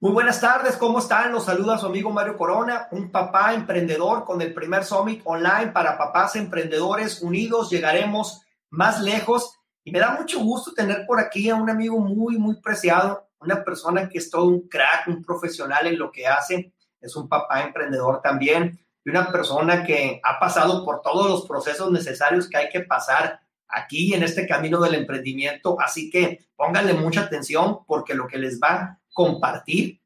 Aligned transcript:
Muy 0.00 0.12
buenas 0.12 0.40
tardes, 0.40 0.76
¿cómo 0.76 1.00
están? 1.00 1.32
Los 1.32 1.46
saluda 1.46 1.76
su 1.76 1.86
amigo 1.86 2.12
Mario 2.12 2.36
Corona, 2.36 2.86
un 2.92 3.10
papá 3.10 3.52
emprendedor 3.52 4.24
con 4.24 4.40
el 4.40 4.54
primer 4.54 4.84
Summit 4.84 5.22
online 5.24 5.72
para 5.72 5.98
papás 5.98 6.36
emprendedores 6.36 7.20
unidos. 7.20 7.68
Llegaremos 7.68 8.42
más 8.70 9.00
lejos 9.00 9.58
y 9.82 9.90
me 9.90 9.98
da 9.98 10.12
mucho 10.12 10.38
gusto 10.38 10.72
tener 10.72 11.04
por 11.04 11.18
aquí 11.18 11.50
a 11.50 11.56
un 11.56 11.68
amigo 11.68 11.98
muy, 11.98 12.38
muy 12.38 12.60
preciado, 12.60 13.28
una 13.40 13.64
persona 13.64 14.08
que 14.08 14.18
es 14.18 14.30
todo 14.30 14.44
un 14.44 14.68
crack, 14.68 15.08
un 15.08 15.24
profesional 15.24 15.88
en 15.88 15.98
lo 15.98 16.12
que 16.12 16.28
hace. 16.28 16.72
Es 17.00 17.16
un 17.16 17.28
papá 17.28 17.64
emprendedor 17.64 18.22
también 18.22 18.78
y 19.04 19.10
una 19.10 19.32
persona 19.32 19.82
que 19.82 20.20
ha 20.22 20.38
pasado 20.38 20.84
por 20.84 21.02
todos 21.02 21.28
los 21.28 21.44
procesos 21.44 21.90
necesarios 21.90 22.48
que 22.48 22.56
hay 22.56 22.68
que 22.68 22.82
pasar 22.82 23.40
aquí 23.66 24.14
en 24.14 24.22
este 24.22 24.46
camino 24.46 24.80
del 24.80 24.94
emprendimiento. 24.94 25.76
Así 25.80 26.08
que 26.08 26.46
pónganle 26.54 26.94
mucha 26.94 27.22
atención 27.22 27.80
porque 27.84 28.14
lo 28.14 28.28
que 28.28 28.38
les 28.38 28.60
va 28.60 29.00
compartir, 29.18 30.00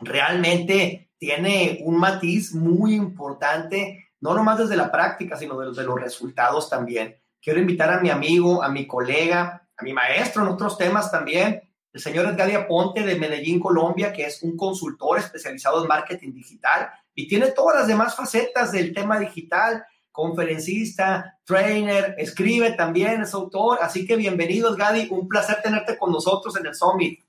realmente 0.00 1.10
tiene 1.18 1.80
un 1.82 1.98
matiz 1.98 2.54
muy 2.54 2.94
importante, 2.94 4.08
no 4.18 4.32
nomás 4.32 4.56
desde 4.56 4.78
la 4.78 4.90
práctica, 4.90 5.36
sino 5.36 5.58
desde 5.60 5.84
los 5.84 6.00
resultados 6.00 6.70
también. 6.70 7.20
Quiero 7.42 7.60
invitar 7.60 7.90
a 7.92 8.00
mi 8.00 8.08
amigo, 8.08 8.62
a 8.62 8.70
mi 8.70 8.86
colega, 8.86 9.68
a 9.76 9.82
mi 9.84 9.92
maestro 9.92 10.42
en 10.42 10.48
otros 10.48 10.78
temas 10.78 11.10
también, 11.10 11.60
el 11.92 12.00
señor 12.00 12.24
Edgar 12.24 12.66
Ponte 12.66 13.02
de 13.02 13.16
Medellín, 13.16 13.60
Colombia, 13.60 14.10
que 14.10 14.24
es 14.24 14.42
un 14.42 14.56
consultor 14.56 15.18
especializado 15.18 15.82
en 15.82 15.88
marketing 15.88 16.32
digital 16.32 16.88
y 17.14 17.28
tiene 17.28 17.48
todas 17.48 17.80
las 17.80 17.86
demás 17.86 18.16
facetas 18.16 18.72
del 18.72 18.94
tema 18.94 19.18
digital, 19.18 19.84
conferencista, 20.10 21.38
trainer, 21.44 22.14
escribe 22.16 22.72
también, 22.72 23.20
es 23.20 23.34
autor. 23.34 23.80
Así 23.82 24.06
que 24.06 24.16
bienvenido, 24.16 24.74
Gadi, 24.74 25.08
un 25.10 25.28
placer 25.28 25.60
tenerte 25.62 25.98
con 25.98 26.10
nosotros 26.10 26.56
en 26.56 26.64
el 26.64 26.74
Summit. 26.74 27.25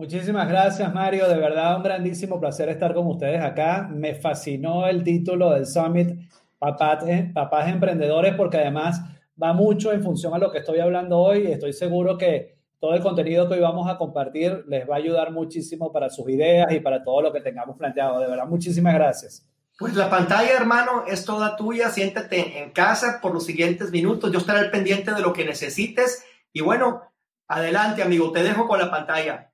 Muchísimas 0.00 0.48
gracias, 0.48 0.94
Mario. 0.94 1.28
De 1.28 1.36
verdad, 1.36 1.76
un 1.76 1.82
grandísimo 1.82 2.40
placer 2.40 2.70
estar 2.70 2.94
con 2.94 3.06
ustedes 3.06 3.42
acá. 3.42 3.86
Me 3.92 4.14
fascinó 4.14 4.86
el 4.86 5.04
título 5.04 5.50
del 5.50 5.66
Summit, 5.66 6.18
Papás, 6.58 7.04
Papás 7.34 7.68
Emprendedores, 7.68 8.34
porque 8.34 8.56
además 8.56 9.02
va 9.40 9.52
mucho 9.52 9.92
en 9.92 10.02
función 10.02 10.32
a 10.32 10.38
lo 10.38 10.50
que 10.50 10.60
estoy 10.60 10.80
hablando 10.80 11.18
hoy. 11.18 11.48
Estoy 11.48 11.74
seguro 11.74 12.16
que 12.16 12.56
todo 12.78 12.94
el 12.94 13.02
contenido 13.02 13.46
que 13.46 13.56
hoy 13.56 13.60
vamos 13.60 13.90
a 13.90 13.98
compartir 13.98 14.64
les 14.68 14.88
va 14.88 14.94
a 14.94 14.96
ayudar 14.96 15.32
muchísimo 15.32 15.92
para 15.92 16.08
sus 16.08 16.30
ideas 16.30 16.72
y 16.72 16.80
para 16.80 17.04
todo 17.04 17.20
lo 17.20 17.30
que 17.30 17.42
tengamos 17.42 17.76
planteado. 17.76 18.20
De 18.20 18.26
verdad, 18.26 18.46
muchísimas 18.46 18.94
gracias. 18.94 19.46
Pues 19.78 19.94
la 19.94 20.08
pantalla, 20.08 20.56
hermano, 20.56 21.04
es 21.08 21.26
toda 21.26 21.56
tuya. 21.56 21.90
Siéntate 21.90 22.62
en 22.62 22.70
casa 22.70 23.18
por 23.20 23.34
los 23.34 23.44
siguientes 23.44 23.90
minutos. 23.90 24.32
Yo 24.32 24.38
estaré 24.38 24.60
al 24.60 24.70
pendiente 24.70 25.12
de 25.12 25.20
lo 25.20 25.34
que 25.34 25.44
necesites. 25.44 26.24
Y 26.54 26.62
bueno, 26.62 27.02
adelante, 27.46 28.02
amigo. 28.02 28.32
Te 28.32 28.42
dejo 28.42 28.66
con 28.66 28.78
la 28.78 28.90
pantalla. 28.90 29.49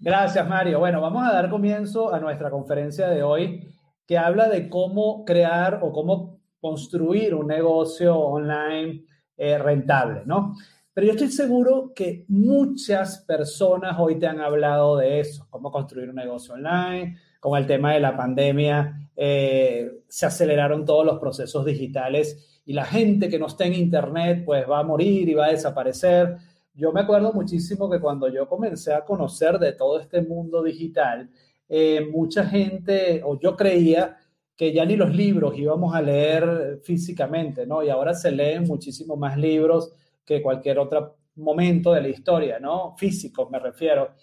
Gracias, 0.00 0.48
Mario. 0.48 0.78
Bueno, 0.78 1.00
vamos 1.00 1.26
a 1.26 1.32
dar 1.32 1.50
comienzo 1.50 2.14
a 2.14 2.20
nuestra 2.20 2.50
conferencia 2.50 3.08
de 3.08 3.22
hoy 3.22 3.68
que 4.06 4.16
habla 4.16 4.48
de 4.48 4.68
cómo 4.68 5.24
crear 5.24 5.80
o 5.82 5.92
cómo 5.92 6.38
construir 6.60 7.34
un 7.34 7.48
negocio 7.48 8.16
online 8.16 9.04
eh, 9.36 9.58
rentable, 9.58 10.22
¿no? 10.24 10.54
Pero 10.94 11.08
yo 11.08 11.12
estoy 11.12 11.28
seguro 11.28 11.92
que 11.94 12.24
muchas 12.28 13.18
personas 13.18 13.96
hoy 13.98 14.18
te 14.18 14.26
han 14.26 14.40
hablado 14.40 14.96
de 14.96 15.20
eso, 15.20 15.46
cómo 15.50 15.70
construir 15.70 16.08
un 16.08 16.16
negocio 16.16 16.54
online, 16.54 17.18
con 17.40 17.58
el 17.58 17.66
tema 17.66 17.92
de 17.92 18.00
la 18.00 18.16
pandemia 18.16 19.10
eh, 19.16 20.02
se 20.08 20.26
aceleraron 20.26 20.84
todos 20.84 21.04
los 21.04 21.18
procesos 21.18 21.64
digitales 21.64 22.60
y 22.64 22.72
la 22.72 22.84
gente 22.84 23.28
que 23.28 23.38
no 23.38 23.46
está 23.46 23.64
en 23.64 23.74
Internet 23.74 24.44
pues 24.44 24.68
va 24.68 24.80
a 24.80 24.84
morir 24.84 25.28
y 25.28 25.34
va 25.34 25.46
a 25.46 25.50
desaparecer 25.50 26.36
yo 26.78 26.92
me 26.92 27.00
acuerdo 27.00 27.32
muchísimo 27.32 27.90
que 27.90 27.98
cuando 27.98 28.28
yo 28.28 28.48
comencé 28.48 28.94
a 28.94 29.04
conocer 29.04 29.58
de 29.58 29.72
todo 29.72 29.98
este 29.98 30.22
mundo 30.22 30.62
digital, 30.62 31.28
eh, 31.68 32.06
mucha 32.12 32.44
gente, 32.44 33.20
o 33.24 33.36
yo 33.36 33.56
creía 33.56 34.16
que 34.56 34.72
ya 34.72 34.84
ni 34.84 34.94
los 34.94 35.12
libros 35.12 35.58
íbamos 35.58 35.92
a 35.92 36.00
leer 36.00 36.80
físicamente, 36.84 37.66
¿no? 37.66 37.82
Y 37.82 37.90
ahora 37.90 38.14
se 38.14 38.30
leen 38.30 38.62
muchísimo 38.62 39.16
más 39.16 39.36
libros 39.36 39.92
que 40.24 40.40
cualquier 40.40 40.78
otro 40.78 41.16
momento 41.34 41.92
de 41.92 42.00
la 42.00 42.08
historia, 42.10 42.60
¿no? 42.60 42.94
Físicos 42.96 43.50
me 43.50 43.58
refiero. 43.58 44.14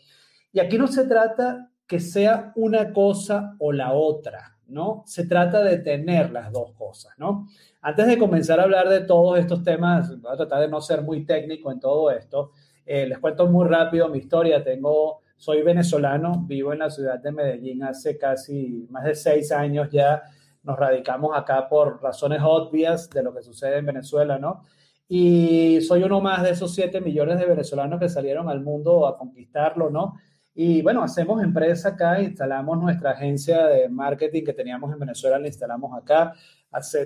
Y 0.54 0.60
aquí 0.62 0.78
no 0.78 0.88
se 0.88 1.06
trata 1.06 1.70
que 1.86 2.00
sea 2.00 2.54
una 2.56 2.94
cosa 2.94 3.58
o 3.60 3.74
la 3.74 3.92
otra, 3.92 4.55
¿no? 4.68 5.04
Se 5.06 5.28
trata 5.28 5.64
de 5.64 5.78
tener 5.80 6.32
las 6.32 6.52
dos 6.52 6.72
cosas, 6.74 7.14
¿no? 7.18 7.48
Antes 7.82 8.08
de 8.08 8.18
comenzar 8.18 8.60
a 8.60 8.64
hablar 8.64 8.90
de 8.90 9.02
todos 9.02 9.38
estos 9.38 9.64
temas, 9.64 10.20
voy 10.20 10.34
a 10.34 10.38
tratar 10.38 10.62
de 10.62 10.68
no 10.68 10.82
ser 10.82 11.02
muy 11.02 11.26
técnico 11.26 11.72
en 11.72 11.80
todo 11.80 12.10
esto. 12.12 12.52
Eh, 12.86 13.06
les 13.08 13.20
cuento 13.20 13.48
muy 13.48 13.68
rápido 13.68 14.10
mi 14.10 14.20
historia. 14.20 14.64
Tengo, 14.64 15.22
soy 15.38 15.62
venezolano, 15.62 16.44
vivo 16.48 16.74
en 16.74 16.80
la 16.80 16.90
ciudad 16.90 17.20
de 17.20 17.32
Medellín 17.32 17.84
hace 17.84 18.18
casi 18.18 18.88
más 18.90 19.04
de 19.04 19.16
seis 19.16 19.52
años 19.52 19.90
ya. 19.92 20.24
Nos 20.64 20.78
radicamos 20.78 21.38
acá 21.38 21.70
por 21.70 22.02
razones 22.02 22.40
obvias 22.44 23.10
de 23.10 23.22
lo 23.22 23.34
que 23.34 23.44
sucede 23.44 23.78
en 23.78 23.86
Venezuela, 23.86 24.40
¿no? 24.40 24.64
Y 25.08 25.80
soy 25.82 26.04
uno 26.04 26.22
más 26.22 26.42
de 26.42 26.50
esos 26.50 26.74
siete 26.74 27.00
millones 27.02 27.38
de 27.38 27.46
venezolanos 27.46 28.00
que 28.00 28.10
salieron 28.10 28.50
al 28.50 28.62
mundo 28.62 29.06
a 29.06 29.18
conquistarlo, 29.18 29.92
¿no? 29.92 30.16
Y 30.56 30.82
bueno, 30.82 31.04
hacemos 31.04 31.44
empresa 31.44 31.90
acá, 31.90 32.22
instalamos 32.22 32.80
nuestra 32.80 33.12
agencia 33.12 33.68
de 33.68 33.90
marketing 33.90 34.44
que 34.44 34.54
teníamos 34.54 34.92
en 34.92 35.00
Venezuela, 35.00 35.38
la 35.38 35.48
instalamos 35.48 35.92
acá 35.96 36.34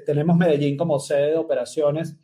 tenemos 0.06 0.38
Medellín 0.38 0.78
como 0.78 1.00
sede 1.00 1.32
de 1.32 1.38
operaciones. 1.38 2.18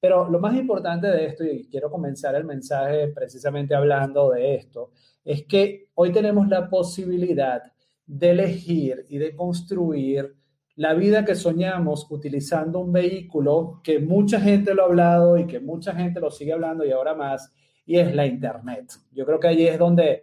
Pero 0.00 0.28
lo 0.28 0.38
más 0.38 0.54
importante 0.54 1.08
de 1.08 1.26
esto, 1.26 1.44
y 1.44 1.68
quiero 1.68 1.90
comenzar 1.90 2.34
el 2.36 2.44
mensaje 2.44 3.08
precisamente 3.08 3.74
hablando 3.74 4.30
de 4.30 4.54
esto, 4.54 4.92
es 5.24 5.44
que 5.44 5.88
hoy 5.94 6.12
tenemos 6.12 6.48
la 6.48 6.68
posibilidad 6.70 7.62
de 8.06 8.30
elegir 8.30 9.06
y 9.08 9.18
de 9.18 9.34
construir 9.34 10.36
la 10.76 10.94
vida 10.94 11.24
que 11.24 11.34
soñamos 11.34 12.06
utilizando 12.10 12.78
un 12.78 12.92
vehículo 12.92 13.80
que 13.82 13.98
mucha 13.98 14.40
gente 14.40 14.72
lo 14.72 14.82
ha 14.82 14.86
hablado 14.86 15.36
y 15.36 15.46
que 15.46 15.58
mucha 15.58 15.92
gente 15.92 16.20
lo 16.20 16.30
sigue 16.30 16.52
hablando 16.52 16.84
y 16.84 16.92
ahora 16.92 17.14
más, 17.14 17.52
y 17.84 17.98
es 17.98 18.14
la 18.14 18.24
Internet. 18.24 18.92
Yo 19.10 19.26
creo 19.26 19.40
que 19.40 19.48
allí 19.48 19.66
es 19.66 19.78
donde 19.78 20.22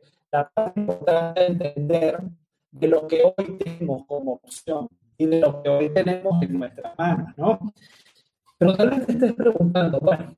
la 0.55 0.73
importante 0.75 1.45
entender 1.45 2.19
de 2.71 2.87
lo 2.87 3.07
que 3.07 3.23
hoy 3.23 3.57
tenemos 3.57 4.05
como 4.05 4.33
opción 4.33 4.87
y 5.17 5.25
de 5.25 5.39
lo 5.39 5.61
que 5.63 5.69
hoy 5.69 5.89
tenemos 5.89 6.41
en 6.41 6.59
nuestras 6.59 6.97
manos, 6.97 7.29
¿no? 7.37 7.59
Pero 8.57 8.75
tal 8.75 8.89
vez 8.89 9.05
te 9.05 9.13
estés 9.13 9.33
preguntando, 9.33 9.99
bueno, 9.99 10.35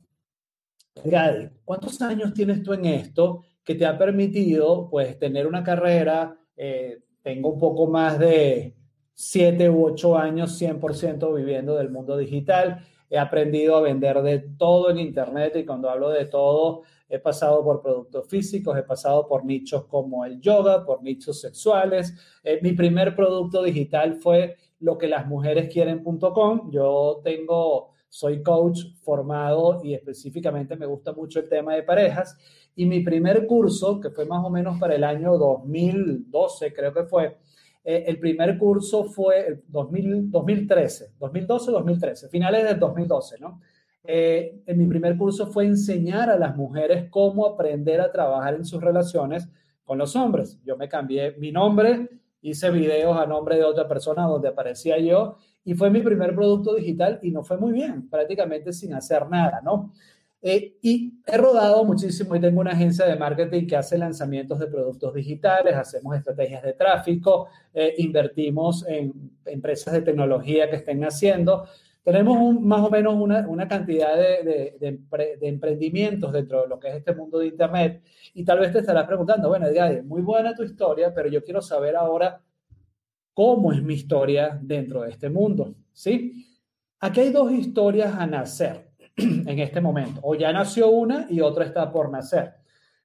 Gadi, 1.03 1.49
¿cuántos 1.63 2.01
años 2.01 2.33
tienes 2.33 2.63
tú 2.63 2.73
en 2.73 2.85
esto 2.85 3.43
que 3.63 3.75
te 3.75 3.85
ha 3.85 3.97
permitido, 3.97 4.89
pues, 4.89 5.17
tener 5.19 5.45
una 5.47 5.63
carrera? 5.63 6.37
Eh, 6.55 6.99
tengo 7.21 7.49
un 7.49 7.59
poco 7.59 7.87
más 7.87 8.17
de 8.17 8.75
siete 9.13 9.69
u 9.69 9.85
ocho 9.85 10.17
años 10.17 10.59
100% 10.59 11.33
viviendo 11.33 11.75
del 11.75 11.89
mundo 11.89 12.17
digital. 12.17 12.85
He 13.09 13.17
aprendido 13.17 13.75
a 13.75 13.81
vender 13.81 14.21
de 14.21 14.39
todo 14.39 14.89
en 14.89 14.99
Internet 14.99 15.55
y 15.55 15.65
cuando 15.65 15.89
hablo 15.89 16.09
de 16.09 16.25
todo, 16.25 16.83
he 17.09 17.19
pasado 17.19 17.63
por 17.63 17.81
productos 17.81 18.27
físicos, 18.27 18.77
he 18.77 18.83
pasado 18.83 19.27
por 19.27 19.45
nichos 19.45 19.85
como 19.85 20.25
el 20.25 20.39
yoga, 20.41 20.85
por 20.85 21.01
nichos 21.01 21.39
sexuales. 21.39 22.13
Eh, 22.43 22.59
mi 22.61 22.73
primer 22.73 23.15
producto 23.15 23.63
digital 23.63 24.15
fue 24.15 24.57
lo 24.79 24.97
que 24.97 25.07
las 25.07 25.27
mujeres 25.27 25.71
quieren.com. 25.71 26.69
Yo 26.71 27.21
tengo, 27.23 27.91
soy 28.09 28.43
coach 28.43 28.79
formado 29.01 29.81
y 29.83 29.93
específicamente 29.93 30.75
me 30.75 30.85
gusta 30.85 31.13
mucho 31.13 31.39
el 31.39 31.49
tema 31.49 31.75
de 31.75 31.83
parejas. 31.83 32.37
Y 32.75 32.85
mi 32.85 32.99
primer 32.99 33.47
curso, 33.47 33.99
que 33.99 34.09
fue 34.09 34.25
más 34.25 34.43
o 34.45 34.49
menos 34.49 34.79
para 34.79 34.95
el 34.95 35.03
año 35.03 35.37
2012, 35.37 36.73
creo 36.73 36.93
que 36.93 37.03
fue, 37.05 37.37
eh, 37.83 38.03
el 38.07 38.19
primer 38.19 38.57
curso 38.57 39.05
fue 39.05 39.47
el 39.47 39.63
2013, 39.67 41.13
2012, 41.17 41.71
2013, 41.71 42.29
finales 42.29 42.65
del 42.65 42.79
2012, 42.79 43.39
¿no? 43.39 43.61
Eh, 44.09 44.63
en 44.65 44.77
mi 44.77 44.87
primer 44.87 45.17
curso 45.17 45.47
fue 45.47 45.65
enseñar 45.65 46.29
a 46.29 46.37
las 46.37 46.55
mujeres 46.55 47.09
cómo 47.09 47.45
aprender 47.45 47.99
a 47.99 48.09
trabajar 48.09 48.55
en 48.55 48.63
sus 48.63 48.81
relaciones 48.81 49.49
con 49.83 49.97
los 49.97 50.15
hombres. 50.15 50.57
Yo 50.63 50.77
me 50.77 50.87
cambié 50.87 51.35
mi 51.37 51.51
nombre, 51.51 52.07
hice 52.41 52.71
videos 52.71 53.17
a 53.17 53.25
nombre 53.25 53.57
de 53.57 53.65
otra 53.65 53.85
persona 53.85 54.23
donde 54.23 54.47
aparecía 54.47 54.97
yo 54.97 55.35
y 55.65 55.73
fue 55.73 55.89
mi 55.89 56.01
primer 56.01 56.33
producto 56.33 56.75
digital 56.75 57.19
y 57.21 57.31
no 57.31 57.43
fue 57.43 57.57
muy 57.57 57.73
bien, 57.73 58.09
prácticamente 58.09 58.71
sin 58.71 58.93
hacer 58.93 59.27
nada, 59.27 59.59
¿no? 59.61 59.91
Eh, 60.41 60.77
y 60.81 61.19
he 61.25 61.35
rodado 61.35 61.83
muchísimo 61.83 62.33
y 62.33 62.39
tengo 62.39 62.61
una 62.61 62.71
agencia 62.71 63.05
de 63.05 63.17
marketing 63.17 63.67
que 63.67 63.75
hace 63.75 63.97
lanzamientos 63.97 64.57
de 64.59 64.67
productos 64.67 65.13
digitales, 65.13 65.75
hacemos 65.75 66.15
estrategias 66.15 66.63
de 66.63 66.71
tráfico, 66.71 67.47
eh, 67.73 67.95
invertimos 67.97 68.87
en 68.87 69.11
empresas 69.45 69.93
de 69.93 70.01
tecnología 70.03 70.69
que 70.69 70.77
estén 70.77 71.03
haciendo. 71.03 71.65
Tenemos 72.07 72.61
más 72.61 72.79
o 72.79 72.89
menos 72.89 73.15
una, 73.17 73.67
cantidad 73.67 74.15
de, 74.15 74.77
de, 74.79 75.37
emprendimientos 75.41 76.31
dentro 76.31 76.61
de 76.61 76.69
lo 76.69 76.79
que 76.79 76.87
es 76.87 76.95
este 76.95 77.13
mundo 77.13 77.39
de 77.39 77.47
Internet 77.47 78.01
y 78.33 78.45
tal 78.45 78.59
vez 78.59 78.71
te 78.71 78.79
estarás 78.79 79.05
preguntando, 79.05 79.49
bueno, 79.49 79.67
Edgar, 79.67 80.01
muy 80.05 80.21
buena 80.21 80.55
tu 80.55 80.63
historia, 80.63 81.13
pero 81.13 81.27
yo 81.27 81.43
quiero 81.43 81.61
saber 81.61 81.97
ahora 81.97 82.41
cómo 83.33 83.73
es 83.73 83.83
mi 83.83 83.95
historia 83.95 84.57
dentro 84.61 85.01
de 85.01 85.09
este 85.09 85.29
mundo, 85.29 85.75
¿sí? 85.91 86.45
Aquí 87.01 87.19
hay 87.19 87.31
dos 87.33 87.51
historias 87.51 88.15
a 88.15 88.25
nacer 88.25 88.87
en 89.17 89.59
este 89.59 89.81
momento, 89.81 90.21
o 90.23 90.33
ya 90.33 90.53
nació 90.53 90.87
una 90.87 91.27
y 91.29 91.41
otra 91.41 91.65
está 91.65 91.91
por 91.91 92.09
nacer. 92.09 92.53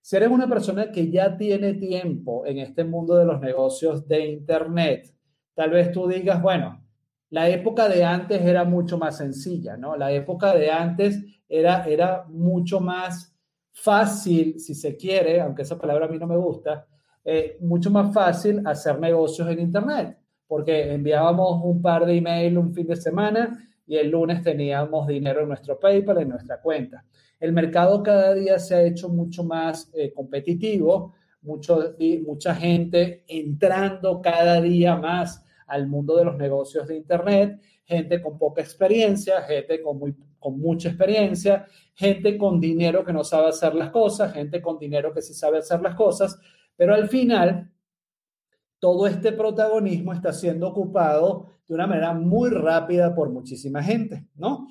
Si 0.00 0.14
eres 0.14 0.28
una 0.28 0.48
persona 0.48 0.93
que 0.93 1.10
ya 1.10 1.37
tiene 1.37 1.75
tiempo 1.75 2.46
en 2.46 2.58
este 2.58 2.84
mundo 2.84 3.16
de 3.16 3.25
los 3.25 3.40
negocios 3.40 4.06
de 4.06 4.26
Internet, 4.26 5.12
tal 5.55 5.70
vez 5.70 5.90
tú 5.90 6.06
digas, 6.06 6.40
bueno, 6.40 6.81
la 7.32 7.49
época 7.49 7.88
de 7.88 8.05
antes 8.05 8.43
era 8.43 8.62
mucho 8.64 8.99
más 8.99 9.17
sencilla, 9.17 9.79
¿no? 9.79 9.96
La 9.96 10.12
época 10.12 10.55
de 10.55 10.70
antes 10.70 11.19
era, 11.49 11.82
era 11.84 12.26
mucho 12.29 12.79
más 12.79 13.34
fácil, 13.73 14.61
si 14.61 14.75
se 14.75 14.99
quiere, 14.99 15.40
aunque 15.40 15.62
esa 15.62 15.79
palabra 15.79 16.05
a 16.05 16.08
mí 16.11 16.19
no 16.19 16.26
me 16.26 16.37
gusta, 16.37 16.87
eh, 17.25 17.56
mucho 17.62 17.90
más 17.90 18.12
fácil 18.12 18.61
hacer 18.67 19.00
negocios 19.00 19.49
en 19.49 19.61
Internet, 19.61 20.19
porque 20.46 20.93
enviábamos 20.93 21.64
un 21.64 21.81
par 21.81 22.05
de 22.05 22.19
email 22.19 22.58
un 22.58 22.75
fin 22.75 22.87
de 22.87 22.96
semana 22.96 23.67
y 23.87 23.96
el 23.96 24.11
lunes 24.11 24.43
teníamos 24.43 25.06
dinero 25.06 25.40
en 25.40 25.49
nuestro 25.49 25.81
PayPal, 25.81 26.19
en 26.19 26.29
nuestra 26.29 26.61
cuenta. 26.61 27.02
El 27.40 27.52
mercado 27.55 28.02
cada 28.02 28.34
día 28.34 28.58
se 28.58 28.75
ha 28.75 28.82
hecho 28.82 29.08
mucho 29.08 29.43
más 29.43 29.90
eh, 29.94 30.12
competitivo, 30.12 31.14
mucho, 31.40 31.94
mucha 32.26 32.55
gente 32.55 33.25
entrando 33.26 34.20
cada 34.20 34.61
día 34.61 34.96
más 34.96 35.43
al 35.66 35.86
mundo 35.86 36.16
de 36.16 36.24
los 36.24 36.36
negocios 36.36 36.88
de 36.88 36.96
Internet, 36.96 37.60
gente 37.84 38.20
con 38.20 38.38
poca 38.38 38.62
experiencia, 38.62 39.42
gente 39.42 39.82
con, 39.82 39.98
muy, 39.98 40.14
con 40.38 40.58
mucha 40.58 40.88
experiencia, 40.88 41.66
gente 41.94 42.38
con 42.38 42.60
dinero 42.60 43.04
que 43.04 43.12
no 43.12 43.24
sabe 43.24 43.48
hacer 43.48 43.74
las 43.74 43.90
cosas, 43.90 44.32
gente 44.32 44.60
con 44.60 44.78
dinero 44.78 45.12
que 45.12 45.22
sí 45.22 45.34
sabe 45.34 45.58
hacer 45.58 45.80
las 45.80 45.94
cosas, 45.94 46.38
pero 46.76 46.94
al 46.94 47.08
final, 47.08 47.70
todo 48.78 49.06
este 49.06 49.32
protagonismo 49.32 50.12
está 50.12 50.32
siendo 50.32 50.68
ocupado 50.68 51.46
de 51.68 51.74
una 51.74 51.86
manera 51.86 52.12
muy 52.12 52.50
rápida 52.50 53.14
por 53.14 53.30
muchísima 53.30 53.82
gente, 53.82 54.26
¿no? 54.34 54.66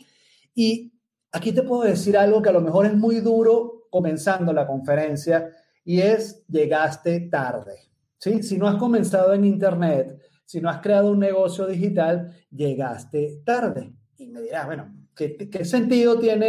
Y 0.53 0.91
aquí 1.31 1.53
te 1.53 1.63
puedo 1.63 1.83
decir 1.83 2.17
algo 2.17 2.41
que 2.41 2.49
a 2.49 2.53
lo 2.53 2.61
mejor 2.61 2.85
es 2.85 2.93
muy 2.93 3.21
duro 3.21 3.87
comenzando 3.89 4.51
la 4.51 4.67
conferencia 4.67 5.49
y 5.83 6.01
es 6.01 6.45
llegaste 6.47 7.21
tarde, 7.21 7.75
¿sí? 8.17 8.43
Si 8.43 8.57
no 8.57 8.67
has 8.67 8.75
comenzado 8.75 9.33
en 9.33 9.45
Internet, 9.45 10.19
si 10.51 10.59
no 10.59 10.69
has 10.69 10.81
creado 10.81 11.11
un 11.11 11.19
negocio 11.19 11.65
digital, 11.65 12.29
llegaste 12.49 13.41
tarde. 13.45 13.93
Y 14.17 14.27
me 14.27 14.41
dirás, 14.41 14.65
bueno, 14.65 14.93
¿qué, 15.15 15.63
sentido 15.63 16.19
tiene 16.19 16.47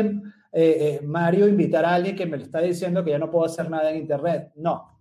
eh, 0.50 0.99
eh, 1.00 1.00
Mario 1.04 1.46
invitar 1.46 1.84
a 1.84 1.94
alguien 1.94 2.16
que 2.16 2.26
me 2.26 2.37
está 2.38 2.60
diciendo 2.60 3.04
que 3.04 3.12
ya 3.12 3.19
no 3.20 3.31
puedo 3.31 3.44
hacer 3.44 3.70
nada 3.70 3.93
en 3.93 3.99
Internet? 3.99 4.50
No, 4.56 4.99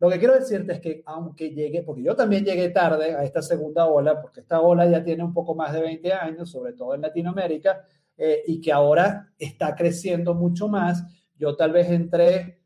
lo 0.00 0.10
que 0.10 0.18
quiero 0.18 0.34
decirte 0.34 0.72
es 0.72 0.80
que 0.80 1.02
aunque 1.06 1.50
llegue, 1.50 1.84
porque 1.84 2.02
yo 2.02 2.16
también 2.16 2.44
llegué 2.44 2.70
tarde 2.70 3.14
a 3.14 3.22
esta 3.22 3.40
segunda 3.40 3.86
ola, 3.86 4.20
porque 4.20 4.40
esta 4.40 4.60
ola 4.60 4.84
ya 4.90 5.04
tiene 5.04 5.22
un 5.22 5.32
poco 5.32 5.54
más 5.54 5.72
de 5.72 5.82
20 5.82 6.12
años, 6.12 6.50
sobre 6.50 6.72
todo 6.72 6.96
en 6.96 7.02
Latinoamérica, 7.02 7.86
eh, 8.16 8.42
y 8.48 8.60
que 8.60 8.72
ahora 8.72 9.32
está 9.38 9.76
creciendo 9.76 10.34
mucho 10.34 10.66
más, 10.66 11.04
yo 11.36 11.54
tal 11.54 11.70
vez 11.70 11.88
entré 11.88 12.58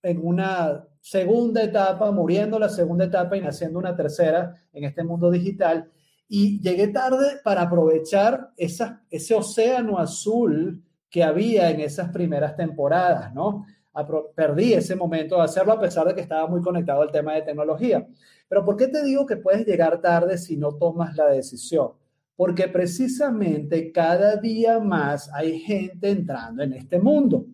en 0.00 0.24
una 0.24 0.87
segunda 1.00 1.62
etapa, 1.62 2.10
muriendo 2.12 2.58
la 2.58 2.68
segunda 2.68 3.04
etapa 3.04 3.36
y 3.36 3.40
naciendo 3.40 3.78
una 3.78 3.96
tercera 3.96 4.54
en 4.72 4.84
este 4.84 5.04
mundo 5.04 5.30
digital, 5.30 5.90
y 6.28 6.60
llegué 6.60 6.88
tarde 6.88 7.40
para 7.42 7.62
aprovechar 7.62 8.50
esa, 8.56 9.02
ese 9.10 9.34
océano 9.34 9.98
azul 9.98 10.84
que 11.08 11.24
había 11.24 11.70
en 11.70 11.80
esas 11.80 12.10
primeras 12.10 12.54
temporadas, 12.54 13.32
¿no? 13.32 13.64
perdí 14.34 14.74
ese 14.74 14.94
momento 14.94 15.36
de 15.36 15.42
hacerlo 15.42 15.72
a 15.72 15.80
pesar 15.80 16.06
de 16.06 16.14
que 16.14 16.20
estaba 16.20 16.46
muy 16.46 16.60
conectado 16.60 17.02
al 17.02 17.10
tema 17.10 17.34
de 17.34 17.42
tecnología. 17.42 18.06
Pero 18.48 18.64
¿por 18.64 18.76
qué 18.76 18.88
te 18.88 19.02
digo 19.02 19.26
que 19.26 19.36
puedes 19.36 19.66
llegar 19.66 20.00
tarde 20.00 20.38
si 20.38 20.56
no 20.56 20.76
tomas 20.76 21.16
la 21.16 21.26
decisión? 21.26 21.92
Porque 22.36 22.68
precisamente 22.68 23.90
cada 23.90 24.36
día 24.36 24.78
más 24.78 25.30
hay 25.34 25.58
gente 25.58 26.10
entrando 26.10 26.62
en 26.62 26.74
este 26.74 27.00
mundo. 27.00 27.46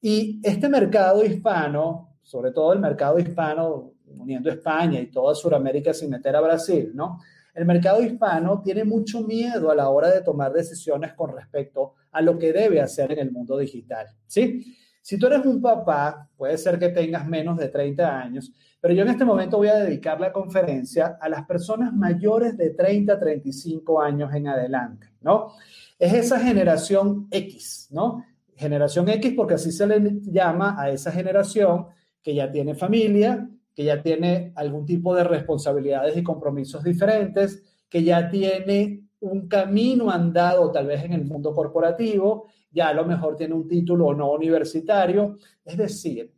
Y 0.00 0.40
este 0.42 0.68
mercado 0.68 1.24
hispano, 1.24 2.13
sobre 2.24 2.50
todo 2.50 2.72
el 2.72 2.80
mercado 2.80 3.18
hispano, 3.18 3.92
uniendo 4.16 4.50
España 4.50 4.98
y 4.98 5.10
toda 5.10 5.34
Sudamérica 5.34 5.94
sin 5.94 6.10
meter 6.10 6.34
a 6.34 6.40
Brasil, 6.40 6.90
¿no? 6.94 7.20
El 7.54 7.66
mercado 7.66 8.02
hispano 8.02 8.60
tiene 8.62 8.82
mucho 8.82 9.20
miedo 9.20 9.70
a 9.70 9.76
la 9.76 9.88
hora 9.88 10.10
de 10.10 10.22
tomar 10.22 10.52
decisiones 10.52 11.12
con 11.12 11.32
respecto 11.32 11.94
a 12.10 12.20
lo 12.20 12.36
que 12.36 12.52
debe 12.52 12.80
hacer 12.80 13.12
en 13.12 13.20
el 13.20 13.30
mundo 13.30 13.56
digital, 13.58 14.08
¿sí? 14.26 14.76
Si 15.00 15.18
tú 15.18 15.26
eres 15.26 15.44
un 15.44 15.60
papá, 15.60 16.30
puede 16.34 16.56
ser 16.56 16.78
que 16.78 16.88
tengas 16.88 17.26
menos 17.28 17.58
de 17.58 17.68
30 17.68 18.20
años, 18.20 18.50
pero 18.80 18.94
yo 18.94 19.02
en 19.02 19.08
este 19.08 19.24
momento 19.24 19.58
voy 19.58 19.68
a 19.68 19.76
dedicar 19.76 20.18
la 20.18 20.32
conferencia 20.32 21.18
a 21.20 21.28
las 21.28 21.44
personas 21.46 21.92
mayores 21.92 22.56
de 22.56 22.70
30, 22.70 23.20
35 23.20 24.00
años 24.00 24.34
en 24.34 24.48
adelante, 24.48 25.08
¿no? 25.20 25.52
Es 25.98 26.12
esa 26.14 26.40
generación 26.40 27.28
X, 27.30 27.88
¿no? 27.90 28.24
Generación 28.56 29.08
X 29.10 29.34
porque 29.36 29.54
así 29.54 29.72
se 29.72 29.86
le 29.86 30.20
llama 30.22 30.74
a 30.80 30.90
esa 30.90 31.12
generación 31.12 31.86
que 32.24 32.34
ya 32.34 32.50
tiene 32.50 32.74
familia, 32.74 33.48
que 33.72 33.84
ya 33.84 34.02
tiene 34.02 34.52
algún 34.56 34.84
tipo 34.84 35.14
de 35.14 35.22
responsabilidades 35.22 36.16
y 36.16 36.24
compromisos 36.24 36.82
diferentes, 36.82 37.62
que 37.88 38.02
ya 38.02 38.28
tiene 38.28 39.04
un 39.20 39.46
camino 39.46 40.10
andado 40.10 40.72
tal 40.72 40.88
vez 40.88 41.04
en 41.04 41.12
el 41.12 41.24
mundo 41.24 41.54
corporativo 41.54 42.48
ya 42.74 42.88
a 42.88 42.94
lo 42.94 43.06
mejor 43.06 43.36
tiene 43.36 43.54
un 43.54 43.68
título 43.68 44.12
no 44.12 44.32
universitario. 44.32 45.38
Es 45.64 45.76
decir, 45.78 46.34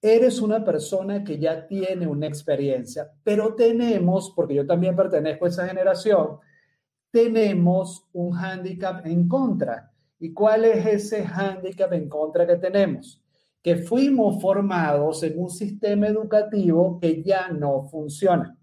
eres 0.00 0.40
una 0.40 0.64
persona 0.64 1.24
que 1.24 1.38
ya 1.38 1.66
tiene 1.66 2.06
una 2.06 2.26
experiencia, 2.26 3.10
pero 3.24 3.54
tenemos, 3.54 4.32
porque 4.34 4.54
yo 4.54 4.64
también 4.64 4.96
pertenezco 4.96 5.44
a 5.44 5.48
esa 5.48 5.66
generación, 5.66 6.38
tenemos 7.10 8.06
un 8.12 8.30
hándicap 8.30 9.04
en 9.04 9.28
contra. 9.28 9.92
¿Y 10.20 10.32
cuál 10.32 10.64
es 10.64 10.86
ese 10.86 11.24
hándicap 11.24 11.92
en 11.92 12.08
contra 12.08 12.46
que 12.46 12.56
tenemos? 12.56 13.19
Que 13.62 13.76
fuimos 13.76 14.40
formados 14.40 15.22
en 15.22 15.38
un 15.38 15.50
sistema 15.50 16.06
educativo 16.06 16.98
que 17.00 17.22
ya 17.22 17.48
no 17.48 17.82
funciona, 17.84 18.56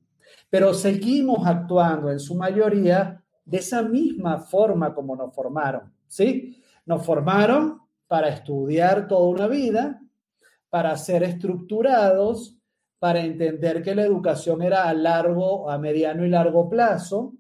pero 0.49 0.73
seguimos 0.73 1.45
actuando 1.45 2.11
en 2.11 2.19
su 2.19 2.35
mayoría 2.35 3.23
de 3.45 3.57
esa 3.57 3.81
misma 3.81 4.39
forma 4.39 4.93
como 4.93 5.15
nos 5.15 5.33
formaron, 5.33 5.93
¿sí? 6.07 6.61
Nos 6.85 7.05
formaron 7.05 7.81
para 8.07 8.29
estudiar 8.29 9.07
toda 9.07 9.29
una 9.29 9.47
vida, 9.47 10.01
para 10.69 10.97
ser 10.97 11.23
estructurados, 11.23 12.57
para 12.99 13.21
entender 13.21 13.83
que 13.83 13.95
la 13.95 14.03
educación 14.03 14.61
era 14.61 14.87
a 14.89 14.93
largo, 14.93 15.69
a 15.69 15.77
mediano 15.77 16.25
y 16.25 16.29
largo 16.29 16.69
plazo, 16.69 17.33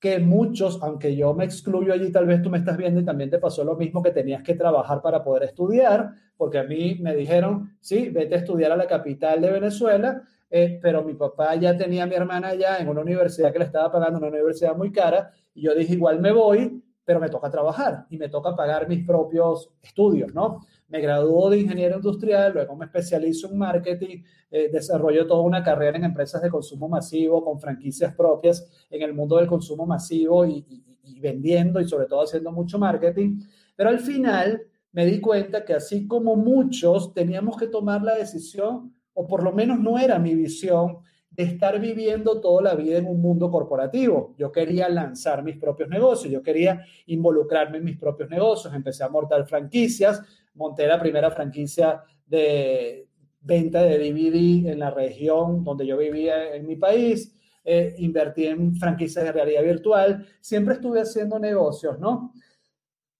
que 0.00 0.18
muchos, 0.18 0.82
aunque 0.82 1.14
yo 1.14 1.34
me 1.34 1.44
excluyo 1.44 1.92
allí, 1.92 2.10
tal 2.10 2.26
vez 2.26 2.40
tú 2.40 2.48
me 2.48 2.56
estás 2.56 2.78
viendo 2.78 3.00
y 3.00 3.04
también 3.04 3.28
te 3.28 3.38
pasó 3.38 3.62
lo 3.64 3.76
mismo 3.76 4.02
que 4.02 4.10
tenías 4.10 4.42
que 4.42 4.54
trabajar 4.54 5.02
para 5.02 5.22
poder 5.22 5.42
estudiar, 5.42 6.12
porque 6.38 6.58
a 6.58 6.64
mí 6.64 6.96
me 7.00 7.14
dijeron, 7.14 7.76
sí, 7.80 8.08
vete 8.08 8.34
a 8.34 8.38
estudiar 8.38 8.72
a 8.72 8.76
la 8.76 8.86
capital 8.86 9.42
de 9.42 9.52
Venezuela, 9.52 10.22
eh, 10.48 10.80
pero 10.80 11.04
mi 11.04 11.12
papá 11.12 11.54
ya 11.56 11.76
tenía 11.76 12.04
a 12.04 12.06
mi 12.06 12.14
hermana 12.14 12.48
allá 12.48 12.78
en 12.78 12.88
una 12.88 13.02
universidad 13.02 13.52
que 13.52 13.58
le 13.58 13.66
estaba 13.66 13.92
pagando, 13.92 14.18
una 14.18 14.28
universidad 14.28 14.74
muy 14.74 14.90
cara, 14.90 15.30
y 15.54 15.62
yo 15.62 15.74
dije, 15.74 15.92
igual 15.92 16.18
me 16.18 16.32
voy, 16.32 16.82
pero 17.10 17.18
me 17.18 17.28
toca 17.28 17.50
trabajar 17.50 18.06
y 18.08 18.16
me 18.16 18.28
toca 18.28 18.54
pagar 18.54 18.88
mis 18.88 19.04
propios 19.04 19.68
estudios, 19.82 20.32
¿no? 20.32 20.60
Me 20.86 21.00
graduó 21.00 21.50
de 21.50 21.58
ingeniero 21.58 21.96
industrial, 21.96 22.52
luego 22.52 22.76
me 22.76 22.84
especializo 22.84 23.48
en 23.48 23.58
marketing, 23.58 24.22
eh, 24.48 24.70
desarrollo 24.70 25.26
toda 25.26 25.42
una 25.42 25.60
carrera 25.60 25.98
en 25.98 26.04
empresas 26.04 26.40
de 26.40 26.48
consumo 26.48 26.88
masivo 26.88 27.44
con 27.44 27.58
franquicias 27.58 28.14
propias 28.14 28.64
en 28.88 29.02
el 29.02 29.12
mundo 29.12 29.38
del 29.38 29.48
consumo 29.48 29.86
masivo 29.86 30.46
y, 30.46 30.64
y 31.02 31.18
vendiendo 31.18 31.80
y 31.80 31.88
sobre 31.88 32.06
todo 32.06 32.22
haciendo 32.22 32.52
mucho 32.52 32.78
marketing. 32.78 33.40
Pero 33.74 33.90
al 33.90 33.98
final 33.98 34.62
me 34.92 35.04
di 35.04 35.20
cuenta 35.20 35.64
que 35.64 35.74
así 35.74 36.06
como 36.06 36.36
muchos 36.36 37.12
teníamos 37.12 37.56
que 37.56 37.66
tomar 37.66 38.02
la 38.02 38.14
decisión, 38.14 38.94
o 39.14 39.26
por 39.26 39.42
lo 39.42 39.50
menos 39.50 39.80
no 39.80 39.98
era 39.98 40.16
mi 40.20 40.36
visión, 40.36 40.98
de 41.30 41.44
estar 41.44 41.80
viviendo 41.80 42.40
toda 42.40 42.62
la 42.62 42.74
vida 42.74 42.98
en 42.98 43.06
un 43.06 43.20
mundo 43.20 43.50
corporativo. 43.50 44.34
Yo 44.36 44.50
quería 44.50 44.88
lanzar 44.88 45.42
mis 45.42 45.56
propios 45.56 45.88
negocios, 45.88 46.32
yo 46.32 46.42
quería 46.42 46.84
involucrarme 47.06 47.78
en 47.78 47.84
mis 47.84 47.98
propios 47.98 48.28
negocios, 48.28 48.74
empecé 48.74 49.04
a 49.04 49.08
montar 49.08 49.46
franquicias, 49.46 50.20
monté 50.54 50.86
la 50.86 51.00
primera 51.00 51.30
franquicia 51.30 52.02
de 52.26 53.06
venta 53.40 53.82
de 53.82 53.98
DVD 53.98 54.70
en 54.70 54.78
la 54.78 54.90
región 54.90 55.64
donde 55.64 55.86
yo 55.86 55.96
vivía 55.96 56.54
en 56.54 56.66
mi 56.66 56.76
país, 56.76 57.34
eh, 57.64 57.94
invertí 57.98 58.46
en 58.46 58.74
franquicias 58.74 59.24
de 59.24 59.32
realidad 59.32 59.62
virtual, 59.62 60.26
siempre 60.40 60.74
estuve 60.74 61.00
haciendo 61.00 61.38
negocios, 61.38 61.98
¿no? 61.98 62.32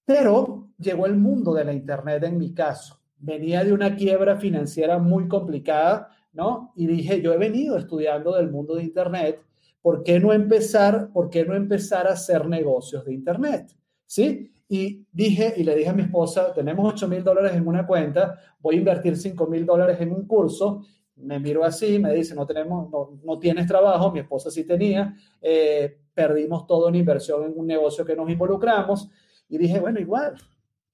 Pero 0.04 0.70
llegó 0.78 1.06
el 1.06 1.16
mundo 1.16 1.54
de 1.54 1.64
la 1.64 1.72
Internet 1.72 2.24
en 2.24 2.38
mi 2.38 2.52
caso. 2.52 3.00
Venía 3.18 3.64
de 3.64 3.72
una 3.72 3.94
quiebra 3.96 4.36
financiera 4.36 4.98
muy 4.98 5.28
complicada, 5.28 6.08
¿no? 6.32 6.72
Y 6.76 6.86
dije, 6.86 7.20
yo 7.20 7.32
he 7.32 7.38
venido 7.38 7.76
estudiando 7.76 8.34
del 8.36 8.50
mundo 8.50 8.74
de 8.74 8.84
Internet, 8.84 9.42
¿por 9.82 10.02
qué 10.02 10.20
no 10.20 10.32
empezar, 10.32 11.10
por 11.12 11.30
qué 11.30 11.44
no 11.44 11.54
empezar 11.54 12.06
a 12.06 12.12
hacer 12.12 12.46
negocios 12.46 13.04
de 13.04 13.14
Internet? 13.14 13.74
¿Sí? 14.06 14.50
Y 14.68 15.06
dije, 15.10 15.54
y 15.56 15.64
le 15.64 15.74
dije 15.74 15.90
a 15.90 15.92
mi 15.92 16.02
esposa, 16.02 16.52
tenemos 16.54 16.94
8 16.94 17.08
mil 17.08 17.24
dólares 17.24 17.54
en 17.54 17.66
una 17.66 17.86
cuenta, 17.86 18.38
voy 18.60 18.76
a 18.76 18.78
invertir 18.78 19.16
5 19.16 19.46
mil 19.46 19.66
dólares 19.66 20.00
en 20.00 20.12
un 20.12 20.26
curso. 20.26 20.84
Me 21.16 21.38
miro 21.40 21.64
así, 21.64 21.98
me 21.98 22.14
dice, 22.14 22.34
no, 22.34 22.46
tenemos, 22.46 22.88
no, 23.24 23.38
tienes 23.38 23.66
trabajo, 23.66 24.12
mi 24.12 24.20
esposa 24.20 24.50
sí 24.50 24.64
tenía, 24.64 25.14
eh, 25.42 25.98
perdimos 26.14 26.66
todo 26.66 26.88
en 26.88 26.94
inversión 26.94 27.44
en 27.44 27.52
un 27.56 27.66
negocio 27.66 28.04
que 28.04 28.14
nos 28.14 28.30
involucramos. 28.30 29.10
Y 29.48 29.58
dije, 29.58 29.80
bueno, 29.80 29.98
igual, 29.98 30.34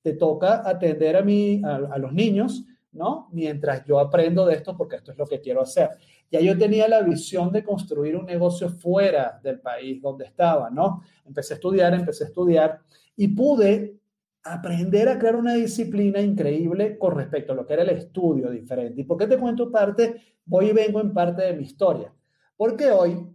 te 0.01 0.15
toca 0.15 0.67
atender 0.67 1.17
a, 1.17 1.23
mí, 1.23 1.61
a 1.65 1.99
los 1.99 2.13
niños, 2.13 2.65
¿no? 2.97 3.29
Mientras 3.33 3.85
yo 3.85 3.99
aprendo 4.01 4.47
de 4.47 4.55
esto 4.55 4.77
porque 4.77 4.97
esto 4.97 5.13
es 5.13 5.19
lo 5.19 5.27
que 5.27 5.41
quiero 5.41 5.63
hacer. 5.63 5.91
Ya 6.31 6.41
yo 6.41 6.59
tenía 6.59 6.89
la 6.89 7.03
visión 7.03 7.53
de 7.53 7.63
construir 7.63 8.17
un 8.17 8.27
negocio 8.27 8.69
fuera 8.69 9.39
del 9.43 9.61
país 9.61 10.03
donde 10.03 10.25
estaba, 10.25 10.71
¿no? 10.71 11.03
Empecé 11.25 11.55
a 11.55 11.57
estudiar, 11.57 11.95
empecé 11.95 12.25
a 12.25 12.27
estudiar 12.27 12.81
y 13.17 13.29
pude 13.29 14.01
aprender 14.43 15.09
a 15.09 15.19
crear 15.19 15.37
una 15.37 15.55
disciplina 15.55 16.21
increíble 16.21 16.99
con 16.99 17.15
respecto 17.15 17.53
a 17.53 17.57
lo 17.57 17.67
que 17.67 17.75
era 17.75 17.83
el 17.83 17.91
estudio 17.91 18.51
diferente. 18.51 19.01
¿Y 19.01 19.05
por 19.05 19.19
qué 19.19 19.27
te 19.27 19.39
cuento 19.39 19.71
parte? 19.71 20.21
Voy 20.45 20.71
y 20.71 20.73
vengo 20.73 21.01
en 21.01 21.13
parte 21.13 21.43
de 21.43 21.53
mi 21.55 21.65
historia. 21.65 22.13
Porque 22.57 22.91
hoy, 22.91 23.27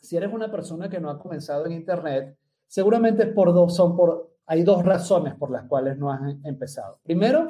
si 0.00 0.16
eres 0.16 0.32
una 0.32 0.50
persona 0.50 0.88
que 0.88 1.00
no 1.00 1.10
ha 1.10 1.18
comenzado 1.18 1.66
en 1.66 1.72
Internet, 1.72 2.36
seguramente 2.66 3.26
por 3.26 3.52
dos, 3.52 3.74
son 3.76 3.96
por, 3.96 4.34
hay 4.46 4.62
dos 4.62 4.84
razones 4.84 5.34
por 5.34 5.50
las 5.50 5.64
cuales 5.64 5.96
no 5.96 6.10
has 6.10 6.34
empezado. 6.44 6.98
Primero, 7.02 7.46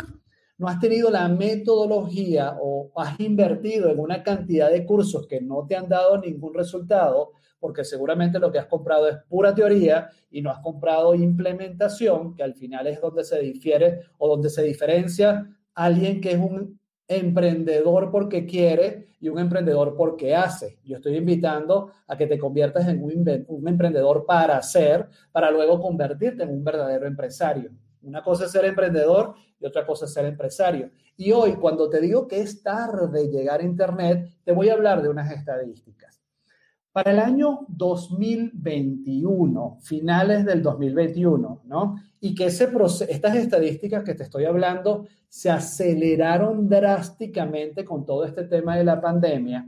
no 0.58 0.68
has 0.68 0.78
tenido 0.78 1.10
la 1.10 1.28
metodología 1.28 2.56
o 2.60 2.92
has 2.96 3.18
invertido 3.20 3.90
en 3.90 3.98
una 3.98 4.22
cantidad 4.22 4.70
de 4.70 4.84
cursos 4.84 5.26
que 5.26 5.40
no 5.40 5.66
te 5.66 5.76
han 5.76 5.88
dado 5.88 6.18
ningún 6.18 6.54
resultado, 6.54 7.32
porque 7.58 7.84
seguramente 7.84 8.38
lo 8.38 8.50
que 8.52 8.58
has 8.58 8.66
comprado 8.66 9.08
es 9.08 9.16
pura 9.28 9.54
teoría 9.54 10.08
y 10.30 10.42
no 10.42 10.50
has 10.50 10.60
comprado 10.60 11.14
implementación, 11.14 12.34
que 12.34 12.42
al 12.42 12.54
final 12.54 12.86
es 12.86 13.00
donde 13.00 13.24
se 13.24 13.40
difiere 13.40 14.00
o 14.18 14.28
donde 14.28 14.50
se 14.50 14.62
diferencia 14.62 15.46
alguien 15.74 16.20
que 16.20 16.32
es 16.32 16.38
un 16.38 16.78
emprendedor 17.08 18.10
porque 18.10 18.46
quiere 18.46 19.08
y 19.20 19.28
un 19.28 19.38
emprendedor 19.38 19.94
porque 19.96 20.34
hace. 20.34 20.78
Yo 20.84 20.96
estoy 20.96 21.16
invitando 21.16 21.92
a 22.06 22.16
que 22.16 22.26
te 22.26 22.38
conviertas 22.38 22.88
en 22.88 23.02
un, 23.02 23.44
un 23.48 23.68
emprendedor 23.68 24.26
para 24.26 24.56
hacer, 24.56 25.08
para 25.30 25.50
luego 25.50 25.80
convertirte 25.80 26.42
en 26.42 26.50
un 26.50 26.64
verdadero 26.64 27.06
empresario. 27.06 27.70
Una 28.02 28.22
cosa 28.22 28.46
es 28.46 28.52
ser 28.52 28.64
emprendedor 28.64 29.34
y 29.60 29.66
otra 29.66 29.86
cosa 29.86 30.06
es 30.06 30.12
ser 30.12 30.26
empresario. 30.26 30.90
Y 31.16 31.32
hoy, 31.32 31.54
cuando 31.54 31.88
te 31.88 32.00
digo 32.00 32.26
que 32.26 32.40
es 32.40 32.62
tarde 32.62 33.28
llegar 33.28 33.60
a 33.60 33.64
Internet, 33.64 34.28
te 34.44 34.52
voy 34.52 34.68
a 34.68 34.74
hablar 34.74 35.02
de 35.02 35.08
unas 35.08 35.30
estadísticas. 35.30 36.20
Para 36.92 37.12
el 37.12 37.20
año 37.20 37.66
2021, 37.68 39.78
finales 39.80 40.44
del 40.44 40.62
2021, 40.62 41.62
¿no? 41.64 41.96
Y 42.20 42.34
que 42.34 42.46
ese 42.46 42.70
estas 43.08 43.36
estadísticas 43.36 44.04
que 44.04 44.14
te 44.14 44.24
estoy 44.24 44.44
hablando 44.44 45.06
se 45.26 45.50
aceleraron 45.50 46.68
drásticamente 46.68 47.84
con 47.84 48.04
todo 48.04 48.26
este 48.26 48.44
tema 48.44 48.76
de 48.76 48.84
la 48.84 49.00
pandemia. 49.00 49.66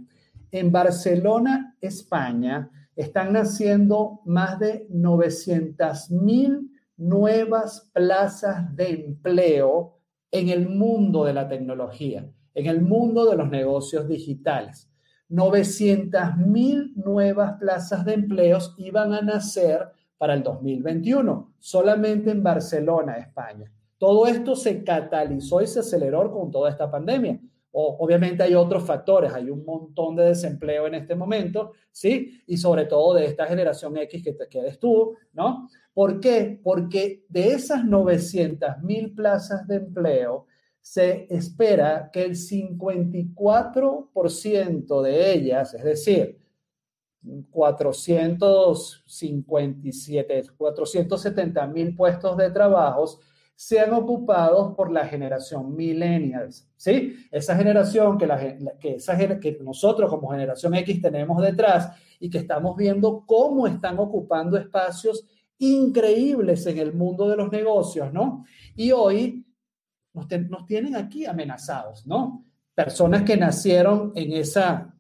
En 0.51 0.71
Barcelona, 0.71 1.75
España, 1.81 2.71
están 2.95 3.33
naciendo 3.33 4.21
más 4.27 4.59
de 4.59 4.87
900 4.91 6.11
mil 6.11 6.74
nuevas 6.97 7.91
plazas 7.93 8.75
de 8.77 8.91
empleo 8.91 9.99
en 10.31 10.49
el 10.49 10.69
mundo 10.69 11.25
de 11.25 11.33
la 11.33 11.49
tecnología, 11.49 12.29
en 12.55 12.67
el 12.67 12.83
mundo 12.83 13.29
de 13.31 13.37
los 13.37 13.49
negocios 13.51 14.09
digitales. 14.09 14.91
900 15.29 16.37
mil 16.37 16.93
nuevas 16.97 17.55
plazas 17.59 18.05
de 18.05 18.15
empleos 18.15 18.75
iban 18.79 19.13
a 19.13 19.23
nacer 19.23 19.89
para 20.19 20.35
el 20.35 20.43
2021, 20.43 21.55
solamente 21.59 22.31
en 22.31 22.43
Barcelona, 22.43 23.17
España. 23.17 23.71
Todo 23.99 24.27
esto 24.27 24.55
se 24.55 24.85
catalizó 24.85 25.63
y 25.63 25.67
se 25.67 25.81
aceleró 25.81 26.31
con 26.31 26.51
toda 26.51 26.71
esta 26.71 26.91
pandemia. 26.91 27.41
O, 27.73 27.97
obviamente 27.99 28.43
hay 28.43 28.55
otros 28.55 28.85
factores, 28.85 29.33
hay 29.33 29.51
un 29.51 29.65
montón 29.65 30.15
de 30.15 30.27
desempleo 30.27 30.87
en 30.87 30.95
este 30.95 31.17
momento, 31.17 31.73
¿sí? 31.91 32.43
Y 32.47 32.57
sobre 32.57 32.85
todo 32.85 33.15
de 33.15 33.27
esta 33.27 33.47
generación 33.47 33.97
X 33.97 34.23
que, 34.23 34.33
te, 34.33 34.49
quedes 34.49 34.79
tú, 34.79 35.17
¿no? 35.33 35.69
¿Por 35.95 36.21
qué? 36.21 36.61
Porque 36.63 37.25
de 37.29 37.53
esas 37.53 37.85
900 37.85 38.83
mil 38.83 39.15
plazas 39.15 39.67
de 39.67 39.77
empleo, 39.77 40.47
se 40.81 41.27
espera 41.31 42.11
que 42.13 42.25
el 42.25 42.33
54% 42.33 45.03
de 45.03 45.33
ellas, 45.33 45.73
es 45.73 45.83
decir, 45.83 46.39
457, 47.51 50.43
470 50.59 51.67
mil 51.69 51.97
puestos 51.97 52.37
de 52.37 52.51
trabajo, 52.51 53.19
sean 53.57 53.95
ocupados 53.95 54.75
por 54.75 54.93
la 54.93 55.07
generación 55.07 55.75
millennials, 55.75 56.69
¿sí? 56.77 57.17
Esa 57.31 57.57
generación 57.57 58.19
que 58.19 58.27
nosotros 59.63 60.11
como 60.11 60.29
generación 60.29 60.75
X 60.75 61.01
tenemos 61.01 61.41
detrás 61.41 61.93
y 62.21 62.29
que 62.29 62.37
estamos 62.39 62.77
viendo 62.77 63.25
cómo 63.25 63.67
están 63.67 63.99
ocupando 63.99 64.59
espacios 64.59 65.25
increíbles 65.59 66.67
en 66.67 66.79
el 66.79 66.93
mundo 66.93 67.29
de 67.29 67.37
los 67.37 67.51
negocios, 67.51 68.13
¿no? 68.13 68.45
Y 68.75 68.93
hoy 68.93 69.47
nos, 70.13 70.67
tienen 70.67 70.97
aquí 70.97 71.27
amenazados, 71.27 72.07
¿no? 72.07 72.45
Personas 72.75 73.23
que 73.23 73.37
nacieron 73.37 74.13
en 74.15 74.33
esa 74.33 74.95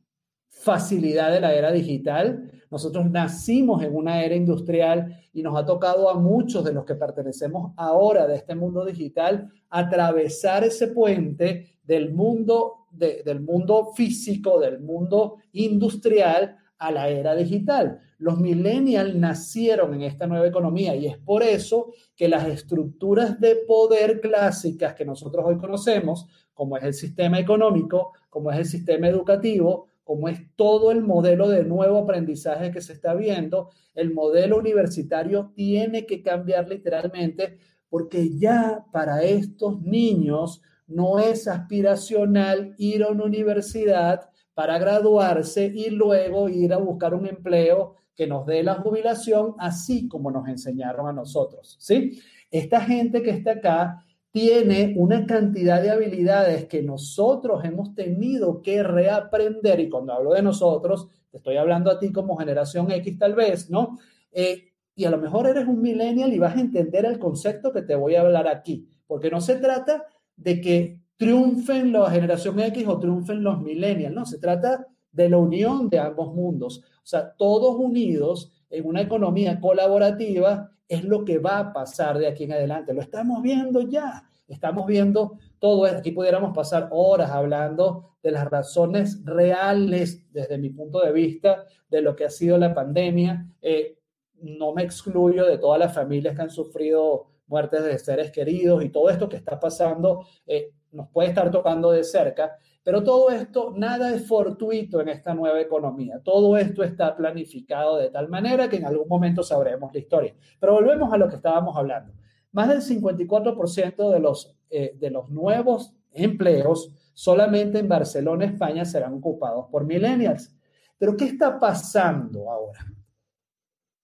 facilidad 0.48 1.32
de 1.32 1.40
la 1.40 1.54
era 1.54 1.72
digital. 1.72 2.50
Nosotros 2.70 3.10
nacimos 3.10 3.82
en 3.82 3.94
una 3.94 4.22
era 4.22 4.34
industrial 4.34 5.20
y 5.32 5.42
nos 5.42 5.56
ha 5.56 5.66
tocado 5.66 6.08
a 6.08 6.18
muchos 6.18 6.64
de 6.64 6.72
los 6.72 6.84
que 6.84 6.94
pertenecemos 6.94 7.72
ahora 7.76 8.26
de 8.26 8.36
este 8.36 8.54
mundo 8.54 8.84
digital 8.84 9.50
atravesar 9.68 10.64
ese 10.64 10.88
puente 10.88 11.78
del 11.82 12.12
mundo, 12.12 12.86
del 12.90 13.40
mundo 13.40 13.92
físico, 13.94 14.60
del 14.60 14.80
mundo 14.80 15.38
industrial 15.52 16.56
a 16.78 16.90
la 16.90 17.08
era 17.08 17.34
digital. 17.34 18.00
Los 18.18 18.38
millennials 18.38 19.14
nacieron 19.14 19.94
en 19.94 20.02
esta 20.02 20.26
nueva 20.26 20.46
economía 20.46 20.94
y 20.96 21.06
es 21.06 21.18
por 21.18 21.42
eso 21.42 21.92
que 22.16 22.28
las 22.28 22.46
estructuras 22.46 23.40
de 23.40 23.56
poder 23.66 24.20
clásicas 24.20 24.94
que 24.94 25.04
nosotros 25.04 25.44
hoy 25.46 25.56
conocemos, 25.56 26.26
como 26.52 26.76
es 26.76 26.84
el 26.84 26.94
sistema 26.94 27.38
económico, 27.38 28.12
como 28.30 28.50
es 28.50 28.58
el 28.58 28.66
sistema 28.66 29.08
educativo, 29.08 29.88
como 30.04 30.28
es 30.28 30.40
todo 30.54 30.90
el 30.90 31.02
modelo 31.02 31.48
de 31.48 31.64
nuevo 31.64 31.98
aprendizaje 31.98 32.70
que 32.70 32.82
se 32.82 32.92
está 32.92 33.14
viendo, 33.14 33.70
el 33.94 34.12
modelo 34.12 34.58
universitario 34.58 35.52
tiene 35.54 36.04
que 36.04 36.22
cambiar 36.22 36.68
literalmente 36.68 37.58
porque 37.88 38.36
ya 38.36 38.84
para 38.92 39.22
estos 39.22 39.80
niños 39.82 40.60
no 40.86 41.18
es 41.18 41.48
aspiracional 41.48 42.74
ir 42.76 43.02
a 43.02 43.08
una 43.08 43.24
universidad 43.24 44.28
para 44.54 44.78
graduarse 44.78 45.70
y 45.74 45.90
luego 45.90 46.48
ir 46.48 46.72
a 46.72 46.78
buscar 46.78 47.14
un 47.14 47.26
empleo 47.26 47.96
que 48.14 48.26
nos 48.26 48.46
dé 48.46 48.62
la 48.62 48.76
jubilación, 48.76 49.54
así 49.58 50.08
como 50.08 50.30
nos 50.30 50.48
enseñaron 50.48 51.08
a 51.08 51.12
nosotros, 51.12 51.76
¿sí? 51.80 52.20
Esta 52.50 52.80
gente 52.80 53.22
que 53.22 53.30
está 53.30 53.52
acá 53.52 54.04
tiene 54.30 54.94
una 54.96 55.26
cantidad 55.26 55.82
de 55.82 55.90
habilidades 55.90 56.66
que 56.66 56.82
nosotros 56.82 57.64
hemos 57.64 57.94
tenido 57.94 58.62
que 58.62 58.82
reaprender, 58.82 59.80
y 59.80 59.88
cuando 59.88 60.12
hablo 60.12 60.32
de 60.32 60.42
nosotros, 60.42 61.08
te 61.30 61.38
estoy 61.38 61.56
hablando 61.56 61.90
a 61.90 61.98
ti 61.98 62.12
como 62.12 62.36
generación 62.36 62.90
X 62.90 63.18
tal 63.18 63.34
vez, 63.34 63.70
¿no? 63.70 63.98
Eh, 64.30 64.72
y 64.94 65.04
a 65.04 65.10
lo 65.10 65.18
mejor 65.18 65.48
eres 65.48 65.66
un 65.66 65.80
millennial 65.80 66.32
y 66.32 66.38
vas 66.38 66.56
a 66.56 66.60
entender 66.60 67.04
el 67.04 67.18
concepto 67.18 67.72
que 67.72 67.82
te 67.82 67.96
voy 67.96 68.14
a 68.14 68.20
hablar 68.20 68.46
aquí, 68.46 68.88
porque 69.06 69.30
no 69.30 69.40
se 69.40 69.56
trata 69.56 70.04
de 70.36 70.60
que 70.60 71.00
triunfen 71.16 71.92
la 71.92 72.10
generación 72.10 72.58
X 72.60 72.86
o 72.86 72.98
triunfen 72.98 73.42
los 73.42 73.60
millennials, 73.60 74.14
no, 74.14 74.26
se 74.26 74.38
trata 74.38 74.86
de 75.12 75.28
la 75.28 75.38
unión 75.38 75.88
de 75.88 75.98
ambos 75.98 76.34
mundos. 76.34 76.78
O 76.78 77.06
sea, 77.06 77.34
todos 77.36 77.76
unidos 77.76 78.52
en 78.68 78.86
una 78.86 79.02
economía 79.02 79.60
colaborativa 79.60 80.70
es 80.88 81.04
lo 81.04 81.24
que 81.24 81.38
va 81.38 81.58
a 81.58 81.72
pasar 81.72 82.18
de 82.18 82.26
aquí 82.26 82.44
en 82.44 82.52
adelante. 82.52 82.92
Lo 82.92 83.00
estamos 83.00 83.42
viendo 83.42 83.82
ya. 83.82 84.28
Estamos 84.48 84.86
viendo 84.86 85.38
todo. 85.58 85.86
Aquí 85.86 86.10
pudiéramos 86.10 86.54
pasar 86.54 86.88
horas 86.90 87.30
hablando 87.30 88.16
de 88.22 88.30
las 88.30 88.48
razones 88.50 89.24
reales, 89.24 90.30
desde 90.32 90.58
mi 90.58 90.70
punto 90.70 91.00
de 91.00 91.12
vista, 91.12 91.64
de 91.88 92.02
lo 92.02 92.14
que 92.14 92.24
ha 92.24 92.30
sido 92.30 92.58
la 92.58 92.74
pandemia. 92.74 93.46
Eh, 93.62 93.98
no 94.40 94.74
me 94.74 94.82
excluyo 94.82 95.46
de 95.46 95.58
todas 95.58 95.78
las 95.78 95.94
familias 95.94 96.34
que 96.34 96.42
han 96.42 96.50
sufrido 96.50 97.26
muertes 97.46 97.84
de 97.84 97.98
seres 97.98 98.30
queridos 98.30 98.84
y 98.84 98.90
todo 98.90 99.08
esto 99.10 99.28
que 99.28 99.36
está 99.36 99.58
pasando. 99.58 100.26
Eh, 100.46 100.72
nos 100.94 101.08
puede 101.08 101.28
estar 101.28 101.50
tocando 101.50 101.90
de 101.90 102.04
cerca, 102.04 102.56
pero 102.82 103.02
todo 103.02 103.30
esto, 103.30 103.72
nada 103.74 104.14
es 104.14 104.26
fortuito 104.26 105.00
en 105.00 105.08
esta 105.08 105.34
nueva 105.34 105.60
economía. 105.60 106.20
Todo 106.22 106.56
esto 106.56 106.82
está 106.82 107.16
planificado 107.16 107.96
de 107.96 108.10
tal 108.10 108.28
manera 108.28 108.68
que 108.68 108.76
en 108.76 108.84
algún 108.84 109.08
momento 109.08 109.42
sabremos 109.42 109.92
la 109.92 110.00
historia. 110.00 110.34
Pero 110.60 110.74
volvemos 110.74 111.12
a 111.12 111.16
lo 111.16 111.28
que 111.28 111.36
estábamos 111.36 111.76
hablando. 111.76 112.12
Más 112.52 112.68
del 112.68 112.82
54% 112.82 114.10
de 114.10 114.20
los, 114.20 114.54
eh, 114.68 114.96
de 114.98 115.10
los 115.10 115.30
nuevos 115.30 115.94
empleos 116.12 116.92
solamente 117.14 117.78
en 117.78 117.88
Barcelona, 117.88 118.44
España, 118.44 118.84
serán 118.84 119.14
ocupados 119.14 119.66
por 119.70 119.84
millennials. 119.84 120.54
Pero 120.98 121.16
¿qué 121.16 121.24
está 121.24 121.58
pasando 121.58 122.50
ahora? 122.50 122.86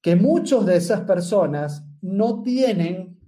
Que 0.01 0.17
muchos 0.17 0.65
de 0.65 0.77
esas 0.77 1.03
personas 1.03 1.85
no 2.01 2.43
tienen, 2.43 3.21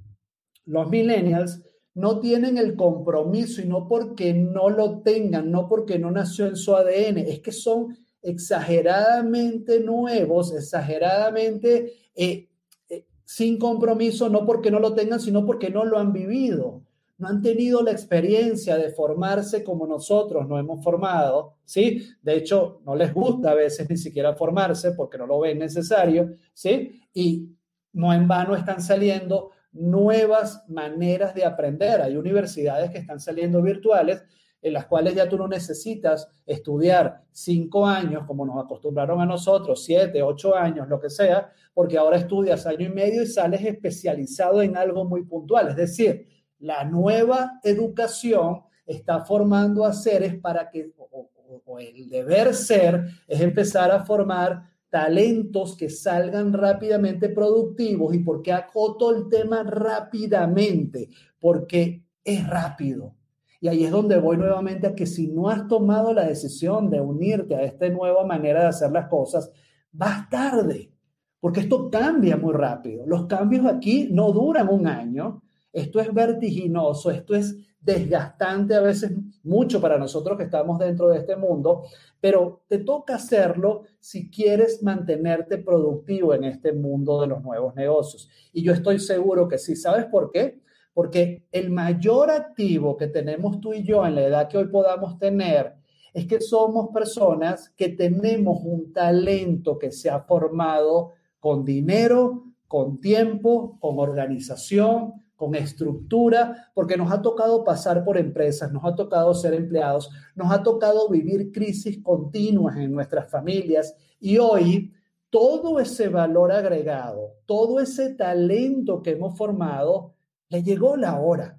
los 0.65 0.89
millennials, 0.89 1.63
no 1.95 2.21
tienen 2.21 2.57
el 2.57 2.75
compromiso 2.77 3.61
y 3.61 3.67
no 3.67 3.87
porque 3.87 4.33
no 4.33 4.71
lo 4.71 5.01
tengan, 5.01 5.51
no 5.51 5.69
porque 5.69 5.99
no 5.99 6.11
nació 6.11 6.47
en 6.47 6.57
su 6.57 6.75
ADN, 6.75 7.19
es 7.19 7.41
que 7.41 7.53
son 7.53 7.97
exageradamente 8.23 9.81
nuevos, 9.81 10.55
exageradamente 10.55 11.93
eh, 12.15 12.49
eh, 12.89 13.07
sin 13.25 13.59
compromiso, 13.59 14.29
no 14.29 14.47
porque 14.47 14.71
no 14.71 14.79
lo 14.79 14.95
tengan, 14.95 15.21
sino 15.21 15.45
porque 15.45 15.71
no 15.71 15.85
lo 15.85 15.99
han 15.99 16.13
vivido. 16.13 16.83
no 17.19 17.29
han 17.29 17.43
tenido 17.43 17.83
la 17.83 17.93
experiencia 17.93 18.77
de 18.77 18.91
formarse 18.91 19.63
como 19.63 19.87
nosotros 19.87 20.49
nos 20.49 20.59
hemos 20.59 20.83
formado, 20.83 21.55
¿sí? 21.65 22.05
De 22.21 22.37
hecho, 22.37 22.81
no 22.85 22.97
les 22.97 23.15
gusta 23.15 23.53
a 23.53 23.55
veces 23.55 23.89
ni 23.89 23.97
siquiera 23.97 24.35
formarse 24.35 24.93
porque 24.93 25.19
no 25.19 25.27
lo 25.27 25.39
ven 25.41 25.59
necesario, 25.59 26.35
¿sí? 26.53 27.01
Y 27.15 27.51
no 27.93 28.13
en 28.13 28.27
vano 28.27 28.57
están 28.57 28.81
saliendo 28.83 29.53
nuevas 29.73 30.65
maneras 30.69 31.35
de 31.35 31.45
aprender. 31.45 32.01
Hay 32.01 32.17
universidades 32.17 32.91
que 32.91 32.99
están 32.99 33.21
saliendo 33.21 33.63
virtuales 33.63 34.23
en 34.63 34.73
las 34.73 34.87
cuales 34.87 35.15
ya 35.15 35.29
tú 35.29 35.37
no 35.37 35.49
necesitas 35.49 36.29
estudiar 36.47 37.25
cinco 37.33 37.85
años, 37.85 38.25
como 38.27 38.47
nos 38.47 38.65
acostumbraron 38.65 39.21
a 39.21 39.27
nosotros, 39.27 39.85
siete, 39.85 40.23
ocho 40.23 40.55
años, 40.55 40.89
lo 40.89 41.01
que 41.01 41.11
sea, 41.11 41.51
porque 41.75 41.99
ahora 41.99 42.17
estudias 42.17 42.65
año 42.67 42.87
y 42.87 42.91
medio 42.91 43.23
y 43.23 43.27
sales 43.27 43.65
especializado 43.65 44.63
en 44.63 44.77
algo 44.77 45.05
muy 45.05 45.25
puntual. 45.25 45.69
Es 45.69 45.77
decir, 45.77 46.29
la 46.61 46.85
nueva 46.85 47.59
educación 47.65 48.63
está 48.87 49.25
formando 49.25 49.85
a 49.85 49.93
seres 49.93 50.37
para 50.37 50.71
que, 50.71 50.93
o, 50.97 51.29
o 51.65 51.79
el 51.81 52.09
deber 52.09 52.55
ser, 52.55 53.05
es 53.27 53.41
empezar 53.41 53.91
a 53.91 54.05
formar 54.05 54.72
talentos 54.93 55.75
que 55.75 55.89
salgan 55.89 56.53
rápidamente 56.53 57.31
productivos. 57.31 58.15
¿Y 58.15 58.19
por 58.19 58.43
qué 58.43 58.53
acoto 58.53 59.17
el 59.17 59.27
tema 59.31 59.63
rápidamente? 59.63 61.09
Porque 61.41 62.05
es 62.23 62.47
rápido. 62.47 63.15
Y 63.59 63.69
ahí 63.69 63.85
es 63.85 63.91
donde 63.91 64.19
voy 64.19 64.37
nuevamente 64.37 64.89
a 64.89 64.95
que 64.95 65.07
si 65.07 65.29
no 65.29 65.49
has 65.49 65.67
tomado 65.67 66.13
la 66.13 66.27
decisión 66.27 66.91
de 66.91 67.01
unirte 67.01 67.55
a 67.55 67.63
esta 67.63 67.89
nueva 67.89 68.27
manera 68.27 68.61
de 68.61 68.67
hacer 68.67 68.93
las 68.93 69.09
cosas, 69.09 69.51
vas 69.93 70.29
tarde, 70.29 70.93
porque 71.41 71.61
esto 71.61 71.89
cambia 71.89 72.37
muy 72.37 72.53
rápido. 72.53 73.07
Los 73.07 73.25
cambios 73.25 73.65
aquí 73.65 74.09
no 74.11 74.31
duran 74.31 74.69
un 74.69 74.87
año, 74.87 75.43
esto 75.73 76.01
es 76.01 76.13
vertiginoso, 76.13 77.11
esto 77.11 77.35
es 77.35 77.57
desgastante 77.83 78.75
a 78.75 78.81
veces 78.81 79.13
mucho 79.43 79.81
para 79.81 79.99
nosotros 79.99 80.39
que 80.39 80.45
estamos 80.45 80.79
dentro 80.79 81.09
de 81.09 81.19
este 81.19 81.37
mundo, 81.37 81.85
pero 82.21 82.63
te 82.69 82.79
toca 82.79 83.17
hacerlo 83.17 83.83
si 83.99 84.31
quieres 84.31 84.83
mantenerte 84.83 85.59
productivo 85.59 86.35
en 86.35 86.45
este 86.45 86.73
mundo 86.73 87.21
de 87.21 87.27
los 87.27 87.43
nuevos 87.43 87.75
negocios. 87.75 88.31
Y 88.53 88.63
yo 88.63 88.73
estoy 88.73 89.01
seguro 89.01 89.49
que 89.49 89.59
sí. 89.59 89.75
¿Sabes 89.75 90.07
por 90.07 90.31
qué? 90.31 90.61
Porque 90.95 91.47
el 91.51 91.71
mayor 91.71 92.31
activo 92.31 92.97
que 92.97 93.09
tenemos 93.09 93.61
tú 93.61 93.73
y 93.75 93.83
yo 93.83 94.07
en 94.07 94.15
la 94.15 94.23
edad 94.23 94.49
que 94.49 94.59
hoy 94.59 94.69
podamos 94.69 95.19
tener 95.19 95.75
es 96.15 96.27
que 96.27 96.41
somos 96.41 96.91
personas 96.93 97.71
que 97.71 97.89
tenemos 97.89 98.61
un 98.63 98.93
talento 98.93 99.79
que 99.79 99.91
se 99.91 100.11
ha 100.11 100.21
formado 100.21 101.13
con 101.41 101.65
dinero, 101.65 102.45
con 102.69 103.01
tiempo, 103.01 103.79
con 103.81 103.99
organización, 103.99 105.22
con 105.43 105.57
estructura, 105.57 106.71
porque 106.73 106.97
nos 106.97 107.11
ha 107.11 107.21
tocado 107.21 107.65
pasar 107.65 108.05
por 108.05 108.17
empresas, 108.17 108.71
nos 108.71 108.85
ha 108.85 108.95
tocado 108.95 109.35
ser 109.35 109.55
empleados, 109.55 110.09
nos 110.37 110.53
ha 110.53 110.63
tocado 110.63 111.09
vivir 111.09 111.51
crisis 111.51 112.01
continuas 112.01 112.77
en 112.77 112.93
nuestras 112.93 113.29
familias 113.29 113.93
y 114.21 114.39
hoy 114.39 114.93
todo 115.31 115.81
ese 115.81 116.09
valor 116.09 116.53
agregado, 116.53 117.39
todo 117.45 117.81
ese 117.81 118.15
talento 118.15 119.03
que 119.03 119.11
hemos 119.11 119.37
formado, 119.37 120.15
le 120.49 120.63
llegó 120.63 120.97
la 120.97 121.21
hora. 121.21 121.59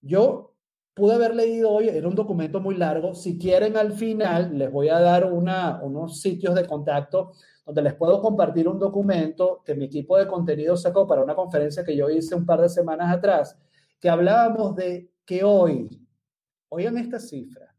Yo 0.00 0.51
pude 0.94 1.14
haber 1.14 1.34
leído 1.34 1.70
hoy, 1.70 1.88
era 1.88 2.06
un 2.06 2.14
documento 2.14 2.60
muy 2.60 2.76
largo, 2.76 3.14
si 3.14 3.38
quieren 3.38 3.76
al 3.76 3.92
final 3.92 4.56
les 4.58 4.70
voy 4.70 4.88
a 4.88 5.00
dar 5.00 5.32
una, 5.32 5.80
unos 5.82 6.20
sitios 6.20 6.54
de 6.54 6.66
contacto 6.66 7.32
donde 7.64 7.82
les 7.82 7.94
puedo 7.94 8.20
compartir 8.20 8.68
un 8.68 8.78
documento 8.78 9.62
que 9.64 9.74
mi 9.74 9.84
equipo 9.84 10.18
de 10.18 10.26
contenido 10.26 10.76
sacó 10.76 11.06
para 11.06 11.22
una 11.22 11.34
conferencia 11.34 11.84
que 11.84 11.96
yo 11.96 12.10
hice 12.10 12.34
un 12.34 12.44
par 12.44 12.60
de 12.60 12.68
semanas 12.68 13.14
atrás, 13.14 13.58
que 14.00 14.10
hablábamos 14.10 14.74
de 14.74 15.10
que 15.24 15.44
hoy, 15.44 15.88
oigan 16.68 16.98
esta 16.98 17.20
cifra, 17.20 17.74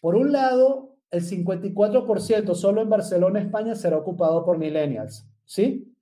por 0.00 0.16
un 0.16 0.32
lado, 0.32 0.96
el 1.10 1.22
54% 1.22 2.54
solo 2.54 2.80
en 2.80 2.88
Barcelona, 2.88 3.40
España, 3.40 3.74
será 3.74 3.98
ocupado 3.98 4.44
por 4.44 4.56
millennials, 4.56 5.28
¿sí? 5.44 5.94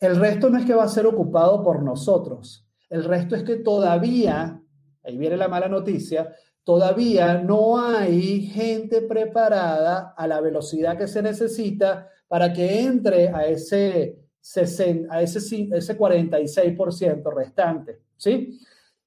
El 0.00 0.16
resto 0.16 0.50
no 0.50 0.58
es 0.58 0.66
que 0.66 0.74
va 0.74 0.84
a 0.84 0.88
ser 0.88 1.06
ocupado 1.06 1.62
por 1.62 1.82
nosotros, 1.82 2.68
el 2.90 3.04
resto 3.04 3.34
es 3.34 3.44
que 3.44 3.56
todavía, 3.56 4.62
ahí 5.08 5.16
viene 5.16 5.36
la 5.36 5.48
mala 5.48 5.68
noticia, 5.68 6.34
todavía 6.62 7.34
no 7.34 7.80
hay 7.80 8.42
gente 8.42 9.02
preparada 9.02 10.14
a 10.16 10.26
la 10.26 10.40
velocidad 10.40 10.98
que 10.98 11.08
se 11.08 11.22
necesita 11.22 12.08
para 12.28 12.52
que 12.52 12.82
entre 12.82 13.28
a 13.28 13.46
ese, 13.46 14.18
60, 14.40 15.12
a 15.12 15.22
ese, 15.22 15.38
ese 15.72 15.98
46% 15.98 17.34
restante, 17.34 18.00
¿sí? 18.16 18.60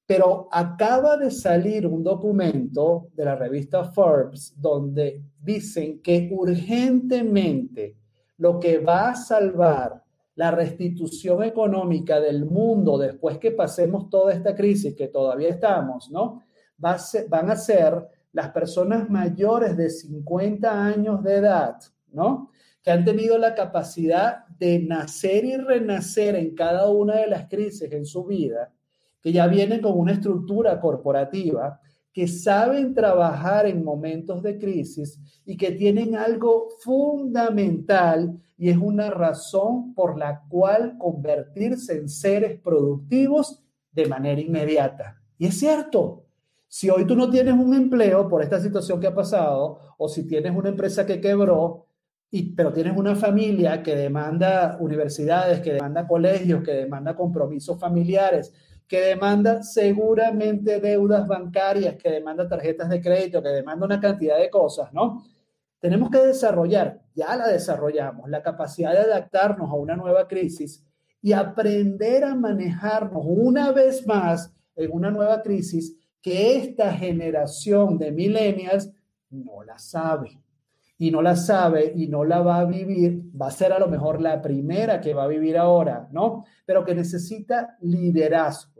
Pero 0.08 0.50
acaba 0.52 1.18
de 1.18 1.30
salir 1.30 1.86
un 1.86 2.04
documento 2.04 3.10
de 3.14 3.26
la 3.26 3.36
revista 3.36 3.86
Forbes 3.86 4.54
donde 4.58 5.24
dicen 5.40 6.02
que 6.02 6.30
urgentemente 6.32 7.96
lo 8.38 8.60
que 8.60 8.80
va 8.80 9.12
a 9.12 9.16
salvar 9.16 10.01
la 10.36 10.52
restitución 10.52 11.44
económica 11.44 12.20
del 12.20 12.46
mundo 12.46 12.98
después 12.98 13.38
que 13.38 13.52
pasemos 13.52 14.10
toda 14.10 14.34
esta 14.34 14.56
crisis 14.56 14.96
que 14.96 15.08
todavía 15.08 15.50
estamos, 15.50 16.10
¿no? 16.10 16.44
Van 16.78 17.50
a 17.50 17.56
ser 17.56 18.08
las 18.34 18.50
personas 18.50 19.10
mayores 19.10 19.78
de 19.78 19.89
50 19.89 20.86
años 20.86 21.24
de 21.24 21.36
edad, 21.36 21.76
¿no? 22.12 22.50
que 22.84 22.91
han 22.91 23.06
tenido 23.06 23.38
la 23.38 23.54
capacidad 23.54 24.48
de 24.48 24.80
nacer 24.80 25.46
y 25.46 25.56
renacer 25.56 26.36
en 26.36 26.56
cada 26.56 26.89
una 26.89 27.17
de 27.17 27.28
las 27.28 27.48
crisis 27.48 27.91
en 27.91 28.06
su 28.06 28.26
vida, 28.26 28.72
que 29.22 29.32
ya 29.32 29.48
vienen 29.48 29.82
con 29.82 29.98
una 29.98 30.13
estructura 30.13 30.80
corporativa, 30.80 31.80
que 32.13 32.28
saben 32.28 32.93
trabajar 32.93 33.65
en 33.65 33.84
momentos 33.84 34.43
de 34.43 34.58
crisis 34.58 35.19
y 35.45 35.56
que 35.56 35.71
tienen 35.71 36.15
algo 36.15 36.67
fundamental 36.82 38.38
y 38.58 38.69
es 38.69 38.78
una 38.78 39.10
razón 39.10 39.93
por 39.93 40.17
la 40.17 40.43
cual 40.47 40.97
convertirse 40.97 41.97
en 41.97 42.10
seres 42.10 42.60
productivos 42.60 43.63
de 43.91 44.06
manera 44.06 44.41
inmediata. 44.41 45.21
Y 45.38 45.47
es 45.47 45.58
cierto, 45.58 46.26
si 46.67 46.89
hoy 46.89 47.06
tú 47.06 47.15
no 47.15 47.30
tienes 47.30 47.54
un 47.54 47.74
empleo 47.74 48.28
por 48.28 48.41
esta 48.41 48.60
situación 48.60 49.00
que 49.00 49.08
ha 49.08 49.15
pasado 49.15 49.80
o 49.97 50.08
si 50.08 50.28
tienes 50.28 50.56
una 50.56 50.69
empresa 50.69 51.06
que 51.06 51.19
quebró, 51.19 51.88
pero 52.56 52.71
tienes 52.71 52.95
una 52.95 53.15
familia 53.15 53.84
que 53.84 53.95
demanda 53.95 54.78
universidades, 54.80 55.60
que 55.60 55.74
demanda 55.74 56.08
colegios, 56.08 56.63
que 56.63 56.71
demanda 56.71 57.15
compromisos 57.15 57.78
familiares, 57.80 58.54
que 58.92 59.00
demanda 59.00 59.64
seguramente 59.64 60.82
deudas 60.82 61.26
bancarias, 61.26 61.96
que 61.96 62.12
demanda 62.12 62.46
tarjetas 62.46 62.90
de 62.90 63.00
crédito, 63.00 63.42
que 63.42 63.48
demanda 63.48 63.86
una 63.86 64.02
cantidad 64.02 64.38
de 64.38 64.50
cosas, 64.50 64.92
¿no? 64.92 65.24
Tenemos 65.80 66.10
que 66.10 66.18
desarrollar, 66.18 67.02
ya 67.16 67.38
la 67.38 67.48
desarrollamos, 67.48 68.30
la 68.30 68.44
capacidad 68.44 68.92
de 68.92 69.00
adaptarnos 69.00 69.70
a 69.70 69.76
una 69.76 69.96
nueva 69.96 70.28
crisis 70.28 70.84
y 71.22 71.32
aprender 71.32 72.26
a 72.26 72.36
manejarnos 72.36 73.24
una 73.26 73.72
vez 73.72 74.06
más 74.06 74.54
en 74.76 74.92
una 74.92 75.10
nueva 75.10 75.42
crisis 75.42 75.96
que 76.22 76.58
esta 76.58 76.92
generación 76.92 77.98
de 77.98 78.12
millennials 78.12 78.92
no 79.30 79.64
la 79.64 79.80
sabe 79.80 80.38
y 80.98 81.12
no 81.12 81.22
la 81.22 81.38
sabe 81.38 81.94
y 81.96 82.10
no 82.10 82.26
la 82.26 82.42
va 82.42 82.60
a 82.60 82.66
vivir, 82.66 83.24
va 83.42 83.48
a 83.48 83.52
ser 83.52 83.72
a 83.72 83.80
lo 83.80 83.88
mejor 83.88 84.20
la 84.20 84.42
primera 84.42 85.00
que 85.00 85.14
va 85.14 85.24
a 85.24 85.28
vivir 85.28 85.58
ahora, 85.58 86.10
¿no? 86.12 86.44
Pero 86.66 86.84
que 86.84 86.94
necesita 86.94 87.78
liderazgo. 87.80 88.71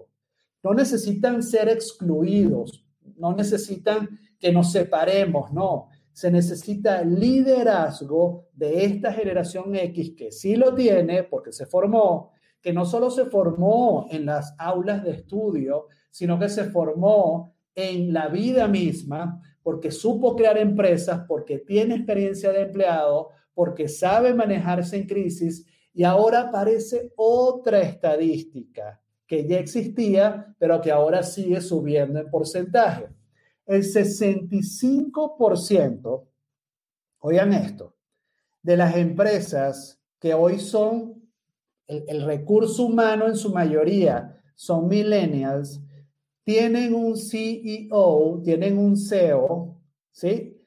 No 0.64 0.74
necesitan 0.74 1.42
ser 1.42 1.70
excluidos, 1.70 2.86
no 3.18 3.34
necesitan 3.34 4.20
que 4.40 4.52
nos 4.52 4.72
separemos, 4.72 5.52
no. 5.52 5.88
Se 6.12 6.30
necesita 6.30 7.04
liderazgo 7.04 8.50
de 8.54 8.86
esta 8.86 9.14
generación 9.14 9.76
X 9.76 10.14
que 10.18 10.32
sí 10.32 10.56
lo 10.56 10.76
tiene 10.76 11.24
porque 11.24 11.52
se 11.52 11.66
formó, 11.66 12.32
que 12.62 12.74
no 12.74 12.86
solo 12.86 13.10
se 13.10 13.26
formó 13.26 14.08
en 14.12 14.26
las 14.26 14.54
aulas 14.60 15.04
de 15.04 15.12
estudio, 15.12 15.88
sino 16.10 16.38
que 16.38 16.50
se 16.50 16.66
formó 16.66 17.56
en 17.74 18.14
la 18.14 18.28
vida 18.28 18.68
misma, 18.68 19.42
porque 19.64 19.92
supo 19.92 20.36
crear 20.36 20.58
empresas, 20.58 21.24
porque 21.28 21.60
tiene 21.60 21.96
experiencia 21.96 22.52
de 22.52 22.64
empleado, 22.64 23.30
porque 23.54 23.88
sabe 23.88 24.34
manejarse 24.34 24.98
en 24.98 25.08
crisis 25.08 25.66
y 25.94 26.04
ahora 26.04 26.42
aparece 26.42 27.14
otra 27.16 27.80
estadística 27.82 29.02
que 29.32 29.48
ya 29.48 29.58
existía, 29.60 30.54
pero 30.60 30.82
que 30.82 30.92
ahora 30.92 31.24
sigue 31.24 31.62
subiendo 31.62 32.20
en 32.20 32.30
porcentaje. 32.30 33.08
El 33.66 33.84
65%, 33.84 36.28
oigan 37.20 37.54
esto, 37.54 37.96
de 38.62 38.76
las 38.76 38.98
empresas 38.98 40.02
que 40.20 40.34
hoy 40.34 40.60
son 40.60 41.32
el, 41.88 42.04
el 42.10 42.26
recurso 42.26 42.84
humano 42.84 43.26
en 43.26 43.38
su 43.38 43.54
mayoría 43.54 44.38
son 44.54 44.90
millennials, 44.90 45.80
tienen 46.44 46.94
un 46.94 47.16
CEO, 47.16 48.42
tienen 48.44 48.78
un 48.78 48.98
CEO, 48.98 49.80
¿sí? 50.12 50.58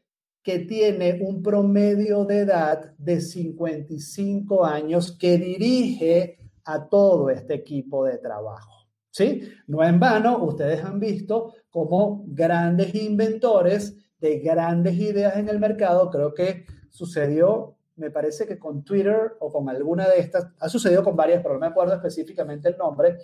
Que 0.42 0.60
tiene 0.60 1.20
un 1.20 1.42
promedio 1.42 2.24
de 2.24 2.38
edad 2.38 2.94
de 2.96 3.20
55 3.20 4.64
años 4.64 5.12
que 5.12 5.36
dirige 5.36 6.43
a 6.64 6.88
todo 6.88 7.30
este 7.30 7.54
equipo 7.54 8.04
de 8.04 8.18
trabajo. 8.18 8.88
¿sí? 9.10 9.42
No 9.68 9.84
en 9.84 10.00
vano, 10.00 10.38
ustedes 10.44 10.84
han 10.84 10.98
visto 10.98 11.54
cómo 11.70 12.24
grandes 12.26 12.94
inventores 12.94 13.96
de 14.18 14.40
grandes 14.40 14.94
ideas 14.94 15.36
en 15.36 15.48
el 15.48 15.60
mercado, 15.60 16.10
creo 16.10 16.34
que 16.34 16.64
sucedió, 16.90 17.76
me 17.96 18.10
parece 18.10 18.46
que 18.46 18.58
con 18.58 18.82
Twitter 18.82 19.36
o 19.38 19.52
con 19.52 19.68
alguna 19.68 20.08
de 20.08 20.18
estas, 20.18 20.48
ha 20.58 20.68
sucedido 20.68 21.04
con 21.04 21.14
varias, 21.14 21.42
pero 21.42 21.54
no 21.54 21.60
me 21.60 21.66
acuerdo 21.66 21.94
específicamente 21.94 22.68
el 22.68 22.76
nombre, 22.76 23.18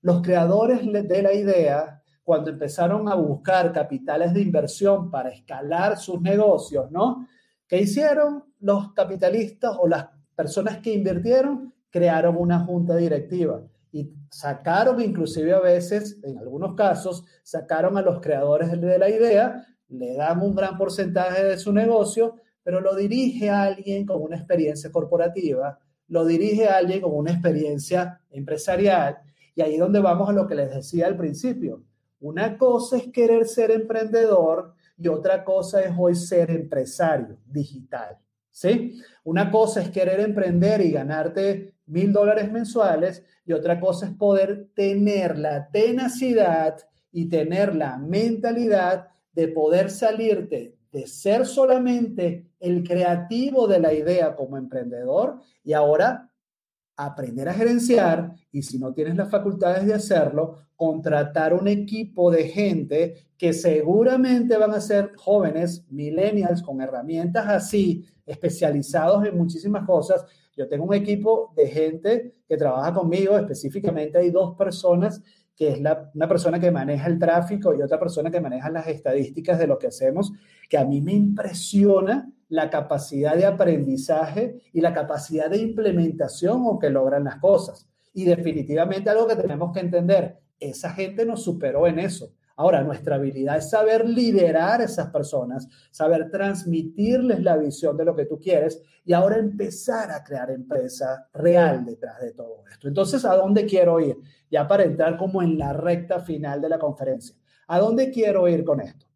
los 0.00 0.22
creadores 0.22 0.80
de 0.82 1.22
la 1.22 1.34
idea, 1.34 2.02
cuando 2.22 2.50
empezaron 2.50 3.06
a 3.10 3.14
buscar 3.14 3.70
capitales 3.70 4.32
de 4.32 4.40
inversión 4.40 5.10
para 5.10 5.28
escalar 5.28 5.98
sus 5.98 6.22
negocios, 6.22 6.90
¿no? 6.90 7.28
¿Qué 7.68 7.80
hicieron 7.80 8.44
los 8.60 8.94
capitalistas 8.94 9.76
o 9.78 9.86
las 9.86 10.08
personas 10.34 10.78
que 10.78 10.94
invirtieron? 10.94 11.73
Crearon 11.94 12.36
una 12.36 12.58
junta 12.58 12.96
directiva 12.96 13.62
y 13.92 14.12
sacaron 14.28 15.00
inclusive 15.00 15.52
a 15.52 15.60
veces, 15.60 16.18
en 16.24 16.36
algunos 16.38 16.74
casos, 16.74 17.22
sacaron 17.44 17.96
a 17.96 18.02
los 18.02 18.20
creadores 18.20 18.68
de 18.80 18.98
la 18.98 19.08
idea, 19.08 19.64
le 19.90 20.14
dan 20.14 20.42
un 20.42 20.56
gran 20.56 20.76
porcentaje 20.76 21.44
de 21.44 21.56
su 21.56 21.72
negocio, 21.72 22.34
pero 22.64 22.80
lo 22.80 22.96
dirige 22.96 23.48
a 23.50 23.62
alguien 23.62 24.04
con 24.04 24.20
una 24.20 24.34
experiencia 24.34 24.90
corporativa, 24.90 25.78
lo 26.08 26.26
dirige 26.26 26.66
a 26.66 26.78
alguien 26.78 27.02
con 27.02 27.14
una 27.14 27.30
experiencia 27.30 28.20
empresarial. 28.32 29.18
Y 29.54 29.62
ahí 29.62 29.74
es 29.74 29.80
donde 29.80 30.00
vamos 30.00 30.28
a 30.28 30.32
lo 30.32 30.48
que 30.48 30.56
les 30.56 30.74
decía 30.74 31.06
al 31.06 31.16
principio. 31.16 31.84
Una 32.18 32.58
cosa 32.58 32.96
es 32.96 33.12
querer 33.12 33.46
ser 33.46 33.70
emprendedor 33.70 34.74
y 34.98 35.06
otra 35.06 35.44
cosa 35.44 35.80
es 35.82 35.92
hoy 35.96 36.16
ser 36.16 36.50
empresario 36.50 37.38
digital. 37.46 38.18
¿Sí? 38.50 39.00
Una 39.22 39.52
cosa 39.52 39.82
es 39.82 39.90
querer 39.90 40.18
emprender 40.18 40.80
y 40.80 40.90
ganarte 40.90 41.73
mil 41.86 42.12
dólares 42.12 42.50
mensuales 42.50 43.22
y 43.44 43.52
otra 43.52 43.78
cosa 43.80 44.06
es 44.06 44.12
poder 44.12 44.70
tener 44.74 45.38
la 45.38 45.70
tenacidad 45.70 46.76
y 47.12 47.28
tener 47.28 47.74
la 47.74 47.98
mentalidad 47.98 49.08
de 49.32 49.48
poder 49.48 49.90
salirte 49.90 50.76
de 50.94 51.08
ser 51.08 51.44
solamente 51.44 52.52
el 52.60 52.84
creativo 52.84 53.66
de 53.66 53.80
la 53.80 53.92
idea 53.92 54.36
como 54.36 54.56
emprendedor 54.56 55.40
y 55.64 55.72
ahora 55.72 56.30
aprender 56.96 57.48
a 57.48 57.54
gerenciar 57.54 58.32
y 58.52 58.62
si 58.62 58.78
no 58.78 58.94
tienes 58.94 59.16
las 59.16 59.28
facultades 59.28 59.84
de 59.86 59.94
hacerlo, 59.94 60.58
contratar 60.76 61.52
un 61.52 61.66
equipo 61.66 62.30
de 62.30 62.44
gente 62.44 63.14
que 63.36 63.52
seguramente 63.52 64.56
van 64.56 64.70
a 64.70 64.80
ser 64.80 65.12
jóvenes, 65.16 65.84
millennials, 65.90 66.62
con 66.62 66.80
herramientas 66.80 67.48
así, 67.48 68.06
especializados 68.24 69.26
en 69.26 69.36
muchísimas 69.36 69.84
cosas. 69.84 70.24
Yo 70.56 70.68
tengo 70.68 70.84
un 70.84 70.94
equipo 70.94 71.52
de 71.56 71.68
gente 71.68 72.34
que 72.48 72.56
trabaja 72.56 72.92
conmigo, 72.92 73.36
específicamente 73.36 74.18
hay 74.18 74.30
dos 74.30 74.56
personas 74.56 75.22
que 75.56 75.68
es 75.68 75.80
la, 75.80 76.10
una 76.14 76.28
persona 76.28 76.58
que 76.58 76.70
maneja 76.70 77.06
el 77.06 77.18
tráfico 77.18 77.74
y 77.74 77.82
otra 77.82 77.98
persona 77.98 78.30
que 78.30 78.40
maneja 78.40 78.70
las 78.70 78.88
estadísticas 78.88 79.58
de 79.58 79.66
lo 79.66 79.78
que 79.78 79.86
hacemos, 79.86 80.32
que 80.68 80.78
a 80.78 80.84
mí 80.84 81.00
me 81.00 81.12
impresiona 81.12 82.30
la 82.48 82.70
capacidad 82.70 83.36
de 83.36 83.46
aprendizaje 83.46 84.60
y 84.72 84.80
la 84.80 84.92
capacidad 84.92 85.48
de 85.50 85.58
implementación 85.58 86.62
o 86.66 86.78
que 86.78 86.90
logran 86.90 87.24
las 87.24 87.36
cosas. 87.36 87.88
Y 88.12 88.24
definitivamente 88.24 89.10
algo 89.10 89.26
que 89.26 89.36
tenemos 89.36 89.72
que 89.72 89.80
entender, 89.80 90.38
esa 90.60 90.90
gente 90.90 91.24
nos 91.24 91.42
superó 91.42 91.86
en 91.86 91.98
eso. 91.98 92.32
Ahora, 92.56 92.84
nuestra 92.84 93.16
habilidad 93.16 93.56
es 93.56 93.70
saber 93.70 94.08
liderar 94.08 94.80
a 94.80 94.84
esas 94.84 95.10
personas, 95.10 95.68
saber 95.90 96.30
transmitirles 96.30 97.42
la 97.42 97.56
visión 97.56 97.96
de 97.96 98.04
lo 98.04 98.14
que 98.14 98.26
tú 98.26 98.38
quieres 98.38 98.80
y 99.04 99.12
ahora 99.12 99.38
empezar 99.38 100.12
a 100.12 100.22
crear 100.22 100.50
empresa 100.50 101.28
real 101.32 101.84
detrás 101.84 102.20
de 102.20 102.32
todo 102.32 102.62
esto. 102.70 102.86
Entonces, 102.86 103.24
¿a 103.24 103.34
dónde 103.34 103.66
quiero 103.66 103.98
ir? 103.98 104.16
Ya 104.48 104.68
para 104.68 104.84
entrar 104.84 105.16
como 105.16 105.42
en 105.42 105.58
la 105.58 105.72
recta 105.72 106.20
final 106.20 106.60
de 106.60 106.68
la 106.68 106.78
conferencia. 106.78 107.36
¿A 107.66 107.80
dónde 107.80 108.10
quiero 108.10 108.46
ir 108.46 108.62
con 108.62 108.80
esto? 108.80 109.06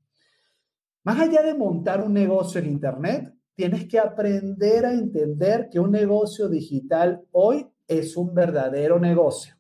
Más 1.05 1.21
allá 1.21 1.43
de 1.43 1.55
montar 1.55 2.03
un 2.03 2.13
negocio 2.13 2.61
en 2.61 2.67
Internet, 2.67 3.33
tienes 3.55 3.87
que 3.87 4.01
aprender 4.01 4.85
a 4.85 4.93
entender 4.93 5.69
que 5.71 5.79
un 5.79 5.93
negocio 5.93 6.49
digital 6.49 7.23
hoy 7.31 7.69
es 7.87 8.17
un 8.17 8.35
verdadero 8.35 8.99
negocio 8.99 9.58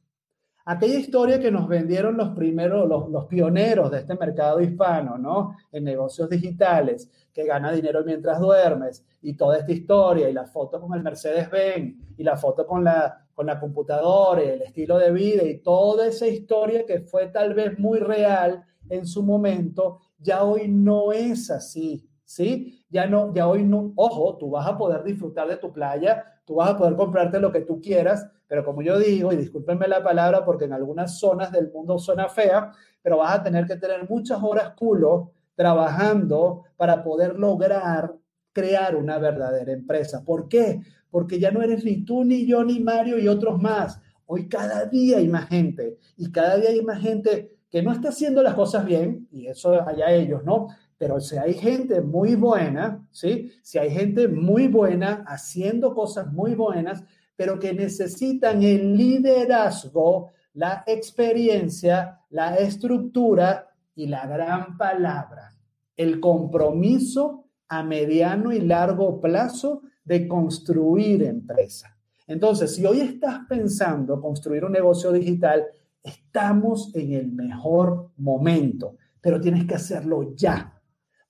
aquella 0.68 0.98
historia 0.98 1.40
que 1.40 1.50
nos 1.50 1.66
vendieron 1.66 2.18
los 2.18 2.28
primeros, 2.30 2.86
los, 2.86 3.24
pioneros 3.24 3.90
de 3.90 4.00
este 4.00 4.14
mercado 4.16 4.60
hispano, 4.60 5.16
¿no? 5.16 5.56
En 5.72 5.84
negocios 5.84 6.28
digitales, 6.28 7.10
que 7.32 7.46
gana 7.46 7.72
dinero 7.72 8.04
mientras 8.04 8.38
duermes, 8.38 9.02
y 9.22 9.34
toda 9.34 9.56
esta 9.56 9.72
historia, 9.72 10.28
y 10.28 10.34
la 10.34 10.44
foto 10.44 10.78
con 10.78 10.92
el 10.92 11.02
Mercedes-Benz, 11.02 12.14
y 12.18 12.22
la 12.22 12.36
foto 12.36 12.66
con 12.66 12.84
la, 12.84 13.26
con 13.34 13.46
la 13.46 13.58
computadora, 13.58 14.44
y 14.44 14.48
el 14.48 14.62
estilo 14.62 14.98
de 14.98 15.10
vida, 15.10 15.42
y 15.42 15.58
toda 15.60 16.06
esa 16.06 16.26
historia 16.26 16.84
que 16.84 17.00
fue 17.00 17.28
tal 17.28 17.54
vez 17.54 17.78
muy 17.78 17.98
real 17.98 18.62
en 18.90 19.06
su 19.06 19.22
momento, 19.22 20.00
ya 20.18 20.44
hoy 20.44 20.68
no 20.68 21.12
es 21.12 21.50
así, 21.50 22.06
¿sí? 22.26 22.84
Ya 22.90 23.06
no, 23.06 23.32
ya 23.32 23.48
hoy 23.48 23.64
no, 23.64 23.94
ojo, 23.96 24.36
tú 24.36 24.50
vas 24.50 24.66
a 24.66 24.76
poder 24.76 25.02
disfrutar 25.02 25.48
de 25.48 25.56
tu 25.56 25.72
playa, 25.72 26.26
tú 26.48 26.54
vas 26.54 26.70
a 26.70 26.78
poder 26.78 26.96
comprarte 26.96 27.38
lo 27.38 27.52
que 27.52 27.60
tú 27.60 27.78
quieras, 27.78 28.26
pero 28.46 28.64
como 28.64 28.80
yo 28.80 28.98
digo, 28.98 29.30
y 29.30 29.36
discúlpenme 29.36 29.86
la 29.86 30.02
palabra 30.02 30.46
porque 30.46 30.64
en 30.64 30.72
algunas 30.72 31.18
zonas 31.18 31.52
del 31.52 31.70
mundo 31.70 31.98
suena 31.98 32.26
fea, 32.30 32.72
pero 33.02 33.18
vas 33.18 33.34
a 33.34 33.42
tener 33.42 33.66
que 33.66 33.76
tener 33.76 34.08
muchas 34.08 34.42
horas 34.42 34.72
culo 34.74 35.32
trabajando 35.54 36.64
para 36.78 37.04
poder 37.04 37.38
lograr 37.38 38.14
crear 38.50 38.96
una 38.96 39.18
verdadera 39.18 39.72
empresa. 39.72 40.24
¿Por 40.24 40.48
qué? 40.48 40.80
Porque 41.10 41.38
ya 41.38 41.50
no 41.50 41.60
eres 41.60 41.84
ni 41.84 42.02
tú, 42.02 42.24
ni 42.24 42.46
yo, 42.46 42.64
ni 42.64 42.80
Mario 42.80 43.18
y 43.18 43.28
otros 43.28 43.60
más. 43.60 44.00
Hoy 44.24 44.48
cada 44.48 44.86
día 44.86 45.18
hay 45.18 45.28
más 45.28 45.48
gente 45.48 45.98
y 46.16 46.32
cada 46.32 46.56
día 46.56 46.70
hay 46.70 46.80
más 46.80 47.02
gente 47.02 47.58
que 47.70 47.82
no 47.82 47.92
está 47.92 48.08
haciendo 48.08 48.42
las 48.42 48.54
cosas 48.54 48.86
bien, 48.86 49.28
y 49.30 49.48
eso 49.48 49.86
allá 49.86 50.10
ellos, 50.12 50.42
¿no? 50.44 50.68
Pero 50.98 51.20
si 51.20 51.38
hay 51.38 51.54
gente 51.54 52.00
muy 52.00 52.34
buena, 52.34 53.06
¿sí? 53.12 53.52
Si 53.62 53.78
hay 53.78 53.90
gente 53.90 54.26
muy 54.26 54.66
buena 54.66 55.24
haciendo 55.26 55.94
cosas 55.94 56.32
muy 56.32 56.54
buenas, 56.54 57.04
pero 57.36 57.58
que 57.58 57.72
necesitan 57.72 58.64
el 58.64 58.96
liderazgo, 58.96 60.32
la 60.54 60.82
experiencia, 60.86 62.20
la 62.30 62.56
estructura 62.56 63.68
y 63.94 64.08
la 64.08 64.26
gran 64.26 64.76
palabra, 64.76 65.56
el 65.96 66.18
compromiso 66.18 67.44
a 67.68 67.84
mediano 67.84 68.52
y 68.52 68.60
largo 68.60 69.20
plazo 69.20 69.82
de 70.04 70.26
construir 70.26 71.22
empresa. 71.22 71.96
Entonces, 72.26 72.74
si 72.74 72.84
hoy 72.84 73.00
estás 73.00 73.40
pensando 73.48 74.20
construir 74.20 74.64
un 74.64 74.72
negocio 74.72 75.12
digital, 75.12 75.64
estamos 76.02 76.94
en 76.94 77.12
el 77.12 77.32
mejor 77.32 78.10
momento, 78.16 78.96
pero 79.20 79.40
tienes 79.40 79.64
que 79.64 79.76
hacerlo 79.76 80.34
ya. 80.34 80.77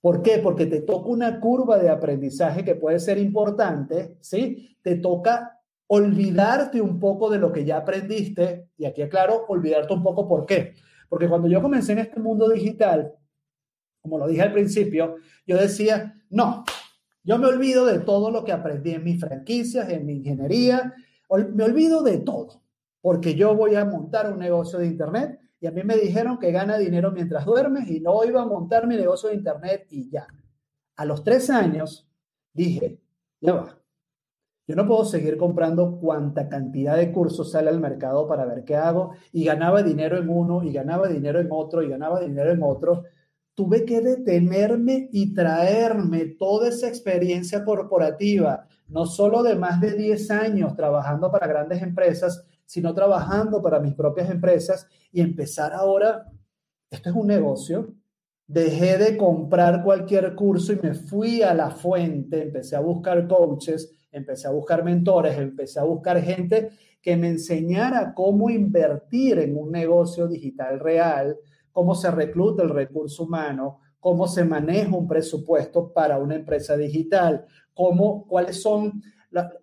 ¿Por 0.01 0.21
qué? 0.21 0.39
Porque 0.39 0.65
te 0.65 0.81
toca 0.81 1.09
una 1.09 1.39
curva 1.39 1.77
de 1.77 1.89
aprendizaje 1.89 2.63
que 2.63 2.75
puede 2.75 2.99
ser 2.99 3.17
importante, 3.17 4.17
¿sí? 4.21 4.77
Te 4.81 4.95
toca 4.95 5.59
olvidarte 5.87 6.79
un 6.79 6.99
poco 6.99 7.29
de 7.29 7.39
lo 7.39 7.51
que 7.51 7.65
ya 7.65 7.77
aprendiste, 7.77 8.69
y 8.77 8.85
aquí 8.85 9.01
aclaro, 9.01 9.45
olvidarte 9.47 9.93
un 9.93 10.03
poco 10.03 10.27
por 10.27 10.45
qué. 10.45 10.75
Porque 11.09 11.27
cuando 11.27 11.47
yo 11.47 11.61
comencé 11.61 11.93
en 11.93 11.99
este 11.99 12.19
mundo 12.19 12.47
digital, 12.47 13.13
como 14.01 14.17
lo 14.17 14.27
dije 14.27 14.43
al 14.43 14.53
principio, 14.53 15.15
yo 15.45 15.57
decía, 15.57 16.15
no, 16.29 16.63
yo 17.23 17.37
me 17.37 17.47
olvido 17.47 17.85
de 17.85 17.99
todo 17.99 18.31
lo 18.31 18.45
que 18.45 18.53
aprendí 18.53 18.91
en 18.91 19.03
mis 19.03 19.19
franquicias, 19.19 19.89
en 19.89 20.05
mi 20.05 20.13
ingeniería, 20.13 20.93
me 21.53 21.63
olvido 21.63 22.01
de 22.03 22.19
todo, 22.19 22.61
porque 23.01 23.35
yo 23.35 23.55
voy 23.55 23.75
a 23.75 23.85
montar 23.85 24.31
un 24.31 24.39
negocio 24.39 24.79
de 24.79 24.87
Internet 24.87 25.39
y 25.61 25.67
a 25.67 25.71
mí 25.71 25.83
me 25.83 25.97
dijeron 25.97 26.39
que 26.39 26.51
gana 26.51 26.77
dinero 26.77 27.11
mientras 27.11 27.45
duermes 27.45 27.89
y 27.89 27.99
no 27.99 28.23
iba 28.23 28.41
a 28.41 28.45
montar 28.45 28.87
mi 28.87 28.95
negocio 28.95 29.29
de 29.29 29.35
Internet 29.35 29.87
y 29.89 30.09
ya. 30.09 30.27
A 30.95 31.05
los 31.05 31.23
tres 31.23 31.49
años 31.49 32.09
dije, 32.53 32.99
ya 33.41 33.53
va, 33.53 33.79
yo 34.69 34.75
no 34.75 34.85
puedo 34.85 35.03
seguir 35.03 35.35
comprando 35.35 35.97
cuanta 35.99 36.47
cantidad 36.47 36.95
de 36.95 37.11
cursos 37.11 37.51
sale 37.51 37.71
al 37.71 37.79
mercado 37.79 38.27
para 38.27 38.45
ver 38.45 38.63
qué 38.63 38.75
hago 38.75 39.13
y 39.31 39.43
ganaba 39.43 39.81
dinero 39.81 40.19
en 40.19 40.29
uno 40.29 40.61
y 40.63 40.71
ganaba 40.71 41.07
dinero 41.07 41.39
en 41.39 41.47
otro 41.49 41.81
y 41.81 41.89
ganaba 41.89 42.19
dinero 42.19 42.51
en 42.51 42.61
otro. 42.61 43.03
Tuve 43.55 43.83
que 43.83 43.99
detenerme 43.99 45.09
y 45.11 45.33
traerme 45.33 46.25
toda 46.37 46.69
esa 46.69 46.87
experiencia 46.87 47.65
corporativa, 47.65 48.67
no 48.87 49.07
solo 49.07 49.41
de 49.41 49.55
más 49.55 49.81
de 49.81 49.95
10 49.95 50.29
años 50.29 50.75
trabajando 50.75 51.31
para 51.31 51.47
grandes 51.47 51.81
empresas, 51.81 52.45
sino 52.69 52.93
trabajando 52.93 53.63
para 53.63 53.79
mis 53.79 53.95
propias 53.95 54.29
empresas 54.29 54.87
y 55.11 55.21
empezar 55.21 55.73
ahora, 55.73 56.31
esto 56.91 57.09
es 57.09 57.15
un 57.15 57.25
negocio, 57.25 57.95
dejé 58.45 58.99
de 58.99 59.17
comprar 59.17 59.83
cualquier 59.83 60.35
curso 60.35 60.73
y 60.73 60.79
me 60.79 60.93
fui 60.93 61.41
a 61.41 61.55
la 61.55 61.71
fuente, 61.71 62.43
empecé 62.43 62.75
a 62.75 62.79
buscar 62.79 63.27
coaches, 63.27 63.91
empecé 64.11 64.47
a 64.47 64.51
buscar 64.51 64.83
mentores, 64.83 65.35
empecé 65.39 65.79
a 65.79 65.83
buscar 65.83 66.21
gente 66.21 66.69
que 67.01 67.17
me 67.17 67.29
enseñara 67.29 68.13
cómo 68.13 68.51
invertir 68.51 69.39
en 69.39 69.57
un 69.57 69.71
negocio 69.71 70.27
digital 70.27 70.79
real, 70.79 71.37
cómo 71.71 71.95
se 71.95 72.11
recluta 72.11 72.61
el 72.61 72.69
recurso 72.69 73.23
humano, 73.23 73.79
cómo 73.99 74.27
se 74.27 74.45
maneja 74.45 74.95
un 74.95 75.07
presupuesto 75.07 75.91
para 75.91 76.19
una 76.19 76.35
empresa 76.35 76.77
digital, 76.77 77.47
cómo, 77.73 78.27
cuáles 78.27 78.61
son 78.61 79.01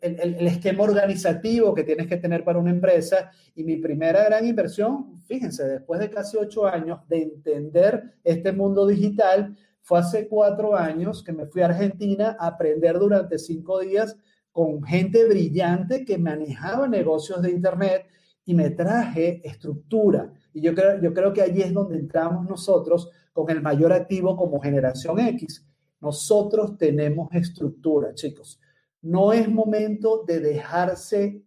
el, 0.01 0.47
esquema 0.47 0.85
organizativo 0.85 1.75
que 1.75 1.85
tienes 1.85 2.07
que 2.07 2.17
tener 2.17 2.45
para 2.45 2.59
una 2.59 2.71
empresa. 2.71 3.31
Y 3.55 3.65
mi 3.65 3.77
primera 3.77 4.25
gran 4.25 4.47
inversión, 4.47 5.21
fíjense, 5.27 5.65
después 5.67 6.01
de 6.01 6.11
casi 6.11 6.37
ocho 6.37 6.67
años 6.67 7.01
de 7.09 7.23
entender 7.23 8.15
este 8.23 8.53
mundo 8.53 8.87
digital, 8.87 9.57
fue 9.83 9.99
hace 10.01 10.29
cuatro 10.29 10.77
años 10.77 11.23
que 11.23 11.33
me 11.33 11.47
fui 11.47 11.63
a 11.63 11.67
Argentina 11.67 12.37
a 12.39 12.49
aprender 12.49 12.99
durante 12.99 13.39
cinco 13.39 13.81
días 13.81 14.17
con 14.51 14.83
gente 14.83 15.27
brillante 15.29 16.05
que 16.05 16.19
manejaba 16.19 16.89
negocios 16.89 17.43
de 17.43 17.51
Internet 17.51 18.07
y 18.45 18.55
me 18.55 18.71
traje 18.71 19.47
estructura. 19.47 20.33
Y 20.53 20.63
yo 20.63 20.75
creo, 20.75 21.01
yo 21.01 21.13
creo 21.13 21.33
que 21.33 21.43
allí 21.43 21.63
es 21.63 21.73
donde 21.73 21.99
entramos 21.99 22.49
nosotros 22.49 23.11
con 23.33 23.51
el 23.51 23.61
mayor 23.61 23.93
activo 23.93 24.37
como 24.37 24.61
generación 24.61 25.21
X. 25.21 25.67
Nosotros 26.01 26.79
tenemos 26.79 27.29
estructura, 27.33 28.15
chicos. 28.15 28.59
No 29.03 29.33
es 29.33 29.49
momento 29.49 30.25
de 30.27 30.41
dejarse 30.41 31.43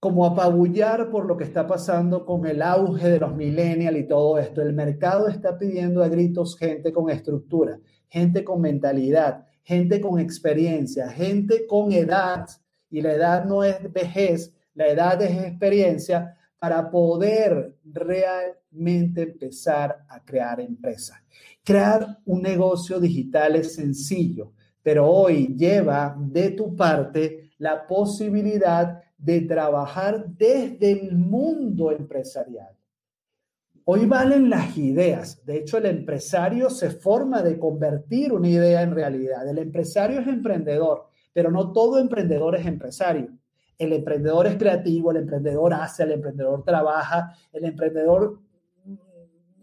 como 0.00 0.24
apabullar 0.24 1.10
por 1.10 1.26
lo 1.26 1.36
que 1.36 1.44
está 1.44 1.66
pasando 1.66 2.24
con 2.24 2.46
el 2.46 2.62
auge 2.62 3.08
de 3.08 3.18
los 3.18 3.34
millennials 3.34 3.98
y 3.98 4.06
todo 4.06 4.38
esto. 4.38 4.62
El 4.62 4.72
mercado 4.72 5.28
está 5.28 5.58
pidiendo 5.58 6.02
a 6.02 6.08
gritos 6.08 6.56
gente 6.56 6.92
con 6.92 7.10
estructura, 7.10 7.80
gente 8.08 8.44
con 8.44 8.60
mentalidad, 8.60 9.44
gente 9.62 10.00
con 10.00 10.20
experiencia, 10.20 11.08
gente 11.08 11.66
con 11.66 11.92
edad. 11.92 12.46
Y 12.90 13.00
la 13.00 13.12
edad 13.12 13.44
no 13.44 13.64
es 13.64 13.92
vejez, 13.92 14.54
la 14.74 14.86
edad 14.86 15.20
es 15.20 15.32
experiencia 15.44 16.36
para 16.58 16.90
poder 16.90 17.76
realmente 17.84 19.22
empezar 19.22 20.04
a 20.08 20.24
crear 20.24 20.60
empresas. 20.60 21.18
Crear 21.64 22.18
un 22.24 22.42
negocio 22.42 22.98
digital 22.98 23.56
es 23.56 23.74
sencillo, 23.74 24.52
pero 24.88 25.06
hoy 25.06 25.54
lleva 25.54 26.16
de 26.18 26.52
tu 26.52 26.74
parte 26.74 27.50
la 27.58 27.86
posibilidad 27.86 29.02
de 29.18 29.42
trabajar 29.42 30.24
desde 30.28 30.92
el 30.92 31.14
mundo 31.14 31.92
empresarial. 31.92 32.74
Hoy 33.84 34.06
valen 34.06 34.48
las 34.48 34.78
ideas. 34.78 35.44
De 35.44 35.58
hecho, 35.58 35.76
el 35.76 35.84
empresario 35.84 36.70
se 36.70 36.88
forma 36.88 37.42
de 37.42 37.58
convertir 37.58 38.32
una 38.32 38.48
idea 38.48 38.80
en 38.80 38.94
realidad. 38.94 39.46
El 39.46 39.58
empresario 39.58 40.20
es 40.20 40.26
emprendedor, 40.26 41.08
pero 41.34 41.50
no 41.50 41.70
todo 41.70 41.98
emprendedor 41.98 42.56
es 42.56 42.64
empresario. 42.64 43.28
El 43.76 43.92
emprendedor 43.92 44.46
es 44.46 44.56
creativo, 44.56 45.10
el 45.10 45.18
emprendedor 45.18 45.74
hace, 45.74 46.04
el 46.04 46.12
emprendedor 46.12 46.64
trabaja, 46.64 47.34
el 47.52 47.66
emprendedor 47.66 48.38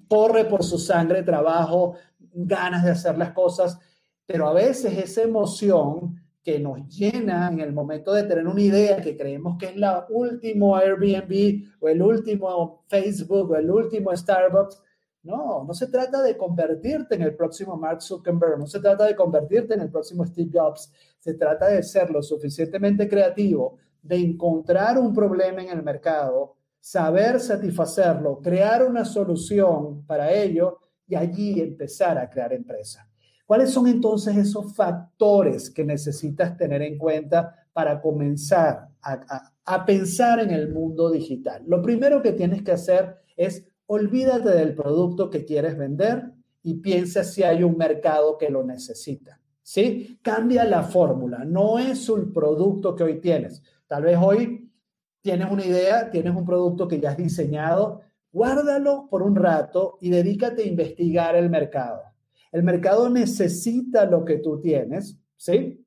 corre 0.08 0.46
por 0.46 0.64
su 0.64 0.78
sangre, 0.78 1.24
trabajo, 1.24 1.96
ganas 2.32 2.84
de 2.84 2.92
hacer 2.92 3.18
las 3.18 3.32
cosas, 3.32 3.80
pero 4.26 4.48
a 4.48 4.54
veces 4.54 4.98
esa 4.98 5.22
emoción 5.22 6.22
que 6.46 6.60
nos 6.60 6.88
llena 6.88 7.50
en 7.52 7.60
el 7.60 7.74
momento 7.74 8.14
de 8.14 8.24
tener 8.24 8.48
una 8.48 8.62
idea 8.62 9.02
que 9.02 9.18
creemos 9.18 9.58
que 9.58 9.66
es 9.66 9.76
la 9.76 10.06
último 10.10 10.76
Airbnb 10.76 11.64
o 11.80 11.90
el 11.90 12.02
último 12.04 12.84
Facebook 12.88 13.50
o 13.50 13.56
el 13.56 13.70
último 13.70 14.16
Starbucks. 14.16 14.80
No, 15.24 15.64
no 15.64 15.74
se 15.74 15.88
trata 15.88 16.22
de 16.22 16.38
convertirte 16.38 17.16
en 17.16 17.24
el 17.24 17.36
próximo 17.36 17.76
Mark 17.78 18.00
Zuckerberg, 18.04 18.60
no 18.60 18.68
se 18.68 18.80
trata 18.80 19.06
de 19.06 19.16
convertirte 19.16 19.74
en 19.74 19.82
el 19.82 19.90
próximo 19.90 20.24
Steve 20.24 20.52
Jobs, 20.54 20.92
se 21.18 21.34
trata 21.34 21.68
de 21.68 21.82
ser 21.82 22.12
lo 22.12 22.22
suficientemente 22.22 23.10
creativo, 23.10 23.80
de 24.04 24.18
encontrar 24.18 25.00
un 25.00 25.16
problema 25.16 25.64
en 25.64 25.70
el 25.70 25.82
mercado, 25.82 26.58
saber 26.80 27.40
satisfacerlo, 27.40 28.40
crear 28.40 28.86
una 28.86 29.04
solución 29.04 30.06
para 30.06 30.32
ello 30.32 30.78
y 31.08 31.16
allí 31.16 31.60
empezar 31.60 32.20
a 32.20 32.30
crear 32.30 32.54
empresa. 32.54 33.10
¿Cuáles 33.46 33.72
son 33.72 33.88
entonces 33.88 34.36
esos 34.38 34.76
factores 34.76 35.70
que 35.70 35.86
necesitas 35.86 36.58
tener 36.58 36.82
en 36.82 36.98
cuenta 36.98 37.68
para 37.74 38.02
comenzar 38.02 38.90
a, 39.02 39.86
pensar 39.86 40.40
en 40.40 40.50
el 40.50 40.74
mundo 40.74 41.12
digital? 41.12 41.64
Lo 41.68 41.82
primero 41.82 42.24
que 42.24 42.32
tienes 42.32 42.64
que 42.64 42.72
hacer 42.72 43.18
es 43.38 43.64
olvídate 43.86 44.50
del 44.50 44.74
producto 44.74 45.30
que 45.30 45.46
quieres 45.46 45.78
vender 45.78 46.32
y 46.64 46.76
piensa 46.76 47.24
si 47.24 47.44
hay 47.44 47.62
un 47.62 47.78
mercado 47.78 48.38
que 48.40 48.50
lo 48.50 48.64
necesita. 48.64 49.40
¿Sí? 49.62 50.20
Cambia 50.22 50.64
la 50.64 50.84
fórmula. 50.84 51.44
No 51.46 51.78
es 51.78 52.10
un 52.10 52.34
producto 52.34 52.96
que 52.96 53.04
hoy 53.04 53.20
tienes. 53.20 53.62
Tal 53.88 54.04
vez 54.04 54.18
hoy 54.20 54.72
tienes 55.22 55.52
una 55.52 55.66
idea, 55.66 56.10
tienes 56.10 56.36
un 56.36 56.46
producto 56.46 56.88
que 56.88 57.00
ya 57.00 57.12
has 57.12 57.18
diseñado, 57.18 58.02
guárdalo 58.32 59.08
por 59.10 59.22
un 59.22 59.36
rato 59.36 59.98
y 60.02 60.10
dedícate 60.10 60.64
a 60.64 60.68
investigar 60.68 61.36
el 61.36 61.50
mercado. 61.50 62.15
El 62.52 62.64
mercado 62.64 63.10
necesita 63.10 64.06
lo 64.06 64.26
que 64.26 64.38
tú 64.38 64.60
tienes, 64.62 65.18
¿sí? 65.36 65.86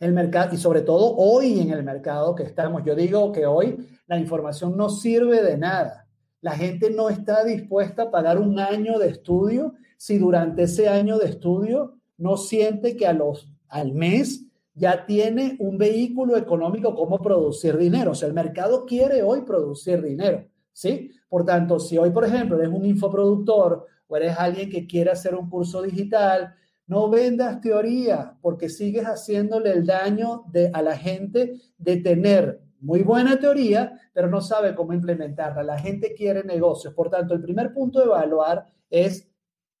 El 0.00 0.12
mercado, 0.12 0.54
y 0.54 0.58
sobre 0.58 0.82
todo 0.82 1.16
hoy 1.16 1.60
en 1.60 1.70
el 1.70 1.82
mercado 1.82 2.34
que 2.34 2.44
estamos, 2.44 2.82
yo 2.84 2.94
digo 2.94 3.32
que 3.32 3.46
hoy 3.46 3.76
la 4.06 4.18
información 4.18 4.76
no 4.76 4.88
sirve 4.88 5.42
de 5.42 5.58
nada. 5.58 6.06
La 6.40 6.52
gente 6.52 6.90
no 6.90 7.10
está 7.10 7.44
dispuesta 7.44 8.04
a 8.04 8.10
pagar 8.10 8.38
un 8.38 8.60
año 8.60 8.98
de 8.98 9.08
estudio 9.08 9.74
si 9.96 10.18
durante 10.18 10.62
ese 10.62 10.88
año 10.88 11.18
de 11.18 11.26
estudio 11.26 11.96
no 12.16 12.36
siente 12.36 12.96
que 12.96 13.06
a 13.06 13.12
los, 13.12 13.52
al 13.68 13.92
mes 13.92 14.44
ya 14.74 15.04
tiene 15.06 15.56
un 15.58 15.76
vehículo 15.76 16.36
económico 16.36 16.94
como 16.94 17.18
producir 17.18 17.76
dinero. 17.76 18.12
O 18.12 18.14
sea, 18.14 18.28
el 18.28 18.34
mercado 18.34 18.86
quiere 18.86 19.24
hoy 19.24 19.40
producir 19.40 20.00
dinero, 20.00 20.44
¿sí? 20.72 21.10
Por 21.28 21.44
tanto, 21.44 21.80
si 21.80 21.98
hoy, 21.98 22.10
por 22.10 22.24
ejemplo, 22.24 22.56
eres 22.56 22.70
un 22.70 22.84
infoproductor 22.84 23.86
o 24.08 24.16
eres 24.16 24.36
alguien 24.36 24.70
que 24.70 24.86
quiere 24.86 25.10
hacer 25.10 25.34
un 25.34 25.48
curso 25.48 25.82
digital, 25.82 26.54
no 26.86 27.08
vendas 27.10 27.60
teoría 27.60 28.36
porque 28.40 28.68
sigues 28.68 29.04
haciéndole 29.04 29.70
el 29.70 29.86
daño 29.86 30.44
de, 30.50 30.70
a 30.72 30.82
la 30.82 30.96
gente 30.96 31.60
de 31.76 31.98
tener 31.98 32.62
muy 32.80 33.02
buena 33.02 33.38
teoría, 33.38 34.00
pero 34.12 34.28
no 34.28 34.40
sabe 34.40 34.74
cómo 34.74 34.92
implementarla. 34.92 35.62
La 35.62 35.78
gente 35.78 36.14
quiere 36.14 36.44
negocios. 36.44 36.94
Por 36.94 37.10
tanto, 37.10 37.34
el 37.34 37.42
primer 37.42 37.72
punto 37.72 37.98
de 37.98 38.06
evaluar 38.06 38.64
es 38.88 39.30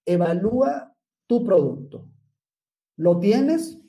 evalúa 0.04 0.94
tu 1.26 1.44
producto. 1.44 2.06
¿Lo 2.96 3.18
tienes? 3.18 3.80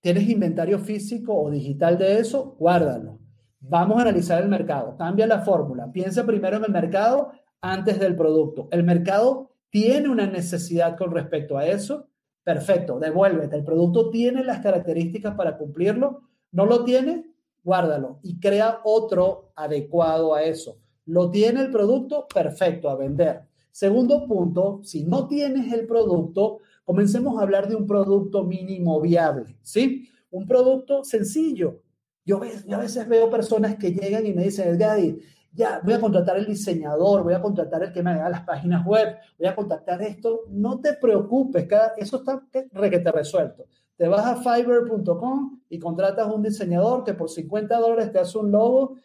¿Tienes 0.00 0.28
inventario 0.28 0.78
físico 0.78 1.34
o 1.34 1.50
digital 1.50 1.98
de 1.98 2.18
eso? 2.18 2.56
Guárdalo. 2.58 3.18
Vamos 3.60 3.98
a 3.98 4.02
analizar 4.02 4.42
el 4.42 4.48
mercado. 4.48 4.96
Cambia 4.96 5.26
la 5.26 5.40
fórmula. 5.40 5.90
Piensa 5.92 6.26
primero 6.26 6.56
en 6.56 6.64
el 6.64 6.72
mercado 6.72 7.32
antes 7.60 7.98
del 7.98 8.16
producto. 8.16 8.68
El 8.70 8.84
mercado 8.84 9.53
tiene 9.74 10.08
una 10.08 10.28
necesidad 10.28 10.96
con 10.96 11.10
respecto 11.10 11.58
a 11.58 11.66
eso, 11.66 12.06
perfecto, 12.44 13.00
devuélvete. 13.00 13.56
El 13.56 13.64
producto 13.64 14.08
tiene 14.08 14.44
las 14.44 14.60
características 14.60 15.34
para 15.34 15.58
cumplirlo, 15.58 16.20
no 16.52 16.64
lo 16.64 16.84
tiene, 16.84 17.24
guárdalo 17.64 18.20
y 18.22 18.38
crea 18.38 18.78
otro 18.84 19.50
adecuado 19.56 20.32
a 20.32 20.44
eso. 20.44 20.78
Lo 21.06 21.28
tiene 21.28 21.60
el 21.60 21.72
producto, 21.72 22.28
perfecto, 22.32 22.88
a 22.88 22.94
vender. 22.94 23.48
Segundo 23.72 24.28
punto, 24.28 24.78
si 24.84 25.02
no 25.02 25.26
tienes 25.26 25.72
el 25.72 25.88
producto, 25.88 26.60
comencemos 26.84 27.36
a 27.36 27.42
hablar 27.42 27.68
de 27.68 27.74
un 27.74 27.88
producto 27.88 28.44
mínimo 28.44 29.00
viable, 29.00 29.56
¿sí? 29.60 30.08
Un 30.30 30.46
producto 30.46 31.02
sencillo. 31.02 31.82
Yo, 32.24 32.40
a 32.70 32.78
veces 32.78 33.08
veo 33.08 33.28
personas 33.28 33.74
que 33.74 33.90
llegan 33.90 34.24
y 34.24 34.34
me 34.34 34.44
dicen, 34.44 34.78
Gadi, 34.78 35.18
ya 35.54 35.80
voy 35.84 35.94
a 35.94 36.00
contratar 36.00 36.36
el 36.36 36.46
diseñador, 36.46 37.22
voy 37.22 37.34
a 37.34 37.40
contratar 37.40 37.84
el 37.84 37.92
que 37.92 38.02
me 38.02 38.10
haga 38.10 38.28
las 38.28 38.42
páginas 38.42 38.84
web, 38.84 39.16
voy 39.38 39.46
a 39.46 39.54
contactar 39.54 40.02
esto. 40.02 40.42
No 40.48 40.80
te 40.80 40.94
preocupes, 40.94 41.68
eso 41.96 42.16
está 42.16 42.42
resuelto. 43.12 43.66
Te 43.96 44.08
vas 44.08 44.26
a 44.26 44.36
fiverr.com 44.36 45.60
y 45.68 45.78
contratas 45.78 46.26
un 46.26 46.42
diseñador 46.42 47.04
que 47.04 47.14
por 47.14 47.30
50 47.30 47.78
dólares 47.78 48.12
te 48.12 48.18
hace 48.18 48.36
un 48.38 48.50
logo. 48.50 48.96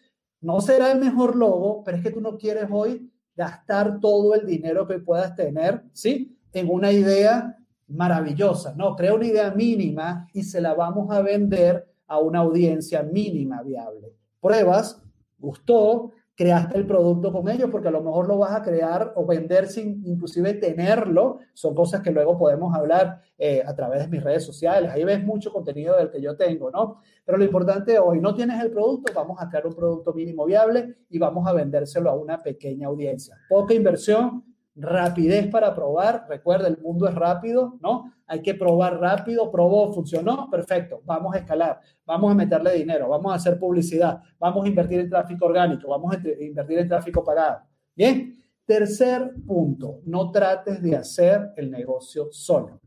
No 0.42 0.60
será 0.62 0.92
el 0.92 1.00
mejor 1.00 1.36
logo, 1.36 1.84
pero 1.84 1.98
es 1.98 2.04
que 2.04 2.12
tú 2.12 2.22
no 2.22 2.38
quieres 2.38 2.68
hoy 2.72 3.12
gastar 3.36 4.00
todo 4.00 4.34
el 4.34 4.48
dinero 4.48 4.88
que 4.88 5.00
puedas 5.00 5.36
tener, 5.36 5.84
¿sí? 5.94 6.36
En 6.52 6.70
una 6.70 6.92
idea 6.92 7.58
maravillosa. 7.88 8.74
No, 8.76 8.96
crea 8.96 9.14
una 9.14 9.28
idea 9.28 9.52
mínima 9.52 10.28
y 10.34 10.44
se 10.44 10.62
la 10.62 10.74
vamos 10.74 11.12
a 11.12 11.22
vender 11.22 11.88
a 12.08 12.18
una 12.18 12.40
audiencia 12.40 13.04
mínima 13.04 13.62
viable. 13.62 14.16
Pruebas, 14.42 15.02
gustó, 15.38 16.12
creaste 16.40 16.78
el 16.78 16.88
producto 16.88 17.34
con 17.34 17.50
ellos, 17.50 17.70
porque 17.70 17.90
a 17.90 17.92
lo 17.92 18.02
mejor 18.02 18.26
lo 18.26 18.38
vas 18.38 18.56
a 18.56 18.62
crear 18.62 19.12
o 19.18 19.26
vender 19.26 19.68
sin 19.68 20.02
inclusive 20.06 20.54
tenerlo. 20.54 21.40
Son 21.54 21.76
cosas 21.76 22.00
que 22.00 22.12
luego 22.12 22.38
podemos 22.38 22.74
hablar 22.74 23.20
eh, 23.38 23.62
a 23.66 23.76
través 23.76 24.04
de 24.04 24.08
mis 24.08 24.24
redes 24.24 24.46
sociales. 24.46 24.90
Ahí 24.90 25.04
ves 25.04 25.22
mucho 25.22 25.52
contenido 25.52 25.98
del 25.98 26.10
que 26.10 26.22
yo 26.22 26.38
tengo, 26.38 26.72
¿no? 26.72 27.02
Pero 27.26 27.38
lo 27.38 27.44
importante 27.44 28.00
hoy, 28.00 28.22
no 28.22 28.34
tienes 28.34 28.64
el 28.64 28.72
producto, 28.72 29.12
vamos 29.14 29.38
a 29.42 29.50
crear 29.50 29.68
un 29.68 29.74
producto 29.74 30.14
mínimo 30.14 30.46
viable 30.46 30.96
y 31.10 31.20
vamos 31.20 31.46
a 31.46 31.52
vendérselo 31.52 32.10
a 32.10 32.16
una 32.16 32.42
pequeña 32.42 32.88
audiencia. 32.88 33.36
Poca 33.50 33.74
inversión, 33.74 34.49
rapidez 34.80 35.48
para 35.48 35.76
probar. 35.76 36.26
Recuerda, 36.28 36.68
el 36.68 36.78
mundo 36.80 37.08
es 37.08 37.16
rápido, 37.16 37.78
¿no? 37.82 38.14
Hay 38.28 38.42
que 38.42 38.54
probar 38.54 39.00
rápido, 39.00 39.52
probó, 39.52 39.92
funcionó, 39.94 40.50
perfecto, 40.50 41.02
vamos 41.04 41.34
a 41.34 41.40
escalar, 41.40 41.80
vamos 42.06 42.32
a 42.32 42.36
meterle 42.36 42.74
dinero, 42.74 43.10
vamos 43.10 43.32
a 43.32 43.36
hacer 43.36 43.58
publicidad, 43.58 44.22
vamos 44.38 44.66
a 44.66 44.68
invertir 44.68 45.00
en 45.00 45.10
tráfico 45.10 45.48
orgánico, 45.48 45.90
vamos 45.90 46.16
a 46.16 46.44
invertir 46.44 46.80
en 46.80 46.88
tráfico 46.88 47.24
pagado. 47.24 47.62
Bien, 47.96 48.38
tercer 48.66 49.34
punto, 49.48 50.02
no 50.06 50.32
trates 50.32 50.82
de 50.82 50.96
hacer 50.96 51.54
el 51.58 51.72
negocio 51.72 52.28
solo. 52.32 52.80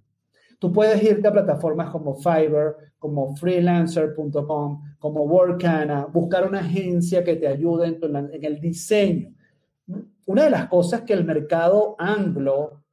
Tú 0.60 0.72
puedes 0.72 1.02
irte 1.02 1.26
a 1.26 1.32
plataformas 1.32 1.90
como 1.90 2.14
Fiverr, 2.14 2.76
como 2.96 3.34
freelancer.com, 3.34 4.80
como 5.00 5.24
Workana, 5.24 6.06
buscar 6.06 6.46
una 6.46 6.60
agencia 6.60 7.24
que 7.24 7.34
te 7.34 7.48
ayude 7.48 7.88
en, 7.88 7.98
en 8.32 8.44
el 8.44 8.60
diseño. 8.60 9.34
Una 10.26 10.44
de 10.44 10.50
las 10.50 10.68
cosas 10.68 11.02
que 11.02 11.12
el 11.12 11.24
mercado 11.24 11.96
anglo 11.98 12.84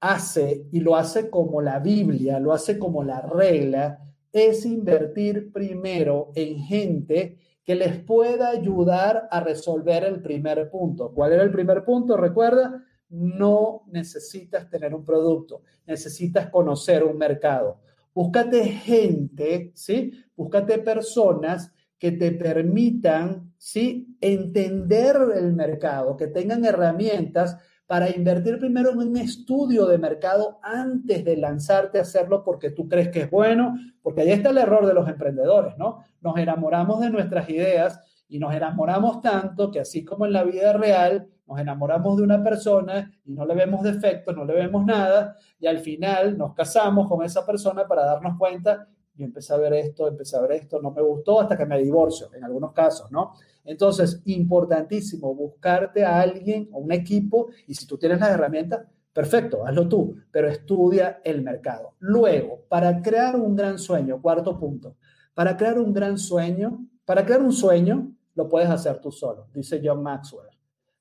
hace 0.00 0.66
y 0.72 0.80
lo 0.80 0.96
hace 0.96 1.30
como 1.30 1.62
la 1.62 1.78
Biblia, 1.78 2.38
lo 2.38 2.52
hace 2.52 2.78
como 2.78 3.02
la 3.02 3.22
regla, 3.22 3.98
es 4.32 4.66
invertir 4.66 5.52
primero 5.52 6.32
en 6.34 6.58
gente 6.58 7.38
que 7.64 7.74
les 7.74 7.98
pueda 7.98 8.50
ayudar 8.50 9.26
a 9.30 9.40
resolver 9.40 10.04
el 10.04 10.22
primer 10.22 10.70
punto. 10.70 11.12
¿Cuál 11.12 11.32
era 11.32 11.42
el 11.42 11.50
primer 11.50 11.84
punto? 11.84 12.16
Recuerda, 12.16 12.84
no 13.08 13.82
necesitas 13.88 14.68
tener 14.68 14.94
un 14.94 15.04
producto, 15.04 15.62
necesitas 15.86 16.48
conocer 16.50 17.02
un 17.02 17.16
mercado. 17.16 17.80
Búscate 18.14 18.64
gente, 18.64 19.72
¿sí? 19.74 20.12
Búscate 20.36 20.78
personas 20.78 21.72
que 21.98 22.12
te 22.12 22.32
permitan, 22.32 23.45
¿sí? 23.58 24.16
Entender 24.20 25.16
el 25.34 25.52
mercado, 25.54 26.16
que 26.16 26.26
tengan 26.28 26.64
herramientas 26.64 27.58
para 27.86 28.10
invertir 28.10 28.58
primero 28.58 28.90
en 28.90 28.98
un 28.98 29.16
estudio 29.16 29.86
de 29.86 29.98
mercado 29.98 30.58
antes 30.62 31.24
de 31.24 31.36
lanzarte 31.36 31.98
a 31.98 32.02
hacerlo 32.02 32.42
porque 32.42 32.70
tú 32.70 32.88
crees 32.88 33.08
que 33.08 33.22
es 33.22 33.30
bueno, 33.30 33.76
porque 34.02 34.22
ahí 34.22 34.30
está 34.30 34.50
el 34.50 34.58
error 34.58 34.86
de 34.86 34.94
los 34.94 35.08
emprendedores, 35.08 35.76
¿no? 35.78 36.04
Nos 36.20 36.36
enamoramos 36.36 37.00
de 37.00 37.10
nuestras 37.10 37.48
ideas 37.48 38.00
y 38.28 38.38
nos 38.38 38.52
enamoramos 38.54 39.20
tanto 39.20 39.70
que 39.70 39.80
así 39.80 40.04
como 40.04 40.26
en 40.26 40.32
la 40.32 40.42
vida 40.42 40.72
real, 40.72 41.28
nos 41.46 41.60
enamoramos 41.60 42.16
de 42.16 42.24
una 42.24 42.42
persona 42.42 43.12
y 43.24 43.32
no 43.32 43.46
le 43.46 43.54
vemos 43.54 43.84
defectos, 43.84 44.34
no 44.34 44.44
le 44.44 44.54
vemos 44.54 44.84
nada, 44.84 45.36
y 45.60 45.68
al 45.68 45.78
final 45.78 46.36
nos 46.36 46.54
casamos 46.54 47.08
con 47.08 47.24
esa 47.24 47.46
persona 47.46 47.86
para 47.86 48.04
darnos 48.04 48.36
cuenta, 48.36 48.88
y 49.16 49.24
empecé 49.24 49.54
a 49.54 49.56
ver 49.56 49.72
esto, 49.72 50.08
empecé 50.08 50.36
a 50.36 50.42
ver 50.42 50.52
esto, 50.52 50.80
no 50.80 50.90
me 50.90 51.02
gustó 51.02 51.40
hasta 51.40 51.56
que 51.56 51.66
me 51.66 51.78
divorcio, 51.78 52.32
en 52.34 52.44
algunos 52.44 52.72
casos, 52.72 53.10
¿no? 53.10 53.32
Entonces, 53.64 54.22
importantísimo 54.26 55.34
buscarte 55.34 56.04
a 56.04 56.20
alguien 56.20 56.68
o 56.72 56.78
un 56.78 56.92
equipo 56.92 57.48
y 57.66 57.74
si 57.74 57.86
tú 57.86 57.98
tienes 57.98 58.20
las 58.20 58.30
herramientas, 58.30 58.86
perfecto, 59.12 59.66
hazlo 59.66 59.88
tú, 59.88 60.16
pero 60.30 60.48
estudia 60.48 61.20
el 61.24 61.42
mercado. 61.42 61.94
Luego, 61.98 62.62
para 62.68 63.00
crear 63.02 63.36
un 63.36 63.56
gran 63.56 63.78
sueño, 63.78 64.20
cuarto 64.20 64.58
punto, 64.58 64.96
para 65.34 65.56
crear 65.56 65.78
un 65.78 65.92
gran 65.92 66.18
sueño, 66.18 66.86
para 67.04 67.24
crear 67.24 67.42
un 67.42 67.52
sueño, 67.52 68.12
lo 68.34 68.48
puedes 68.48 68.68
hacer 68.68 69.00
tú 69.00 69.10
solo, 69.10 69.48
dice 69.52 69.80
John 69.82 70.02
Maxwell. 70.02 70.50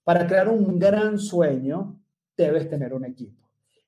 Para 0.03 0.25
crear 0.25 0.47
un 0.49 0.79
gran 0.79 1.19
sueño, 1.19 1.99
debes 2.37 2.69
tener 2.69 2.93
un 2.93 3.05
equipo 3.05 3.44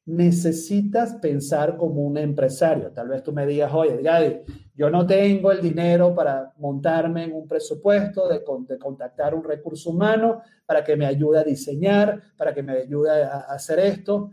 necesitas 0.07 1.15
pensar 1.15 1.75
como 1.75 2.01
un 2.01 2.17
empresario. 2.17 2.91
Tal 2.93 3.09
vez 3.09 3.21
tú 3.23 3.33
me 3.33 3.45
digas, 3.45 3.71
oye, 3.73 4.01
Gadi, 4.01 4.37
yo 4.73 4.89
no 4.89 5.05
tengo 5.05 5.51
el 5.51 5.61
dinero 5.61 6.15
para 6.15 6.53
montarme 6.57 7.25
en 7.25 7.33
un 7.33 7.45
presupuesto, 7.45 8.27
de, 8.29 8.41
de, 8.69 8.79
contactar 8.79 9.35
un 9.35 9.43
recurso 9.43 9.89
humano 9.89 10.41
para 10.65 10.81
que 10.81 10.95
me 10.95 11.05
ayude 11.05 11.39
a 11.39 11.43
diseñar, 11.43 12.21
para 12.37 12.53
que 12.53 12.63
me 12.63 12.71
ayude 12.73 13.21
a, 13.21 13.39
hacer 13.49 13.79
esto. 13.79 14.31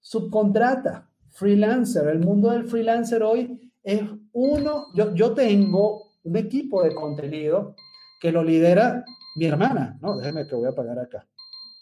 Subcontrata, 0.00 1.10
freelancer. 1.28 2.08
El 2.08 2.20
mundo 2.20 2.50
del 2.50 2.64
freelancer 2.64 3.22
hoy 3.22 3.74
es 3.82 4.00
uno, 4.32 4.86
yo, 4.94 5.14
yo 5.14 5.34
tengo 5.34 6.12
un 6.22 6.36
equipo 6.38 6.82
de 6.82 6.94
contenido 6.94 7.76
que 8.22 8.32
lo 8.32 8.42
lidera 8.42 9.04
mi 9.36 9.44
hermana. 9.44 9.98
No, 10.00 10.16
déjeme 10.16 10.46
que 10.46 10.54
voy 10.54 10.68
a 10.68 10.74
pagar 10.74 10.98
acá 10.98 11.26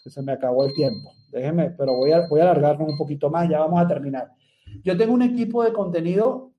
se 0.09 0.21
me 0.21 0.33
acabó 0.33 0.65
el 0.65 0.73
tiempo. 0.73 1.13
Déjeme, 1.31 1.71
pero 1.71 1.95
voy 1.95 2.11
a, 2.11 2.27
voy 2.27 2.39
a 2.39 2.43
alargarnos 2.43 2.89
un 2.89 2.97
poquito 2.97 3.29
más, 3.29 3.49
ya 3.49 3.59
vamos 3.59 3.79
a 3.79 3.87
terminar. 3.87 4.31
Yo 4.83 4.97
tengo 4.97 5.13
un 5.13 5.21
equipo 5.21 5.63
de 5.63 5.73
contenido 5.73 6.51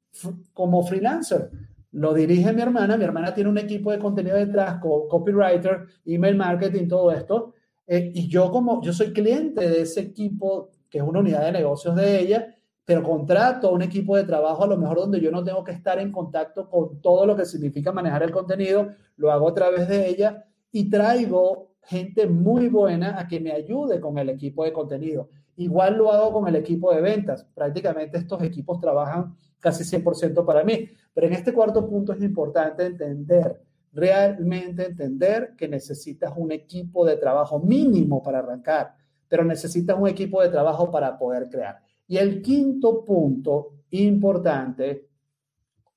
como 0.52 0.82
freelancer. 0.82 1.50
Lo 1.92 2.14
dirige 2.14 2.52
mi 2.52 2.62
hermana. 2.62 2.96
Mi 2.96 3.04
hermana 3.04 3.34
tiene 3.34 3.50
un 3.50 3.58
equipo 3.58 3.90
de 3.90 3.98
contenido 3.98 4.36
detrás, 4.36 4.80
copywriter, 4.80 5.86
email 6.04 6.36
marketing, 6.36 6.88
todo 6.88 7.10
esto. 7.10 7.54
Eh, 7.86 8.12
y 8.14 8.28
yo 8.28 8.50
como, 8.50 8.80
yo 8.82 8.92
soy 8.92 9.12
cliente 9.12 9.68
de 9.68 9.82
ese 9.82 10.00
equipo, 10.00 10.70
que 10.88 10.98
es 10.98 11.04
una 11.04 11.20
unidad 11.20 11.44
de 11.44 11.52
negocios 11.52 11.96
de 11.96 12.20
ella, 12.20 12.54
pero 12.84 13.02
contrato 13.02 13.72
un 13.72 13.82
equipo 13.82 14.16
de 14.16 14.24
trabajo 14.24 14.64
a 14.64 14.66
lo 14.68 14.76
mejor 14.76 14.98
donde 14.98 15.20
yo 15.20 15.30
no 15.30 15.44
tengo 15.44 15.62
que 15.64 15.72
estar 15.72 15.98
en 15.98 16.12
contacto 16.12 16.68
con 16.68 17.00
todo 17.00 17.26
lo 17.26 17.36
que 17.36 17.44
significa 17.44 17.92
manejar 17.92 18.22
el 18.22 18.30
contenido, 18.30 18.90
lo 19.16 19.30
hago 19.30 19.48
a 19.48 19.54
través 19.54 19.88
de 19.88 20.08
ella 20.08 20.44
y 20.72 20.88
traigo 20.88 21.69
gente 21.82 22.26
muy 22.26 22.68
buena 22.68 23.18
a 23.18 23.26
que 23.26 23.40
me 23.40 23.52
ayude 23.52 24.00
con 24.00 24.18
el 24.18 24.28
equipo 24.30 24.64
de 24.64 24.72
contenido. 24.72 25.28
Igual 25.56 25.96
lo 25.96 26.10
hago 26.12 26.32
con 26.32 26.48
el 26.48 26.56
equipo 26.56 26.94
de 26.94 27.00
ventas. 27.00 27.44
Prácticamente 27.54 28.18
estos 28.18 28.42
equipos 28.42 28.80
trabajan 28.80 29.34
casi 29.58 29.84
100% 29.84 30.44
para 30.44 30.64
mí. 30.64 30.88
Pero 31.12 31.26
en 31.26 31.34
este 31.34 31.52
cuarto 31.52 31.88
punto 31.88 32.12
es 32.12 32.22
importante 32.22 32.86
entender, 32.86 33.60
realmente 33.92 34.86
entender 34.86 35.54
que 35.56 35.68
necesitas 35.68 36.32
un 36.36 36.52
equipo 36.52 37.04
de 37.04 37.16
trabajo 37.16 37.58
mínimo 37.58 38.22
para 38.22 38.38
arrancar, 38.38 38.94
pero 39.28 39.44
necesitas 39.44 39.98
un 39.98 40.08
equipo 40.08 40.40
de 40.42 40.48
trabajo 40.48 40.90
para 40.90 41.18
poder 41.18 41.48
crear. 41.48 41.78
Y 42.06 42.16
el 42.16 42.42
quinto 42.42 43.04
punto 43.04 43.74
importante, 43.90 45.08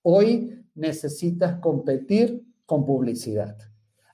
hoy 0.01 0.65
necesitas 0.75 1.59
competir 1.59 2.43
con 2.65 2.85
publicidad. 2.85 3.57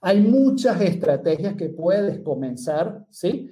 Hay 0.02 0.22
muchas 0.22 0.80
estrategias 0.82 1.56
que 1.56 1.70
puedes 1.70 2.20
comenzar, 2.20 3.06
¿sí? 3.10 3.52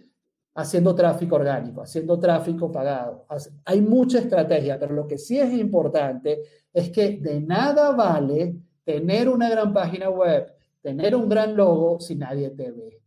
Haciendo 0.56 0.96
tráfico 0.96 1.36
orgánico, 1.36 1.82
haciendo 1.82 2.18
tráfico 2.20 2.72
pagado. 2.72 3.26
Hay 3.66 3.82
mucha 3.82 4.20
estrategia, 4.20 4.80
pero 4.80 4.94
lo 4.94 5.06
que 5.06 5.18
sí 5.18 5.38
es 5.38 5.54
importante 5.54 6.42
es 6.74 6.90
que 6.90 7.18
de 7.18 7.42
nada 7.42 7.92
vale 7.92 8.56
tener 8.84 9.28
una 9.30 9.50
gran 9.50 9.74
página 9.74 10.10
web, 10.10 10.54
tener 10.82 11.16
un 11.16 11.28
gran 11.28 11.56
logo 11.56 12.00
si 12.00 12.16
nadie 12.16 12.50
te 12.52 12.72
ve. 12.72 13.02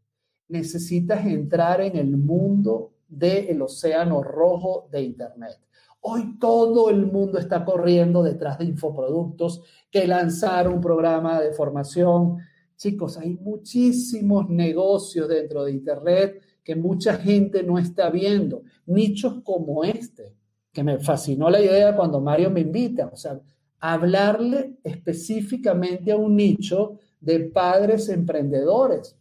Necesitas 0.49 1.25
entrar 1.25 1.81
en 1.81 1.97
el 1.97 2.17
mundo 2.17 2.93
del 3.09 3.63
océano 3.63 4.23
rojo 4.23 4.89
de 4.93 5.03
Internet. 5.03 5.59
Hoy 6.03 6.39
todo 6.39 6.91
el 6.91 7.07
mundo 7.07 7.39
está 7.39 7.65
corriendo 7.65 8.23
detrás 8.23 8.59
de 8.59 8.65
infoproductos, 8.65 9.63
que 9.91 10.07
lanzar 10.07 10.69
un 10.69 10.81
programa 10.81 11.41
de 11.41 11.53
formación, 11.53 12.39
Chicos, 12.81 13.19
hay 13.19 13.35
muchísimos 13.35 14.49
negocios 14.49 15.29
dentro 15.29 15.65
de 15.65 15.73
Internet 15.73 16.43
que 16.65 16.75
mucha 16.75 17.19
gente 17.19 17.63
no 17.63 17.79
está 17.79 18.09
viendo. 18.09 18.63
Nichos 18.87 19.43
como 19.45 19.85
este, 19.85 20.35
que 20.73 20.83
me 20.83 20.99
fascinó 20.99 21.51
la 21.51 21.61
idea 21.61 21.95
cuando 21.95 22.23
Mario 22.23 22.51
me 22.51 22.61
invita. 22.61 23.11
O 23.13 23.17
sea, 23.17 23.39
hablarle 23.81 24.79
específicamente 24.83 26.11
a 26.11 26.17
un 26.17 26.35
nicho 26.35 26.99
de 27.21 27.41
padres 27.41 28.09
emprendedores. 28.09 29.15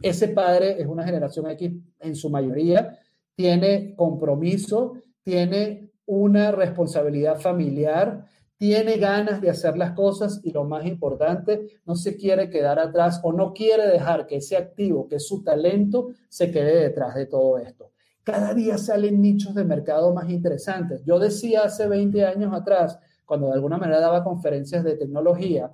Ese 0.00 0.28
padre 0.28 0.80
es 0.80 0.86
una 0.86 1.04
generación 1.04 1.50
X 1.50 1.70
en 2.00 2.16
su 2.16 2.30
mayoría, 2.30 2.98
tiene 3.34 3.94
compromiso, 3.96 4.94
tiene 5.22 5.90
una 6.06 6.52
responsabilidad 6.52 7.38
familiar, 7.38 8.24
tiene 8.58 8.96
ganas 8.96 9.40
de 9.40 9.50
hacer 9.50 9.78
las 9.78 9.92
cosas 9.92 10.40
y 10.42 10.50
lo 10.50 10.64
más 10.64 10.84
importante, 10.84 11.80
no 11.86 11.94
se 11.94 12.16
quiere 12.16 12.50
quedar 12.50 12.80
atrás 12.80 13.20
o 13.22 13.32
no 13.32 13.54
quiere 13.54 13.86
dejar 13.86 14.26
que 14.26 14.36
ese 14.36 14.56
activo, 14.56 15.06
que 15.06 15.16
es 15.16 15.26
su 15.26 15.44
talento, 15.44 16.08
se 16.28 16.50
quede 16.50 16.82
detrás 16.82 17.14
de 17.14 17.26
todo 17.26 17.58
esto. 17.58 17.92
Cada 18.24 18.52
día 18.54 18.76
salen 18.76 19.22
nichos 19.22 19.54
de 19.54 19.64
mercado 19.64 20.12
más 20.12 20.28
interesantes. 20.28 21.02
Yo 21.04 21.20
decía 21.20 21.62
hace 21.62 21.86
20 21.86 22.26
años 22.26 22.52
atrás, 22.52 22.98
cuando 23.24 23.46
de 23.46 23.54
alguna 23.54 23.78
manera 23.78 24.00
daba 24.00 24.24
conferencias 24.24 24.82
de 24.82 24.96
tecnología, 24.96 25.72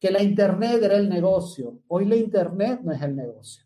que 0.00 0.10
la 0.10 0.22
Internet 0.22 0.82
era 0.82 0.96
el 0.96 1.08
negocio. 1.08 1.78
Hoy 1.86 2.04
la 2.04 2.16
Internet 2.16 2.80
no 2.82 2.92
es 2.92 3.00
el 3.00 3.14
negocio. 3.14 3.64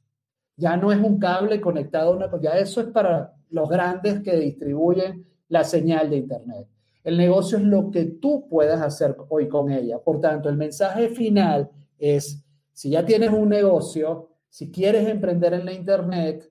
Ya 0.56 0.76
no 0.76 0.92
es 0.92 0.98
un 0.98 1.18
cable 1.18 1.60
conectado 1.60 2.12
a 2.12 2.16
una... 2.16 2.40
Ya 2.40 2.58
eso 2.58 2.82
es 2.82 2.88
para 2.88 3.32
los 3.50 3.68
grandes 3.68 4.20
que 4.20 4.36
distribuyen 4.36 5.26
la 5.48 5.64
señal 5.64 6.10
de 6.10 6.16
Internet. 6.18 6.68
El 7.04 7.16
negocio 7.16 7.58
es 7.58 7.64
lo 7.64 7.90
que 7.90 8.04
tú 8.04 8.48
puedas 8.48 8.80
hacer 8.80 9.16
hoy 9.28 9.48
con 9.48 9.70
ella. 9.70 9.98
Por 9.98 10.20
tanto, 10.20 10.48
el 10.48 10.56
mensaje 10.56 11.08
final 11.08 11.70
es, 11.98 12.44
si 12.72 12.90
ya 12.90 13.04
tienes 13.04 13.30
un 13.30 13.48
negocio, 13.48 14.30
si 14.48 14.70
quieres 14.70 15.08
emprender 15.08 15.54
en 15.54 15.64
la 15.64 15.72
Internet, 15.72 16.50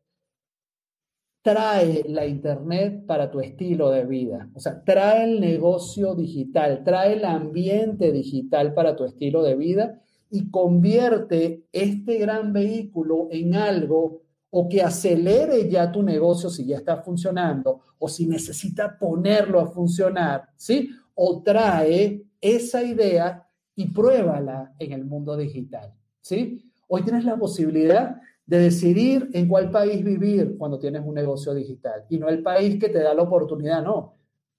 trae 1.41 2.03
la 2.07 2.25
Internet 2.25 3.05
para 3.05 3.31
tu 3.31 3.39
estilo 3.39 3.89
de 3.89 4.05
vida. 4.05 4.49
O 4.53 4.59
sea, 4.59 4.83
trae 4.83 5.23
el 5.23 5.39
negocio 5.39 6.15
digital, 6.15 6.83
trae 6.83 7.13
el 7.13 7.25
ambiente 7.25 8.11
digital 8.11 8.73
para 8.73 8.95
tu 8.95 9.05
estilo 9.05 9.43
de 9.43 9.55
vida 9.55 10.01
y 10.29 10.51
convierte 10.51 11.63
este 11.71 12.17
gran 12.17 12.51
vehículo 12.51 13.29
en 13.31 13.55
algo 13.55 14.21
o 14.49 14.69
que 14.69 14.81
acelere 14.81 15.69
ya 15.69 15.91
tu 15.91 16.01
negocio 16.03 16.49
si 16.49 16.65
ya 16.65 16.77
está 16.77 16.97
funcionando 16.97 17.81
o 17.99 18.07
si 18.07 18.27
necesita 18.27 18.97
ponerlo 18.97 19.59
a 19.59 19.67
funcionar, 19.67 20.49
¿sí? 20.55 20.89
O 21.15 21.41
trae 21.41 22.23
esa 22.39 22.83
idea 22.83 23.45
y 23.75 23.87
pruébala 23.87 24.73
en 24.79 24.93
el 24.93 25.05
mundo 25.05 25.35
digital, 25.35 25.93
¿sí? 26.21 26.71
Hoy 26.87 27.03
tienes 27.03 27.25
la 27.25 27.37
posibilidad 27.37 28.21
de 28.45 28.59
decidir 28.59 29.29
en 29.33 29.47
cuál 29.47 29.69
país 29.69 30.03
vivir 30.03 30.57
cuando 30.57 30.79
tienes 30.79 31.01
un 31.05 31.13
negocio 31.13 31.53
digital 31.53 32.05
y 32.09 32.17
no 32.17 32.29
el 32.29 32.41
país 32.41 32.79
que 32.79 32.89
te 32.89 32.99
da 32.99 33.13
la 33.13 33.23
oportunidad, 33.23 33.83
no. 33.83 34.15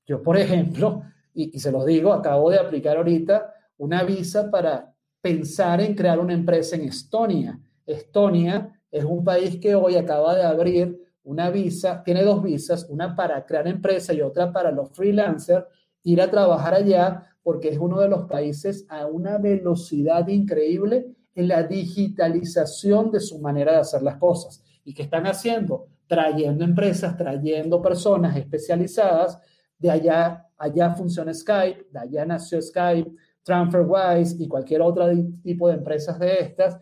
Yo, 0.06 0.22
por 0.22 0.36
ejemplo, 0.36 1.02
y, 1.34 1.58
se 1.58 1.72
los 1.72 1.86
digo, 1.86 2.12
acabo 2.12 2.50
de 2.50 2.58
aplicar 2.58 2.96
ahorita 2.96 3.54
una 3.78 4.02
visa 4.02 4.50
para 4.50 4.92
pensar 5.20 5.80
en 5.80 5.94
crear 5.94 6.18
una 6.18 6.34
empresa 6.34 6.76
en 6.76 6.82
Estonia. 6.82 7.60
Estonia 7.86 8.77
es 8.90 9.04
un 9.04 9.24
país 9.24 9.58
que 9.60 9.74
hoy 9.74 9.96
acaba 9.96 10.34
de 10.34 10.42
abrir 10.42 11.08
una 11.24 11.50
visa, 11.50 12.02
tiene 12.02 12.22
dos 12.22 12.42
visas, 12.42 12.86
una 12.88 13.14
para 13.14 13.44
crear 13.44 13.68
empresa 13.68 14.14
y 14.14 14.22
otra 14.22 14.52
para 14.52 14.70
los 14.70 14.90
freelancers, 14.92 15.66
ir 16.02 16.22
a 16.22 16.30
trabajar 16.30 16.74
allá 16.74 17.24
porque 17.42 17.68
es 17.68 17.78
uno 17.78 18.00
de 18.00 18.08
los 18.08 18.24
países 18.24 18.86
a 18.88 19.06
una 19.06 19.38
velocidad 19.38 20.26
increíble 20.28 21.06
en 21.34 21.48
la 21.48 21.62
digitalización 21.62 23.10
de 23.10 23.20
su 23.20 23.38
manera 23.38 23.72
de 23.72 23.78
hacer 23.78 24.02
las 24.02 24.16
cosas. 24.16 24.62
¿Y 24.84 24.94
qué 24.94 25.02
están 25.02 25.26
haciendo? 25.26 25.86
Trayendo 26.06 26.64
empresas, 26.64 27.16
trayendo 27.16 27.82
personas 27.82 28.36
especializadas. 28.36 29.38
De 29.78 29.90
allá, 29.90 30.46
allá 30.56 30.94
funciona 30.94 31.32
Skype, 31.32 31.88
de 31.92 31.98
allá 31.98 32.24
nació 32.24 32.60
Skype, 32.60 33.12
TransferWise 33.42 34.36
y 34.38 34.48
cualquier 34.48 34.82
otro 34.82 35.06
tipo 35.42 35.68
de 35.68 35.74
empresas 35.74 36.18
de 36.18 36.40
estas 36.40 36.78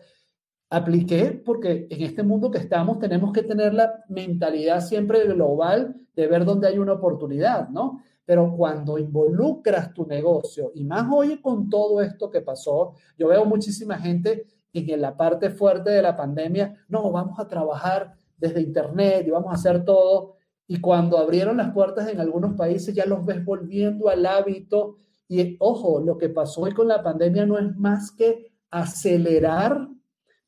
apliqué 0.69 1.41
porque 1.45 1.87
en 1.89 2.01
este 2.01 2.23
mundo 2.23 2.51
que 2.51 2.57
estamos 2.57 2.99
tenemos 2.99 3.31
que 3.31 3.43
tener 3.43 3.73
la 3.73 4.03
mentalidad 4.09 4.81
siempre 4.81 5.25
global 5.25 5.95
de 6.15 6.27
ver 6.27 6.45
dónde 6.45 6.67
hay 6.67 6.77
una 6.77 6.93
oportunidad, 6.93 7.69
¿no? 7.69 8.01
Pero 8.25 8.53
cuando 8.57 8.97
involucras 8.97 9.93
tu 9.93 10.05
negocio, 10.05 10.71
y 10.75 10.83
más 10.83 11.07
hoy 11.09 11.39
con 11.39 11.69
todo 11.69 12.01
esto 12.01 12.29
que 12.29 12.41
pasó, 12.41 12.93
yo 13.17 13.29
veo 13.29 13.45
muchísima 13.45 13.97
gente 13.97 14.45
en 14.85 15.01
la 15.01 15.15
parte 15.15 15.49
fuerte 15.49 15.89
de 15.89 16.01
la 16.01 16.15
pandemia, 16.15 16.75
no, 16.87 17.11
vamos 17.11 17.39
a 17.39 17.47
trabajar 17.47 18.15
desde 18.37 18.61
Internet 18.61 19.25
y 19.27 19.31
vamos 19.31 19.51
a 19.51 19.55
hacer 19.55 19.83
todo. 19.83 20.35
Y 20.67 20.79
cuando 20.79 21.17
abrieron 21.17 21.57
las 21.57 21.71
puertas 21.71 22.09
en 22.09 22.19
algunos 22.19 22.55
países, 22.55 22.93
ya 22.93 23.05
los 23.05 23.25
ves 23.25 23.43
volviendo 23.43 24.09
al 24.09 24.25
hábito. 24.25 24.97
Y 25.27 25.55
ojo, 25.59 25.99
lo 26.01 26.17
que 26.17 26.29
pasó 26.29 26.61
hoy 26.61 26.73
con 26.73 26.87
la 26.87 27.01
pandemia 27.01 27.45
no 27.45 27.57
es 27.57 27.75
más 27.75 28.11
que 28.11 28.51
acelerar 28.69 29.87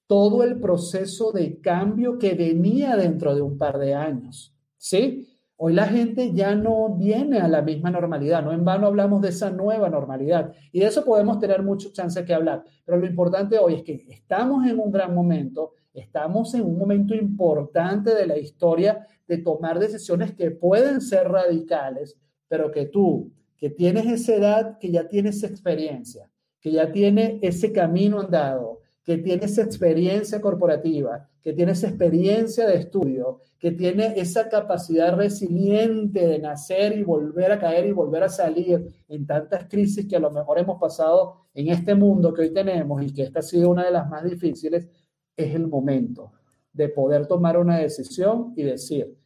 todo 0.09 0.41
el 0.41 0.59
proceso 0.59 1.31
de 1.31 1.61
cambio 1.61 2.17
que 2.17 2.33
venía 2.33 2.97
dentro 2.97 3.35
de 3.35 3.43
un 3.43 3.59
par 3.59 3.77
de 3.77 3.93
años. 3.93 4.55
¿Sí? 4.75 5.27
Hoy 5.55 5.73
la 5.73 5.85
gente 5.85 6.33
ya 6.33 6.55
no 6.55 6.95
viene 6.95 7.37
a 7.37 7.47
la 7.47 7.61
misma 7.61 7.91
normalidad, 7.91 8.43
no 8.43 8.51
en 8.51 8.65
vano 8.65 8.87
hablamos 8.87 9.21
de 9.21 9.29
esa 9.29 9.51
nueva 9.51 9.87
normalidad 9.87 10.51
y 10.71 10.79
de 10.79 10.87
eso 10.87 11.05
podemos 11.05 11.37
tener 11.37 11.61
mucho 11.61 11.91
chance 11.91 12.25
que 12.25 12.33
hablar, 12.33 12.63
pero 12.85 12.97
lo 12.97 13.05
importante 13.05 13.59
hoy 13.59 13.75
es 13.75 13.83
que 13.83 14.03
estamos 14.09 14.65
en 14.65 14.79
un 14.79 14.89
gran 14.89 15.13
momento, 15.13 15.73
estamos 15.93 16.55
en 16.55 16.63
un 16.63 16.79
momento 16.79 17.13
importante 17.13 18.15
de 18.15 18.25
la 18.25 18.37
historia 18.39 19.05
de 19.27 19.37
tomar 19.37 19.77
decisiones 19.77 20.33
que 20.33 20.49
pueden 20.49 21.01
ser 21.01 21.27
radicales, 21.27 22.17
pero 22.47 22.71
que 22.71 22.87
tú, 22.87 23.31
que 23.57 23.69
tienes 23.69 24.07
esa 24.07 24.33
edad, 24.33 24.77
que 24.79 24.89
ya 24.89 25.07
tienes 25.07 25.43
experiencia, 25.43 26.31
que 26.61 26.71
ya 26.71 26.91
tiene 26.91 27.37
ese 27.43 27.71
camino 27.71 28.21
andado, 28.21 28.78
que 29.09 29.17
tiene 29.17 29.45
esa 29.45 29.63
experiencia 29.63 30.39
corporativa, 30.39 31.27
que 31.41 31.51
tiene 31.51 31.71
esa 31.71 31.87
experiencia 31.87 32.67
de 32.67 32.75
estudio, 32.75 33.41
que 33.57 33.71
tiene 33.71 34.13
esa 34.17 34.47
capacidad 34.47 35.17
resiliente 35.17 36.27
de 36.27 36.37
nacer 36.37 36.95
y 36.95 37.01
volver 37.01 37.51
a 37.51 37.59
caer 37.59 37.87
y 37.87 37.91
volver 37.91 38.21
a 38.21 38.29
salir 38.29 38.87
en 39.07 39.25
tantas 39.25 39.67
crisis 39.67 40.07
que 40.07 40.15
a 40.15 40.19
lo 40.19 40.29
mejor 40.29 40.59
hemos 40.59 40.79
pasado 40.79 41.47
en 41.55 41.69
este 41.69 41.95
mundo 41.95 42.31
que 42.31 42.43
hoy 42.43 42.53
tenemos 42.53 43.01
y 43.01 43.11
que 43.11 43.23
esta 43.23 43.39
ha 43.39 43.41
sido 43.41 43.71
una 43.71 43.83
de 43.83 43.89
las 43.89 44.07
más 44.07 44.23
difíciles, 44.23 44.87
es 45.35 45.55
el 45.55 45.65
momento 45.65 46.31
de 46.71 46.89
poder 46.89 47.25
tomar 47.25 47.57
una 47.57 47.79
decisión 47.79 48.53
y 48.55 48.61
decir, 48.61 49.17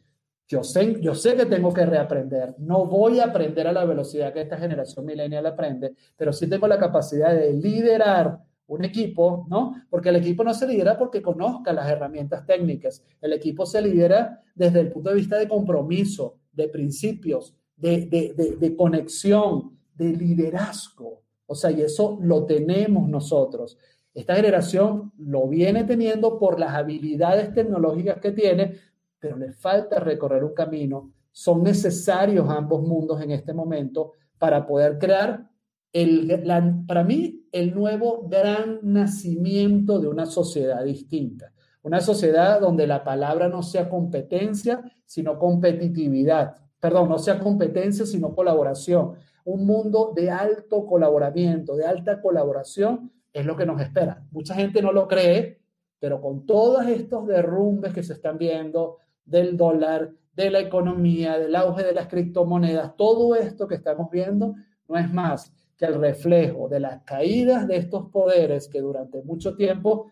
yo 0.48 0.64
sé, 0.64 1.02
yo 1.02 1.14
sé 1.14 1.36
que 1.36 1.46
tengo 1.46 1.74
que 1.74 1.86
reaprender, 1.86 2.56
no 2.58 2.86
voy 2.86 3.20
a 3.20 3.26
aprender 3.26 3.68
a 3.68 3.74
la 3.74 3.84
velocidad 3.84 4.32
que 4.32 4.44
esta 4.44 4.58
generación 4.58 5.06
millennial 5.06 5.46
aprende, 5.46 5.94
pero 6.16 6.32
sí 6.32 6.48
tengo 6.48 6.70
la 6.70 6.80
capacidad 6.80 7.36
de 7.36 7.52
liderar 7.52 8.40
un 8.68 8.86
equipo, 8.86 9.46
¿no? 9.50 9.76
Porque 9.90 10.10
el 10.10 10.18
equipo 10.18 10.44
no 10.44 10.54
se 10.54 10.68
lidera 10.68 10.98
porque 10.98 11.22
conozca 11.22 11.74
las 11.74 11.90
herramientas 11.90 12.46
técnicas. 12.46 13.04
El 13.22 13.34
equipo 13.34 13.66
se 13.66 13.82
lidera 13.82 14.42
desde 14.56 14.80
el 14.80 14.92
punto 14.92 15.10
de 15.10 15.18
vista 15.18 15.38
de 15.38 15.48
compromiso, 15.48 16.38
de 16.52 16.70
principios, 16.70 17.56
de, 17.76 18.06
de, 18.06 18.56
de, 18.60 18.76
conexión, 18.76 19.78
de 19.96 20.14
liderazgo. 20.14 21.24
O 21.46 21.56
sea, 21.56 21.72
y 21.72 21.82
eso 21.82 22.18
lo 22.22 22.46
tenemos 22.46 23.10
nosotros. 23.10 23.78
Esta 24.14 24.36
generación 24.36 25.12
lo 25.18 25.48
viene 25.48 25.84
teniendo 25.84 26.40
por 26.40 26.60
las 26.60 26.74
habilidades 26.74 27.54
tecnológicas 27.54 28.20
que 28.20 28.32
tiene, 28.32 28.76
pero 29.20 29.36
le 29.38 29.52
falta 29.52 30.00
recorrer 30.00 30.44
un 30.44 30.54
camino. 30.54 31.12
Son 31.32 31.64
necesarios 31.64 32.48
ambos 32.50 32.84
mundos 32.84 33.22
en 33.22 33.32
este 33.32 33.54
momento 33.54 34.14
para 34.38 34.66
poder 34.66 35.00
crear 35.00 35.50
el, 35.94 36.44
para 36.88 37.04
mí, 37.04 37.48
el 37.52 37.74
nuevo 37.76 38.28
gran 38.28 38.80
nacimiento 38.82 40.00
de 40.00 40.08
una 40.08 40.26
sociedad 40.26 40.84
distinta. 40.84 41.54
Una 41.84 42.02
sociedad 42.02 42.60
donde 42.60 42.88
la 42.88 43.04
palabra 43.04 43.48
no 43.48 43.62
sea 43.62 43.90
competencia, 43.90 44.82
sino 45.06 45.38
competitividad. 45.38 46.56
Perdón, 46.80 47.10
no 47.10 47.20
sea 47.20 47.40
competencia, 47.40 48.06
sino 48.06 48.34
colaboración. 48.34 49.14
Un 49.46 49.66
mundo 49.66 50.14
de 50.16 50.32
alto 50.32 50.86
colaboramiento, 50.86 51.76
de 51.76 51.86
alta 51.86 52.22
colaboración, 52.22 53.12
es 53.32 53.46
lo 53.46 53.56
que 53.56 53.66
nos 53.66 53.80
espera. 53.82 54.26
Mucha 54.32 54.56
gente 54.56 54.82
no 54.82 54.92
lo 54.92 55.08
cree, 55.08 55.60
pero 56.00 56.22
con 56.22 56.46
todos 56.46 56.88
estos 56.88 57.28
derrumbes 57.28 57.94
que 57.94 58.04
se 58.04 58.14
están 58.14 58.38
viendo 58.38 58.98
del 59.26 59.58
dólar, 59.58 60.12
de 60.36 60.50
la 60.50 60.60
economía, 60.60 61.38
del 61.38 61.56
auge 61.56 61.84
de 61.84 61.94
las 61.94 62.08
criptomonedas, 62.08 62.96
todo 62.98 63.36
esto 63.36 63.68
que 63.68 63.76
estamos 63.76 64.10
viendo 64.10 64.56
no 64.88 64.98
es 64.98 65.12
más 65.14 65.54
que 65.78 65.86
el 65.86 65.96
reflejo 65.96 66.70
de 66.70 66.80
las 66.80 67.02
caídas 67.04 67.68
de 67.68 67.78
estos 67.78 68.10
poderes 68.10 68.68
que 68.68 68.82
durante 68.82 69.22
mucho 69.24 69.56
tiempo 69.56 70.12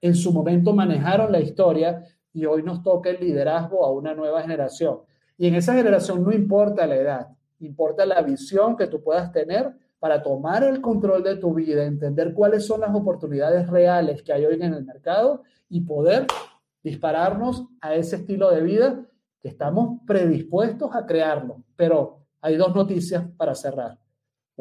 en 0.00 0.14
su 0.14 0.32
momento 0.32 0.72
manejaron 0.72 1.30
la 1.30 1.40
historia 1.40 2.02
y 2.32 2.44
hoy 2.46 2.62
nos 2.62 2.82
toca 2.82 3.10
el 3.10 3.20
liderazgo 3.20 3.84
a 3.84 3.92
una 3.92 4.14
nueva 4.14 4.42
generación. 4.42 5.00
Y 5.38 5.46
en 5.46 5.54
esa 5.54 5.74
generación 5.74 6.22
no 6.22 6.32
importa 6.32 6.86
la 6.86 6.96
edad, 6.96 7.28
importa 7.60 8.04
la 8.06 8.22
visión 8.22 8.76
que 8.76 8.86
tú 8.86 9.02
puedas 9.02 9.32
tener 9.32 9.72
para 9.98 10.22
tomar 10.22 10.64
el 10.64 10.80
control 10.80 11.22
de 11.22 11.36
tu 11.36 11.54
vida, 11.54 11.84
entender 11.84 12.34
cuáles 12.34 12.66
son 12.66 12.80
las 12.80 12.94
oportunidades 12.94 13.68
reales 13.68 14.22
que 14.22 14.32
hay 14.32 14.44
hoy 14.44 14.54
en 14.54 14.74
el 14.74 14.84
mercado 14.84 15.42
y 15.68 15.82
poder 15.82 16.26
dispararnos 16.82 17.68
a 17.80 17.94
ese 17.94 18.16
estilo 18.16 18.50
de 18.50 18.62
vida 18.62 19.06
que 19.40 19.48
estamos 19.48 20.00
predispuestos 20.06 20.90
a 20.94 21.06
crearlo. 21.06 21.62
Pero 21.76 22.18
hay 22.40 22.56
dos 22.56 22.74
noticias 22.74 23.24
para 23.36 23.54
cerrar. 23.54 24.01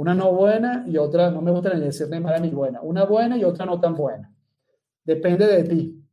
Una 0.01 0.15
no 0.15 0.33
buena 0.33 0.83
y 0.87 0.97
otra, 0.97 1.29
no 1.29 1.43
me 1.43 1.51
gusta 1.51 1.75
ni 1.75 1.81
decir 1.81 2.09
ni 2.09 2.19
mala 2.19 2.39
ni 2.39 2.49
buena. 2.49 2.81
Una 2.81 3.05
buena 3.05 3.37
y 3.37 3.43
otra 3.43 3.67
no 3.67 3.79
tan 3.79 3.95
buena. 3.95 4.33
Depende 5.03 5.45
de 5.45 5.63
ti 5.63 6.03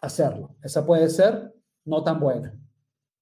hacerlo. 0.00 0.56
Esa 0.62 0.86
puede 0.86 1.06
ser 1.10 1.52
no 1.84 2.02
tan 2.02 2.18
buena. 2.18 2.58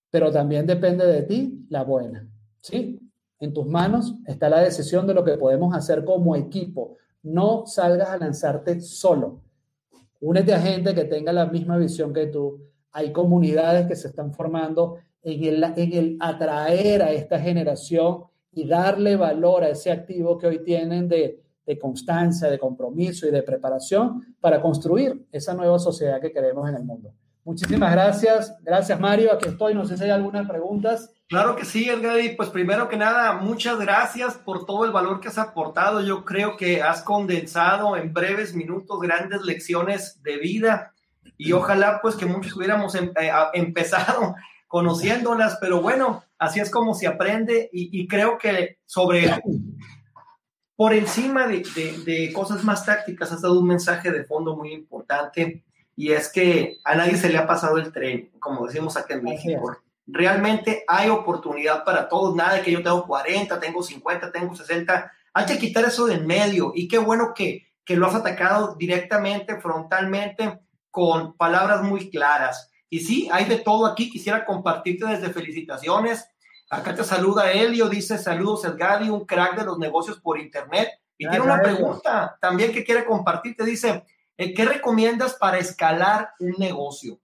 Pero 0.09 0.30
también 0.30 0.68
depende 0.68 1.05
de 1.05 1.22
ti 1.22 1.66
la 1.68 1.82
buena. 1.82 2.30
¿Sí? 2.62 3.01
En 3.40 3.53
tus 3.53 3.66
manos 3.66 4.14
está 4.24 4.49
la 4.49 4.61
decisión 4.61 5.05
de 5.05 5.14
lo 5.14 5.24
que 5.24 5.36
podemos 5.36 5.74
hacer 5.74 6.05
como 6.05 6.36
equipo. 6.36 6.96
No 7.24 7.66
salgas 7.66 8.11
a 8.11 8.18
lanzarte 8.18 8.80
solo. 8.80 9.42
Únete 10.20 10.55
a 10.55 10.61
gente 10.61 10.94
que 10.94 11.07
tenga 11.07 11.32
la 11.32 11.46
misma 11.46 11.76
visión 11.76 12.12
que 12.12 12.26
tú. 12.26 12.61
Hay 12.92 13.11
comunidades 13.11 13.88
que 13.88 13.96
se 13.96 14.07
están 14.07 14.32
formando 14.32 14.99
en 15.24 15.42
el, 15.42 15.64
en 15.64 15.92
el 15.92 16.16
atraer 16.20 17.03
a 17.03 17.11
esta 17.11 17.40
generación 17.40 18.28
y 18.53 18.66
darle 18.66 19.16
valor 19.16 19.64
a 19.64 19.70
ese 19.70 19.90
activo 19.90 20.38
que 20.38 20.46
hoy 20.46 20.62
tienen 20.62 21.09
de, 21.09 21.42
de 21.66 21.78
constancia, 21.78 22.49
de 22.49 22.59
compromiso 22.59 23.26
y 23.26 23.30
de 23.30 23.42
preparación 23.42 24.36
para 24.40 24.61
construir 24.61 25.26
esa 25.30 25.55
nueva 25.55 25.78
sociedad 25.78 26.20
que 26.20 26.32
queremos 26.32 26.68
en 26.68 26.76
el 26.76 26.84
mundo. 26.84 27.12
Muchísimas 27.44 27.92
gracias. 27.92 28.57
Gracias, 28.62 29.01
Mario. 29.01 29.32
Aquí 29.32 29.49
estoy. 29.49 29.74
No 29.74 29.86
sé 29.86 29.96
si 29.96 30.05
hay 30.05 30.11
algunas 30.11 30.46
preguntas. 30.46 31.14
Claro 31.28 31.57
que 31.57 31.64
sí, 31.64 31.88
Edgar. 31.88 32.20
Y 32.20 32.36
pues 32.36 32.51
primero 32.51 32.88
que 32.90 32.99
nada, 32.99 33.34
muchas 33.34 33.78
gracias 33.78 34.34
por 34.34 34.66
todo 34.66 34.84
el 34.84 34.90
valor 34.90 35.20
que 35.20 35.28
has 35.28 35.38
aportado. 35.38 36.03
Yo 36.03 36.26
creo 36.26 36.59
que 36.59 36.82
has 36.82 37.01
condensado 37.01 37.96
en 37.96 38.12
breves 38.12 38.55
minutos 38.55 39.01
grandes 39.01 39.40
lecciones 39.42 40.22
de 40.22 40.36
vida 40.36 40.92
y 41.38 41.53
ojalá 41.53 42.01
pues 42.03 42.16
que 42.16 42.26
muchos 42.26 42.55
hubiéramos 42.55 42.94
em, 42.94 43.12
eh, 43.18 43.30
empezado 43.55 44.34
conociéndolas, 44.68 45.57
pero 45.61 45.80
bueno, 45.80 46.24
así 46.39 46.61
es 46.61 46.70
como 46.70 46.95
se 46.95 47.07
aprende 47.07 47.68
y, 47.72 48.07
creo 48.07 48.39
que 48.39 48.78
sobre, 48.84 49.43
por 50.76 50.95
encima 50.95 51.47
de, 51.47 52.32
cosas 52.32 52.64
más 52.64 52.86
tácticas, 52.86 53.32
has 53.32 53.43
dado 53.43 53.61
un 53.61 53.66
mensaje 53.66 54.11
de 54.11 54.24
fondo 54.24 54.57
muy 54.57 54.72
importante 54.72 55.64
y 55.97 56.12
es 56.12 56.30
que 56.30 56.78
a 56.84 56.95
nadie 56.95 57.16
se 57.16 57.28
le 57.28 57.39
ha 57.39 57.47
pasado 57.47 57.78
el 57.78 57.93
tren, 57.93 58.30
como 58.39 58.66
decimos 58.66 58.97
aquí 58.97 59.14
en 59.14 59.24
México. 59.24 59.76
Realmente 60.07 60.84
hay 60.86 61.11
oportunidad 61.11 61.84
para 61.84 62.09
todos, 62.09 62.34
nada 62.34 62.55
de 62.55 62.62
que 62.62 62.72
yo 62.72 62.82
tengo 62.82 63.07
40, 63.07 63.61
tengo 63.61 63.82
50, 63.82 64.32
tengo 64.32 64.55
60, 64.55 65.12
hay 65.34 65.47
que 65.47 65.59
quitar 65.59 65.84
eso 65.84 66.07
de 66.07 66.14
en 66.14 66.26
medio 66.26 66.72
y 66.74 66.89
qué 66.89 66.99
bueno 66.99 67.32
que, 67.34 67.66
que 67.84 67.97
lo 67.97 68.07
has 68.07 68.14
atacado 68.14 68.76
directamente, 68.76 69.61
frontalmente, 69.61 70.61
con 70.91 71.36
palabras 71.36 71.82
muy 71.82 72.11
claras. 72.11 72.70
Y 72.91 73.01
sí, 73.01 73.28
hay 73.30 73.45
de 73.45 73.59
todo 73.59 73.86
aquí. 73.86 74.11
Quisiera 74.11 74.45
compartirte 74.45 75.07
desde 75.07 75.30
felicitaciones 75.30 76.28
Acá 76.70 76.95
te 76.95 77.03
saluda 77.03 77.51
Elio, 77.51 77.89
dice 77.89 78.18
saludos 78.18 78.64
Edgadi, 78.64 79.09
un 79.09 79.24
crack 79.24 79.59
de 79.59 79.64
los 79.64 79.78
negocios 79.78 80.20
por 80.20 80.39
internet. 80.39 80.89
Y 81.16 81.28
tiene 81.28 81.45
una 81.45 81.61
pregunta 81.61 82.36
también 82.41 82.72
que 82.72 82.84
quiere 82.84 83.05
compartir. 83.05 83.57
Te 83.57 83.64
dice, 83.64 84.05
eh, 84.36 84.53
¿qué 84.53 84.64
recomiendas 84.64 85.34
para 85.34 85.59
escalar 85.59 86.30
un 86.39 86.55
negocio? 86.59 87.18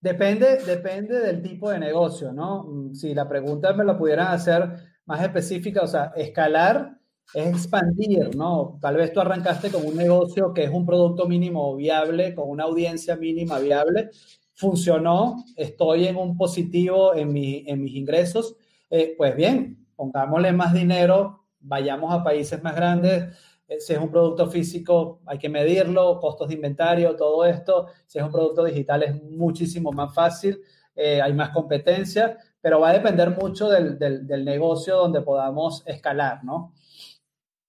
Depende, 0.00 0.58
depende 0.58 1.20
del 1.20 1.40
tipo 1.40 1.70
de 1.70 1.78
negocio, 1.78 2.32
¿no? 2.32 2.64
Mm, 2.64 2.94
si 2.94 3.14
la 3.14 3.28
pregunta 3.28 3.72
me 3.72 3.84
la 3.84 3.96
pudieran 3.96 4.28
hacer 4.28 4.70
más 5.06 5.22
específica, 5.22 5.82
o 5.82 5.86
sea, 5.86 6.12
escalar 6.16 6.98
es 7.34 7.46
expandir, 7.46 8.34
¿no? 8.36 8.78
Tal 8.80 8.96
vez 8.96 9.12
tú 9.12 9.20
arrancaste 9.20 9.70
con 9.70 9.84
un 9.84 9.96
negocio 9.96 10.52
que 10.54 10.64
es 10.64 10.70
un 10.70 10.86
producto 10.86 11.26
mínimo 11.26 11.74
viable, 11.76 12.34
con 12.34 12.48
una 12.48 12.64
audiencia 12.64 13.16
mínima 13.16 13.58
viable, 13.58 14.10
funcionó, 14.54 15.44
estoy 15.56 16.06
en 16.06 16.16
un 16.16 16.36
positivo 16.36 17.14
en, 17.14 17.32
mi, 17.32 17.64
en 17.66 17.82
mis 17.82 17.94
ingresos, 17.94 18.56
eh, 18.88 19.14
pues 19.16 19.36
bien, 19.36 19.86
pongámosle 19.96 20.52
más 20.52 20.72
dinero, 20.72 21.44
vayamos 21.60 22.14
a 22.14 22.24
países 22.24 22.62
más 22.62 22.74
grandes, 22.74 23.36
eh, 23.68 23.80
si 23.80 23.92
es 23.92 23.98
un 23.98 24.10
producto 24.10 24.48
físico 24.48 25.20
hay 25.26 25.38
que 25.38 25.48
medirlo, 25.48 26.18
costos 26.20 26.48
de 26.48 26.54
inventario, 26.54 27.16
todo 27.16 27.44
esto, 27.44 27.88
si 28.06 28.18
es 28.18 28.24
un 28.24 28.32
producto 28.32 28.64
digital 28.64 29.02
es 29.02 29.22
muchísimo 29.22 29.92
más 29.92 30.14
fácil, 30.14 30.60
eh, 30.94 31.20
hay 31.20 31.34
más 31.34 31.50
competencia, 31.50 32.38
pero 32.60 32.80
va 32.80 32.88
a 32.90 32.92
depender 32.94 33.30
mucho 33.30 33.68
del, 33.68 33.98
del, 33.98 34.26
del 34.26 34.44
negocio 34.44 34.96
donde 34.96 35.20
podamos 35.20 35.82
escalar, 35.86 36.42
¿no? 36.44 36.72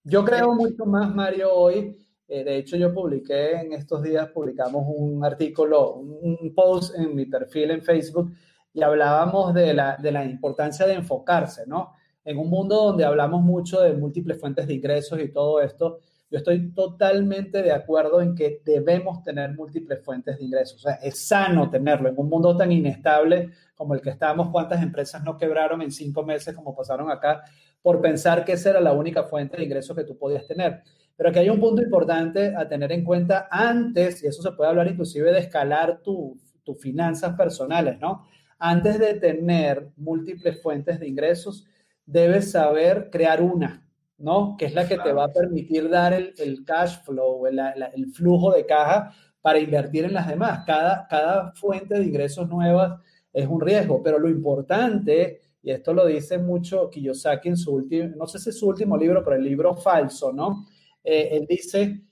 Yo 0.09 0.23
creo 0.23 0.53
mucho 0.55 0.85
más, 0.85 1.13
Mario, 1.13 1.53
hoy. 1.53 1.97
Eh, 2.29 2.45
de 2.45 2.55
hecho, 2.55 2.77
yo 2.77 2.93
publiqué 2.93 3.59
en 3.59 3.73
estos 3.73 4.01
días, 4.01 4.29
publicamos 4.29 4.85
un 4.87 5.25
artículo, 5.25 5.95
un, 5.95 6.53
post 6.55 6.95
en 6.95 7.13
mi 7.13 7.25
perfil 7.25 7.71
en 7.71 7.81
Facebook 7.81 8.31
y 8.71 8.81
hablábamos 8.81 9.53
de 9.53 9.73
la, 9.73 9.97
de 9.97 10.13
la 10.13 10.23
importancia 10.23 10.87
de 10.87 10.93
enfocarse, 10.93 11.67
¿no? 11.67 11.91
En 12.23 12.37
un 12.37 12.49
mundo 12.49 12.85
donde 12.85 13.03
hablamos 13.03 13.41
mucho 13.41 13.81
de 13.81 13.91
múltiples 13.95 14.39
fuentes 14.39 14.65
de 14.65 14.75
ingresos 14.75 15.19
y 15.19 15.27
todo 15.27 15.59
esto, 15.59 15.99
yo 16.29 16.37
estoy 16.37 16.71
totalmente 16.73 17.61
de 17.61 17.73
acuerdo 17.73 18.21
en 18.21 18.33
que 18.33 18.61
debemos 18.63 19.23
tener 19.23 19.53
múltiples 19.55 20.03
fuentes 20.03 20.37
de 20.37 20.45
ingresos. 20.45 20.77
O 20.77 20.79
sea, 20.79 20.93
es 20.95 21.27
sano 21.27 21.69
tenerlo 21.69 22.07
en 22.07 22.17
un 22.17 22.29
mundo 22.29 22.55
tan 22.55 22.71
inestable 22.71 23.51
como 23.75 23.93
el 23.93 24.01
que 24.01 24.09
estamos. 24.09 24.49
¿Cuántas 24.51 24.81
empresas 24.81 25.21
no 25.23 25.37
quebraron 25.37 25.81
en 25.81 25.91
cinco 25.91 26.23
meses 26.23 26.53
como 26.53 26.75
pasaron 26.75 27.09
acá? 27.09 27.43
Por 27.87 28.01
pensar 28.01 28.43
que 28.43 28.51
esa 28.51 28.71
era 28.71 28.81
la 28.81 28.91
única 28.91 29.23
fuente 29.23 29.55
de 29.55 29.63
ingresos 29.63 29.95
que 29.95 30.03
tú 30.03 30.17
podías 30.17 30.45
tener. 30.45 30.81
Pero 31.15 31.29
aquí 31.29 31.39
hay 31.39 31.49
un 31.49 31.61
punto 31.61 31.81
importante 31.81 32.53
a 32.53 32.67
tener 32.67 32.91
en 32.91 33.05
cuenta 33.05 33.47
antes, 33.49 34.21
y 34.21 34.27
eso 34.27 34.41
se 34.41 34.51
puede 34.51 34.69
hablar 34.69 34.87
inclusive 34.89 35.31
de 35.31 35.39
escalar 35.39 36.01
tus 36.01 36.37
finanzas 36.81 37.37
personales, 37.37 37.97
¿no? 37.97 38.27
Antes 38.59 38.99
de 38.99 39.13
tener 39.13 39.87
múltiples 39.95 40.61
fuentes 40.61 40.99
de 40.99 41.07
ingresos, 41.07 41.65
debes 42.05 42.51
saber 42.51 43.07
crear 43.09 43.41
una, 43.41 43.87
¿no? 44.17 44.57
Que 44.57 44.65
es 44.65 44.73
la 44.73 44.85
que 44.85 44.97
te 44.97 45.13
va 45.13 45.23
a 45.23 45.31
permitir 45.31 45.89
dar 45.89 46.11
el, 46.11 46.65
cash 46.65 47.05
flow, 47.05 47.47
el, 47.47 47.57
el, 47.57 48.07
flujo 48.07 48.51
de 48.51 48.65
caja 48.65 49.13
para 49.41 49.59
invertir 49.59 50.03
en 50.03 50.13
las 50.13 50.27
demás. 50.27 50.65
Cada, 50.65 51.07
cada 51.07 51.53
fuente 51.53 51.97
de 51.97 52.03
ingresos 52.03 52.49
nuevas 52.49 52.99
es 53.31 53.47
un 53.47 53.61
riesgo, 53.61 54.03
pero 54.03 54.19
lo 54.19 54.27
importante 54.27 55.46
y 55.67 55.71
esto 55.71 55.93
lo 55.93 56.05
dice 56.05 56.37
mucho 56.37 56.89
Kiyosaki 56.89 57.49
en 57.49 57.57
su 57.57 57.73
último, 57.73 58.15
no 58.15 58.25
sé 58.25 58.39
si 58.39 58.51
es 58.51 58.57
su 58.57 58.69
último 58.69 58.95
libro, 58.95 59.21
pero 59.21 59.35
el 59.35 59.43
libro 59.43 59.75
falso, 59.75 60.31
¿no? 60.31 60.65
Eh, 61.03 61.27
él 61.33 61.45
dice, 61.45 62.03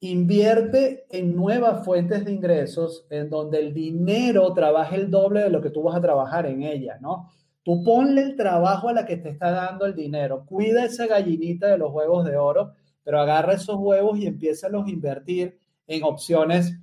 invierte 0.00 1.06
en 1.08 1.34
nuevas 1.34 1.82
fuentes 1.82 2.26
de 2.26 2.30
ingresos 2.30 3.06
en 3.08 3.30
donde 3.30 3.58
el 3.58 3.72
dinero 3.72 4.52
trabaje 4.52 4.96
el 4.96 5.10
doble 5.10 5.40
de 5.44 5.48
lo 5.48 5.62
que 5.62 5.70
tú 5.70 5.82
vas 5.82 5.96
a 5.96 6.02
trabajar 6.02 6.44
en 6.44 6.62
ella, 6.62 6.98
¿no? 7.00 7.30
Tú 7.62 7.82
ponle 7.82 8.20
el 8.20 8.36
trabajo 8.36 8.90
a 8.90 8.92
la 8.92 9.06
que 9.06 9.16
te 9.16 9.30
está 9.30 9.50
dando 9.50 9.86
el 9.86 9.94
dinero, 9.94 10.44
cuida 10.44 10.84
esa 10.84 11.06
gallinita 11.06 11.68
de 11.68 11.78
los 11.78 11.90
huevos 11.94 12.26
de 12.26 12.36
oro, 12.36 12.74
pero 13.02 13.18
agarra 13.18 13.54
esos 13.54 13.76
huevos 13.76 14.18
y 14.18 14.26
empieza 14.26 14.66
a 14.66 14.70
los 14.70 14.86
invertir 14.86 15.58
en 15.86 16.04
opciones 16.04 16.78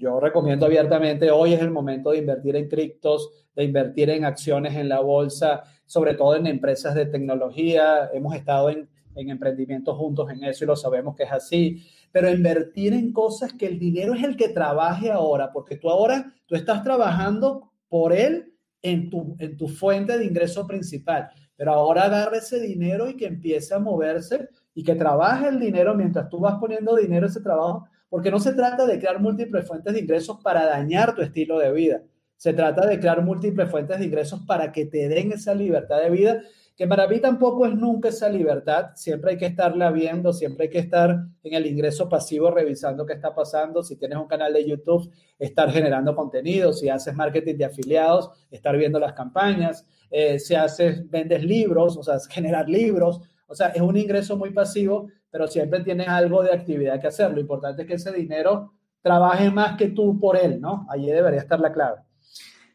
yo 0.00 0.18
recomiendo 0.18 0.64
abiertamente, 0.64 1.30
hoy 1.30 1.52
es 1.52 1.60
el 1.60 1.70
momento 1.70 2.10
de 2.10 2.18
invertir 2.18 2.56
en 2.56 2.68
criptos, 2.68 3.30
de 3.54 3.64
invertir 3.64 4.08
en 4.08 4.24
acciones 4.24 4.74
en 4.74 4.88
la 4.88 5.00
bolsa, 5.00 5.62
sobre 5.84 6.14
todo 6.14 6.36
en 6.36 6.46
empresas 6.46 6.94
de 6.94 7.04
tecnología. 7.04 8.08
Hemos 8.14 8.34
estado 8.34 8.70
en, 8.70 8.88
en 9.14 9.28
emprendimientos 9.28 9.94
juntos 9.98 10.30
en 10.30 10.42
eso 10.42 10.64
y 10.64 10.68
lo 10.68 10.74
sabemos 10.74 11.14
que 11.14 11.24
es 11.24 11.32
así. 11.32 11.84
Pero 12.12 12.30
invertir 12.30 12.94
en 12.94 13.12
cosas 13.12 13.52
que 13.52 13.66
el 13.66 13.78
dinero 13.78 14.14
es 14.14 14.24
el 14.24 14.38
que 14.38 14.48
trabaje 14.48 15.10
ahora, 15.10 15.52
porque 15.52 15.76
tú 15.76 15.90
ahora, 15.90 16.32
tú 16.46 16.54
estás 16.54 16.82
trabajando 16.82 17.70
por 17.86 18.14
él 18.14 18.54
en 18.80 19.10
tu, 19.10 19.36
en 19.38 19.58
tu 19.58 19.68
fuente 19.68 20.16
de 20.16 20.24
ingreso 20.24 20.66
principal. 20.66 21.28
Pero 21.56 21.72
ahora 21.72 22.04
agarra 22.04 22.38
ese 22.38 22.58
dinero 22.58 23.10
y 23.10 23.18
que 23.18 23.26
empiece 23.26 23.74
a 23.74 23.78
moverse 23.78 24.48
y 24.74 24.82
que 24.82 24.94
trabaje 24.94 25.48
el 25.48 25.60
dinero 25.60 25.94
mientras 25.94 26.30
tú 26.30 26.38
vas 26.38 26.54
poniendo 26.58 26.96
dinero 26.96 27.26
ese 27.26 27.42
trabajo 27.42 27.86
porque 28.10 28.30
no 28.30 28.40
se 28.40 28.52
trata 28.52 28.86
de 28.86 28.98
crear 28.98 29.20
múltiples 29.20 29.66
fuentes 29.66 29.94
de 29.94 30.00
ingresos 30.00 30.38
para 30.42 30.66
dañar 30.66 31.14
tu 31.14 31.22
estilo 31.22 31.58
de 31.58 31.72
vida. 31.72 32.02
Se 32.36 32.52
trata 32.52 32.86
de 32.86 32.98
crear 32.98 33.22
múltiples 33.22 33.70
fuentes 33.70 33.98
de 33.98 34.04
ingresos 34.04 34.40
para 34.46 34.72
que 34.72 34.84
te 34.84 35.08
den 35.08 35.32
esa 35.32 35.54
libertad 35.54 36.02
de 36.02 36.10
vida, 36.10 36.42
que 36.74 36.88
para 36.88 37.06
mí 37.06 37.20
tampoco 37.20 37.66
es 37.66 37.74
nunca 37.74 38.08
esa 38.08 38.28
libertad. 38.28 38.92
Siempre 38.94 39.32
hay 39.32 39.36
que 39.36 39.46
estarla 39.46 39.90
viendo, 39.90 40.32
siempre 40.32 40.64
hay 40.64 40.70
que 40.70 40.78
estar 40.78 41.10
en 41.44 41.54
el 41.54 41.66
ingreso 41.66 42.08
pasivo 42.08 42.50
revisando 42.50 43.04
qué 43.04 43.12
está 43.12 43.34
pasando. 43.34 43.82
Si 43.82 43.96
tienes 43.96 44.16
un 44.16 44.26
canal 44.26 44.54
de 44.54 44.66
YouTube, 44.66 45.12
estar 45.38 45.70
generando 45.70 46.16
contenido. 46.16 46.72
Si 46.72 46.88
haces 46.88 47.14
marketing 47.14 47.56
de 47.56 47.66
afiliados, 47.66 48.30
estar 48.50 48.76
viendo 48.78 48.98
las 48.98 49.12
campañas. 49.12 49.86
Eh, 50.10 50.38
si 50.38 50.54
haces, 50.54 51.08
vendes 51.10 51.44
libros, 51.44 51.98
o 51.98 52.02
sea, 52.02 52.18
generar 52.30 52.68
libros. 52.68 53.20
O 53.46 53.54
sea, 53.54 53.68
es 53.68 53.82
un 53.82 53.98
ingreso 53.98 54.38
muy 54.38 54.50
pasivo 54.50 55.08
pero 55.30 55.46
siempre 55.46 55.80
tienes 55.80 56.08
algo 56.08 56.42
de 56.42 56.52
actividad 56.52 57.00
que 57.00 57.06
hacer. 57.06 57.30
Lo 57.30 57.40
importante 57.40 57.82
es 57.82 57.88
que 57.88 57.94
ese 57.94 58.12
dinero 58.12 58.72
trabaje 59.02 59.50
más 59.50 59.76
que 59.76 59.88
tú 59.88 60.18
por 60.18 60.36
él, 60.36 60.60
¿no? 60.60 60.86
Allí 60.90 61.06
debería 61.06 61.40
estar 61.40 61.60
la 61.60 61.72
clave. 61.72 61.98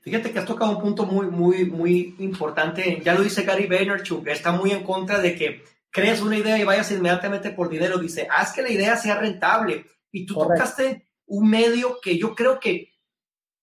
Fíjate 0.02 0.32
que 0.32 0.40
has 0.40 0.46
tocado 0.46 0.72
un 0.72 0.82
punto 0.82 1.06
muy, 1.06 1.28
muy, 1.28 1.66
muy 1.66 2.16
importante. 2.20 3.02
Ya 3.04 3.16
lo 3.16 3.24
dice 3.24 3.44
Gary 3.44 3.66
Vaynerchuk, 3.66 4.28
está 4.28 4.52
muy 4.52 4.72
en 4.72 4.84
contra 4.84 5.20
de 5.20 5.36
que 5.36 5.64
crees 5.90 6.22
una 6.22 6.38
idea 6.38 6.60
y 6.60 6.64
vayas 6.64 6.92
inmediatamente 6.92 7.50
por 7.50 7.70
dinero. 7.70 7.98
Dice, 7.98 8.28
haz 8.30 8.54
que 8.54 8.62
la 8.62 8.70
idea 8.70 8.96
sea 8.98 9.20
rentable. 9.20 9.86
Y 10.12 10.26
tú 10.26 10.36
tocaste 10.36 11.08
un 11.26 11.50
medio 11.50 11.98
que 12.02 12.20
yo 12.20 12.36
creo 12.36 12.60
que 12.60 12.94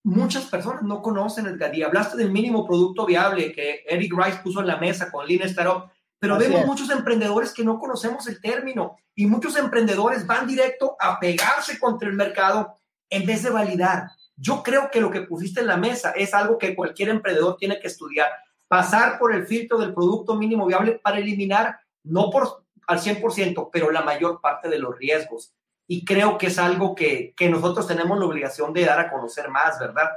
muchas 0.03 0.45
personas 0.45 0.83
no 0.83 1.01
conocen, 1.01 1.45
el 1.45 1.75
Y 1.75 1.81
hablaste 1.81 2.17
del 2.17 2.31
mínimo 2.31 2.67
producto 2.67 3.05
viable 3.05 3.53
que 3.53 3.83
Eric 3.87 4.13
Rice 4.13 4.39
puso 4.43 4.59
en 4.59 4.67
la 4.67 4.77
mesa 4.77 5.11
con 5.11 5.25
Lean 5.25 5.43
Startup. 5.43 5.89
Pero 6.23 6.37
vemos 6.37 6.65
muchos 6.65 6.89
emprendedores 6.89 7.51
que 7.51 7.65
no 7.65 7.77
conocemos 7.77 8.25
el 8.27 8.39
término 8.39 8.95
y 9.13 9.25
muchos 9.25 9.57
emprendedores 9.57 10.25
van 10.25 10.47
directo 10.47 10.95
a 10.97 11.19
pegarse 11.19 11.77
contra 11.77 12.07
el 12.07 12.15
mercado 12.15 12.77
en 13.09 13.25
vez 13.25 13.43
de 13.43 13.49
validar. 13.49 14.05
Yo 14.37 14.63
creo 14.63 14.89
que 14.89 15.01
lo 15.01 15.11
que 15.11 15.23
pusiste 15.23 15.59
en 15.59 15.67
la 15.67 15.75
mesa 15.75 16.11
es 16.11 16.33
algo 16.33 16.57
que 16.57 16.77
cualquier 16.77 17.09
emprendedor 17.09 17.57
tiene 17.57 17.77
que 17.77 17.87
estudiar. 17.87 18.29
Pasar 18.69 19.19
por 19.19 19.35
el 19.35 19.45
filtro 19.45 19.77
del 19.77 19.93
producto 19.93 20.35
mínimo 20.35 20.65
viable 20.65 20.93
para 21.03 21.17
eliminar, 21.17 21.77
no 22.05 22.29
por 22.29 22.63
al 22.87 22.99
100%, 23.01 23.69
pero 23.69 23.91
la 23.91 24.03
mayor 24.03 24.39
parte 24.39 24.69
de 24.69 24.79
los 24.79 24.97
riesgos. 24.97 25.53
Y 25.89 26.05
creo 26.05 26.37
que 26.37 26.47
es 26.47 26.57
algo 26.57 26.95
que, 26.95 27.33
que 27.35 27.49
nosotros 27.49 27.85
tenemos 27.85 28.17
la 28.17 28.27
obligación 28.27 28.71
de 28.71 28.85
dar 28.85 28.97
a 29.01 29.11
conocer 29.11 29.49
más, 29.49 29.77
¿verdad? 29.77 30.09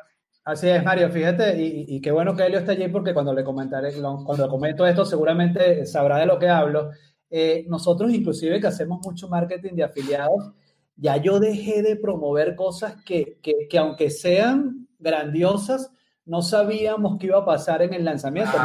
Así 0.47 0.69
es, 0.69 0.85
Mario, 0.85 1.11
fíjate, 1.11 1.61
y, 1.61 2.01
qué 2.01 2.13
bueno 2.13 2.37
que 2.37 2.47
Elio 2.47 2.61
está 2.61 2.71
allí 2.71 2.87
porque 2.87 3.13
cuando 3.13 3.35
le 3.35 3.43
comentaré, 3.43 3.93
cuando 4.01 4.45
le 4.45 4.49
comento 4.49 4.87
esto 4.87 5.05
seguramente 5.05 5.85
sabrá 5.87 6.19
de 6.19 6.27
lo 6.27 6.39
que 6.39 6.49
hablo. 6.49 6.93
Eh, 7.29 7.65
nosotros 7.67 8.13
inclusive 8.13 8.61
que 8.61 8.69
hacemos 8.69 9.01
mucho 9.05 9.29
marketing 9.29 9.75
de 9.75 9.83
afiliados, 9.83 10.53
ya 10.95 11.17
yo 11.17 11.41
dejé 11.41 11.83
de 11.83 11.97
promover 11.97 12.55
cosas 12.55 12.95
que, 13.05 13.41
que, 13.43 13.67
que 13.69 13.77
aunque 13.77 14.09
sean 14.09 14.87
grandiosas, 15.01 15.91
no 16.25 16.43
sabíamos 16.43 17.19
qué 17.19 17.27
iba 17.27 17.39
a 17.39 17.45
pasar 17.45 17.83
en 17.83 17.93
el 17.93 18.05
lanzamiento. 18.05 18.57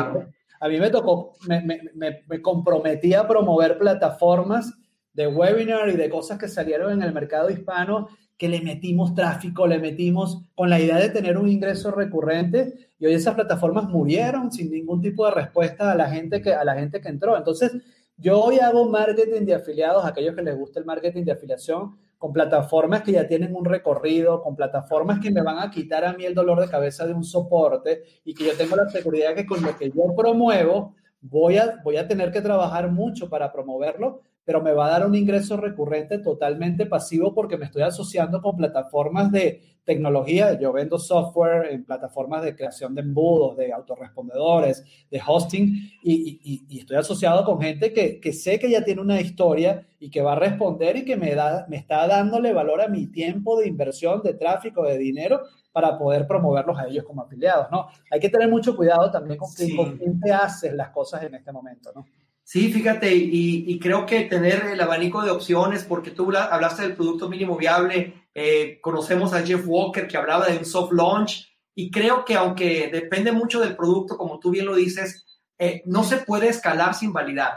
A 0.60 0.68
mí 0.68 0.80
me 0.80 0.92
tocó, 0.92 1.34
me, 1.48 1.64
me, 1.96 2.24
me 2.28 2.42
comprometí 2.44 3.16
a 3.16 3.28
promover 3.28 3.80
plataformas 3.80 4.72
de 5.14 5.26
webinar 5.26 5.90
y 5.90 5.94
de 5.94 6.12
cosas 6.12 6.38
que 6.38 6.48
salieron 6.48 6.94
en 6.94 7.02
el 7.02 7.12
mercado 7.12 7.50
hispano 7.50 8.08
que 8.38 8.50
le 8.50 8.62
metimos 8.62 9.14
tráfico, 9.14 9.68
le 9.68 9.80
metimos 9.80 10.44
con 10.56 10.70
la 10.70 10.80
idea 10.80 10.98
de 10.98 11.10
tener 11.10 11.38
un 11.38 11.48
ingreso 11.48 11.92
recurrente 11.92 12.74
y 12.98 13.06
hoy 13.06 13.14
esas 13.14 13.36
plataformas 13.36 13.88
murieron 13.90 14.52
sin 14.52 14.72
ningún 14.72 15.02
tipo 15.02 15.26
de 15.26 15.32
respuesta 15.32 15.92
a 15.92 15.96
la 15.96 16.10
gente 16.10 16.42
que, 16.42 16.54
a 16.54 16.64
la 16.64 16.76
gente 16.76 17.02
que 17.02 17.10
entró. 17.10 17.38
Entonces, 17.38 17.72
yo 18.18 18.40
hoy 18.40 18.60
hago 18.60 18.90
marketing 18.90 19.46
de 19.46 19.56
afiliados, 19.56 20.06
aquellos 20.06 20.36
que 20.36 20.44
les 20.44 20.58
gusta 20.58 20.80
el 20.80 20.86
marketing 20.86 21.24
de 21.24 21.32
afiliación, 21.32 21.98
con 22.22 22.34
plataformas 22.34 23.02
que 23.02 23.14
ya 23.14 23.28
tienen 23.28 23.56
un 23.56 23.66
recorrido, 23.66 24.44
con 24.44 24.56
plataformas 24.56 25.20
que 25.20 25.32
me 25.32 25.42
van 25.42 25.58
a 25.58 25.72
quitar 25.72 26.06
a 26.06 26.14
mí 26.14 26.24
el 26.24 26.36
dolor 26.36 26.60
de 26.62 26.70
cabeza 26.70 27.08
de 27.08 27.14
un 27.14 27.24
soporte 27.24 28.04
y 28.24 28.36
que 28.36 28.46
yo 28.46 28.56
tengo 28.56 28.76
la 28.76 28.88
seguridad 28.90 29.34
que 29.34 29.48
con 29.48 29.64
lo 29.64 29.76
que 29.76 29.90
yo 29.90 30.14
promuevo 30.16 30.94
voy 31.20 31.58
a, 31.58 31.80
voy 31.84 31.98
a 31.98 32.08
tener 32.08 32.32
que 32.32 32.42
trabajar 32.42 32.92
mucho 32.92 33.28
para 33.28 33.52
promoverlo, 33.52 34.22
pero 34.44 34.62
me 34.62 34.74
va 34.74 34.88
a 34.88 34.92
dar 34.92 35.08
un 35.08 35.16
ingreso 35.16 35.58
recurrente 35.58 36.20
totalmente 36.20 36.86
pasivo 36.86 37.34
porque 37.34 37.58
me 37.58 37.66
estoy 37.66 37.84
asociando 37.84 38.42
con 38.42 38.58
plataformas 38.58 39.32
de, 39.32 39.62
tecnología, 39.84 40.60
yo 40.60 40.72
vendo 40.72 41.00
software 41.00 41.72
en 41.72 41.84
plataformas 41.84 42.44
de 42.44 42.56
creación 42.56 42.94
de 42.94 43.02
embudos, 43.02 43.58
de 43.58 43.74
autorrespondedores, 43.74 44.84
de 45.10 45.22
hosting, 45.26 45.74
y, 46.04 46.80
estoy 46.80 46.98
asociado 46.98 47.44
con 47.44 47.60
gente 47.60 47.92
que, 47.92 48.20
que, 48.20 48.34
sé 48.34 48.60
que 48.60 48.70
ya 48.70 48.84
tiene 48.84 49.02
una 49.02 49.20
historia 49.20 49.88
y 50.00 50.10
que 50.10 50.22
va 50.22 50.34
a 50.34 50.39
responder 50.39 50.98
y 50.98 51.06
que 51.06 51.18
me, 51.18 51.34
da, 51.34 51.66
me 51.68 51.78
está 51.78 52.08
dándole 52.08 52.54
valor 52.54 52.82
a 52.82 52.88
mi 52.88 53.08
tiempo 53.08 53.60
de 53.60 53.68
inversión, 53.68 54.22
de 54.24 54.34
tráfico, 54.36 54.84
de 54.84 54.98
dinero, 54.98 55.42
para 55.72 55.98
poder 55.98 56.28
promoverlos 56.28 56.78
a 56.78 56.88
ellos 56.88 57.06
como 57.06 57.22
afiliados, 57.22 57.68
¿no? 57.72 57.88
Hay 58.12 58.20
que 58.20 58.30
tener 58.30 58.50
mucho 58.50 58.76
cuidado 58.76 59.10
también 59.10 59.38
con, 59.38 59.50
con 59.78 59.98
quién 59.98 60.20
te 60.20 60.32
haces 60.32 60.74
las 60.74 60.89
cosas 60.89 61.24
en 61.24 61.36
este 61.36 61.52
momento, 61.52 61.92
¿no? 61.96 62.06
Sí, 62.52 62.70
fíjate, 62.70 63.16
y, 63.16 63.80
creo 63.80 64.06
que 64.06 64.26
tener 64.26 64.66
el 64.74 64.82
abanico 64.82 65.22
de 65.22 65.32
opciones, 65.32 65.86
porque 65.86 66.12
tú 66.12 66.34
hablaste 66.36 66.82
del 66.82 66.97
producto 66.97 67.30
mínimo 67.30 67.56
viable, 67.56 68.26
eh, 68.36 68.78
conocemos 68.82 69.32
a 69.32 69.41
Jeff 69.41 69.64
Walker 69.66 70.06
que 70.06 70.18
hablaba 70.18 70.47
de 70.47 70.58
un 70.58 70.66
soft 70.66 70.91
launch, 70.91 71.49
y 71.74 71.89
creo 71.89 72.26
que 72.26 72.36
aunque 72.36 72.89
depende 72.91 73.32
mucho 73.32 73.62
del 73.62 73.78
producto, 73.78 74.18
como 74.18 74.38
tú 74.38 74.52
bien 74.52 74.66
lo 74.66 74.76
dices, 74.76 75.26
eh, 75.58 75.82
no 75.86 76.04
se 76.04 76.18
puede 76.18 76.49
escalar 76.49 76.93
sin 76.93 77.14
validar. 77.14 77.54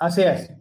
Así 0.00 0.22
es, 0.22 0.52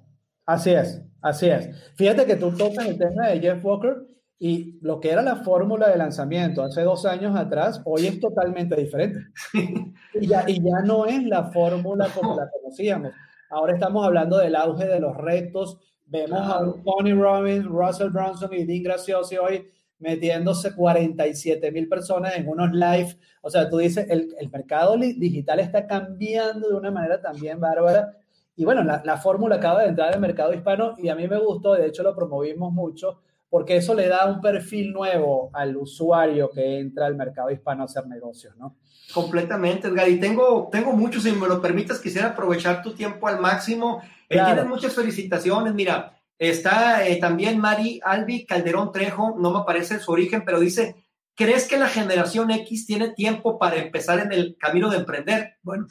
así 0.45 0.69
es, 0.69 1.01
así 1.23 1.47
es. 1.47 1.67
Fíjate 1.95 2.27
que 2.27 2.35
tú 2.35 2.51
tocas 2.51 2.85
el 2.85 2.99
tema 2.99 3.29
de 3.29 3.39
Jeff 3.39 3.65
Walker 3.65 4.05
y 4.37 4.77
lo 4.83 4.99
que 4.99 5.09
era 5.09 5.23
la 5.23 5.37
fórmula 5.37 5.89
de 5.89 5.97
lanzamiento 5.97 6.61
hace 6.61 6.83
dos 6.83 7.07
años 7.07 7.35
atrás, 7.35 7.81
hoy 7.85 8.05
es 8.05 8.19
totalmente 8.19 8.75
diferente. 8.75 9.19
y, 10.13 10.27
ya, 10.27 10.47
y 10.47 10.61
ya 10.63 10.81
no 10.85 11.07
es 11.07 11.23
la 11.23 11.45
fórmula 11.45 12.07
como 12.13 12.35
la 12.35 12.47
conocíamos. 12.51 13.13
Ahora 13.53 13.73
estamos 13.73 14.03
hablando 14.03 14.39
del 14.39 14.55
auge 14.55 14.87
de 14.87 14.99
los 14.99 15.15
retos. 15.15 15.77
Vemos 16.07 16.39
a 16.39 16.59
Tony 16.83 17.13
Robbins, 17.13 17.65
Russell 17.65 18.09
Brunson 18.09 18.51
y 18.51 18.65
Dean 18.65 18.81
Graciosi 18.81 19.37
hoy 19.37 19.67
metiéndose 19.99 20.75
47 20.75 21.71
mil 21.71 21.87
personas 21.87 22.35
en 22.35 22.49
unos 22.49 22.71
live. 22.73 23.15
O 23.41 23.51
sea, 23.51 23.69
tú 23.69 23.77
dices, 23.77 24.07
el, 24.09 24.33
el, 24.39 24.49
mercado 24.49 24.97
digital 24.97 25.59
está 25.59 25.85
cambiando 25.85 26.67
de 26.67 26.75
una 26.75 26.89
manera 26.89 27.21
también 27.21 27.59
bárbara. 27.59 28.17
Y 28.55 28.65
bueno, 28.65 28.83
la, 28.83 29.03
la 29.05 29.17
fórmula 29.17 29.57
acaba 29.57 29.83
de 29.83 29.89
entrar 29.89 30.11
al 30.11 30.19
mercado 30.19 30.51
hispano 30.51 30.95
y 30.97 31.09
a 31.09 31.15
mí 31.15 31.27
me 31.27 31.37
gustó, 31.37 31.73
de 31.75 31.85
hecho 31.85 32.01
lo 32.01 32.15
promovimos 32.15 32.73
mucho, 32.73 33.21
porque 33.53 33.75
eso 33.75 33.93
le 33.93 34.07
da 34.07 34.25
un 34.25 34.41
perfil 34.41 34.91
nuevo 34.91 35.51
al 35.53 35.77
usuario 35.77 36.49
que 36.49 36.79
entra 36.79 37.05
al 37.05 37.15
mercado 37.15 37.51
hispano 37.51 37.83
a 37.83 37.85
hacer 37.85 38.07
negocios, 38.07 38.57
¿no? 38.57 38.77
Completamente, 39.13 39.89
Edgar. 39.89 40.09
Y 40.09 40.19
tengo, 40.19 40.69
tengo 40.71 40.91
muchos, 40.93 41.21
si 41.21 41.31
me 41.33 41.47
lo 41.47 41.61
permites, 41.61 41.99
quisiera 41.99 42.29
aprovechar 42.29 42.81
tu 42.81 42.95
tiempo 42.95 43.27
al 43.27 43.39
máximo. 43.39 44.01
Eh, 44.27 44.41
tienes 44.43 44.65
muchas 44.65 44.95
felicitaciones. 44.95 45.71
Mira, 45.75 46.19
está 46.39 47.07
eh, 47.07 47.17
también 47.17 47.59
Mari 47.59 47.99
Albi 48.03 48.43
Calderón 48.43 48.91
Trejo, 48.91 49.35
no 49.37 49.51
me 49.51 49.59
aparece 49.59 49.99
su 49.99 50.11
origen, 50.11 50.41
pero 50.43 50.59
dice, 50.59 50.95
¿crees 51.35 51.67
que 51.67 51.77
la 51.77 51.89
generación 51.89 52.49
X 52.49 52.87
tiene 52.87 53.09
tiempo 53.09 53.59
para 53.59 53.75
empezar 53.75 54.17
en 54.17 54.31
el 54.31 54.57
camino 54.57 54.89
de 54.89 54.97
emprender? 54.97 55.57
Bueno. 55.61 55.85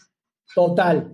Total. 0.52 1.12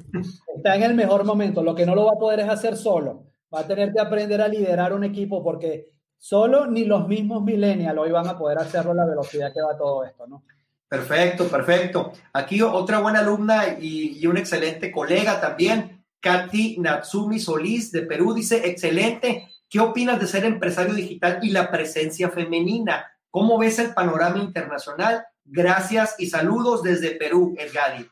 Está 0.56 0.76
en 0.76 0.82
el 0.82 0.94
mejor 0.94 1.24
momento. 1.24 1.62
Lo 1.62 1.74
que 1.74 1.84
no 1.84 1.94
lo 1.94 2.06
va 2.06 2.12
a 2.12 2.18
poder 2.18 2.40
es 2.40 2.48
hacer 2.48 2.74
solo. 2.74 3.26
Va 3.54 3.60
a 3.60 3.66
tener 3.66 3.92
que 3.92 4.00
aprender 4.00 4.40
a 4.40 4.48
liderar 4.48 4.94
un 4.94 5.04
equipo 5.04 5.44
porque 5.44 5.97
solo 6.18 6.66
ni 6.66 6.84
los 6.84 7.06
mismos 7.08 7.42
millennials 7.42 7.98
hoy 7.98 8.10
van 8.10 8.28
a 8.28 8.36
poder 8.36 8.58
hacerlo 8.58 8.92
a 8.92 8.94
la 8.94 9.06
velocidad 9.06 9.52
que 9.52 9.62
va 9.62 9.78
todo 9.78 10.04
esto, 10.04 10.26
¿no? 10.26 10.42
Perfecto, 10.88 11.48
perfecto. 11.48 12.12
Aquí 12.32 12.62
otra 12.62 13.00
buena 13.00 13.20
alumna 13.20 13.76
y, 13.78 14.26
un 14.26 14.38
excelente 14.38 14.90
colega 14.90 15.38
también, 15.40 16.04
Katy 16.20 16.78
Natsumi 16.78 17.38
Solís 17.38 17.92
de 17.92 18.02
Perú, 18.02 18.32
dice, 18.32 18.66
excelente, 18.66 19.48
¿qué 19.68 19.80
opinas 19.80 20.18
de 20.18 20.26
ser 20.26 20.46
empresario 20.46 20.94
digital 20.94 21.40
y 21.42 21.50
la 21.50 21.70
presencia 21.70 22.30
femenina? 22.30 23.06
¿Cómo 23.30 23.58
ves 23.58 23.78
el 23.78 23.92
panorama 23.92 24.38
internacional? 24.38 25.26
Gracias 25.44 26.14
y 26.18 26.26
saludos 26.26 26.82
desde 26.82 27.10
Perú, 27.12 27.54
Edgadi. 27.58 28.08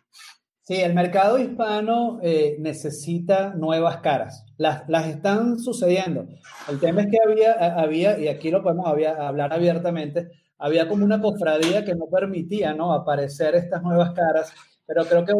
Sí, 0.67 0.75
el 0.75 0.95
mercado 0.95 1.39
hispano 1.39 2.19
eh, 2.25 2.57
necesita 2.59 3.55
nuevas 3.55 3.99
caras. 3.99 4.45
Las, 4.57 4.83
las 4.89 5.07
están 5.07 5.61
sucediendo. 5.61 6.27
El 6.69 6.81
tema 6.81 7.03
es 7.03 7.07
que 7.07 7.19
había, 7.25 7.53
había 7.53 8.19
y 8.19 8.27
aquí 8.27 8.51
lo 8.51 8.65
podemos 8.65 8.85
hablar 8.89 9.53
abiertamente, 9.53 10.29
había 10.59 10.89
como 10.89 11.05
una 11.05 11.21
cofradía 11.21 11.85
que 11.85 11.95
no 11.95 12.07
permitía 12.07 12.75
¿no? 12.75 12.93
aparecer 12.93 13.55
estas 13.55 13.81
nuevas 13.85 14.11
caras, 14.11 14.53
pero 14.85 15.05
creo 15.05 15.25
que 15.25 15.35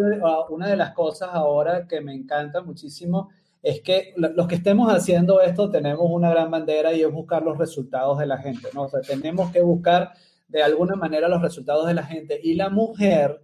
una 0.49 0.69
de 0.69 0.77
las 0.77 0.95
cosas 0.95 1.31
ahora 1.33 1.89
que 1.89 2.01
me 2.01 2.15
encanta 2.15 2.63
muchísimo 2.63 3.31
es 3.65 3.81
que 3.81 4.15
los 4.17 4.47
que 4.47 4.55
estemos 4.55 4.95
haciendo 4.95 5.41
esto 5.41 5.73
tenemos 5.73 6.07
una 6.09 6.31
gran 6.31 6.53
bandera 6.53 6.93
y 6.93 7.03
es 7.03 7.11
buscar 7.11 7.43
los 7.43 7.59
resultados 7.59 8.21
de 8.21 8.27
la 8.27 8.39
gente, 8.39 8.69
¿no? 8.75 8.87
Tenemos 9.05 9.51
que 9.51 9.61
buscar 9.61 10.13
de 10.47 10.63
alguna 10.63 10.95
manera 10.95 11.29
los 11.29 11.43
resultados 11.43 11.89
de 11.89 11.95
la 11.95 12.05
gente 12.05 12.39
y 12.41 12.55
la 12.55 12.71
mujer, 12.71 13.41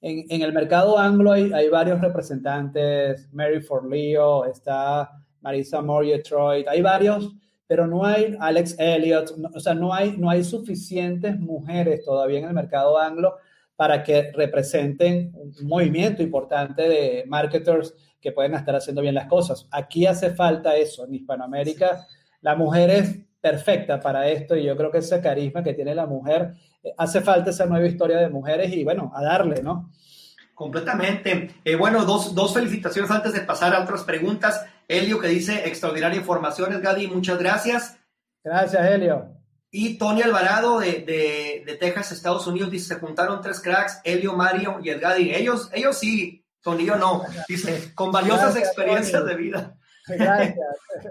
en, 0.00 0.24
en 0.28 0.42
el 0.42 0.52
mercado 0.52 0.98
anglo 0.98 1.32
hay, 1.32 1.52
hay, 1.52 1.68
varios 1.68 2.00
representantes, 2.00 3.28
Mary 3.32 3.60
Forleo, 3.60 4.44
está 4.44 5.10
Marisa 5.40 5.80
Moore 5.82 6.08
Detroit, 6.08 6.68
hay 6.68 6.82
varios 6.82 7.34
pero 7.66 7.86
no 7.86 8.04
hay 8.04 8.36
Alex 8.38 8.76
Elliott, 8.78 9.32
o 9.52 9.60
sea, 9.60 9.74
no 9.74 9.92
hay, 9.92 10.16
no 10.16 10.30
hay 10.30 10.44
suficientes 10.44 11.38
mujeres 11.38 12.04
todavía 12.04 12.38
en 12.38 12.44
el 12.44 12.54
mercado 12.54 12.98
anglo 12.98 13.36
para 13.74 14.02
que 14.02 14.32
representen 14.32 15.32
un 15.34 15.52
movimiento 15.66 16.22
importante 16.22 16.88
de 16.88 17.24
marketers 17.26 17.94
que 18.20 18.32
pueden 18.32 18.54
estar 18.54 18.74
haciendo 18.74 19.02
bien 19.02 19.14
las 19.14 19.26
cosas. 19.26 19.68
Aquí 19.70 20.06
hace 20.06 20.30
falta 20.30 20.76
eso. 20.76 21.04
En 21.04 21.14
Hispanoamérica, 21.14 22.06
la 22.40 22.54
mujer 22.54 22.90
es 22.90 23.18
perfecta 23.40 24.00
para 24.00 24.28
esto 24.28 24.56
y 24.56 24.64
yo 24.64 24.76
creo 24.76 24.90
que 24.90 24.98
ese 24.98 25.20
carisma 25.20 25.62
que 25.62 25.74
tiene 25.74 25.94
la 25.94 26.06
mujer, 26.06 26.54
hace 26.96 27.20
falta 27.20 27.50
esa 27.50 27.66
nueva 27.66 27.86
historia 27.86 28.18
de 28.18 28.28
mujeres 28.28 28.72
y 28.72 28.84
bueno, 28.84 29.12
a 29.14 29.22
darle, 29.22 29.62
¿no? 29.62 29.90
Completamente. 30.54 31.50
Eh, 31.64 31.76
bueno, 31.76 32.06
dos, 32.06 32.34
dos 32.34 32.54
felicitaciones 32.54 33.10
antes 33.10 33.34
de 33.34 33.42
pasar 33.42 33.74
a 33.74 33.82
otras 33.82 34.04
preguntas. 34.04 34.64
Helio 34.88 35.20
que 35.20 35.28
dice 35.28 35.68
extraordinaria 35.68 36.18
información, 36.18 36.80
Gadi, 36.80 37.08
muchas 37.08 37.38
gracias. 37.38 37.98
Gracias, 38.42 38.90
Helio. 38.90 39.36
Y 39.70 39.98
Tony 39.98 40.22
Alvarado 40.22 40.80
de, 40.80 41.62
de, 41.66 41.76
Texas, 41.76 42.12
Estados 42.12 42.46
Unidos, 42.46 42.70
dice, 42.70 42.94
se 42.94 43.00
juntaron 43.00 43.42
tres 43.42 43.60
cracks, 43.60 44.00
Helio, 44.04 44.32
Mario 44.32 44.78
y 44.82 44.88
Edgadi. 44.88 45.34
Ellos, 45.34 45.68
ellos 45.74 45.98
sí, 45.98 46.46
Tony 46.62 46.86
yo 46.86 46.96
no. 46.96 47.24
Dice, 47.46 47.92
con 47.94 48.10
valiosas 48.10 48.56
experiencias 48.56 49.26
de 49.26 49.36
vida. 49.36 49.76
Gracias. 50.06 50.56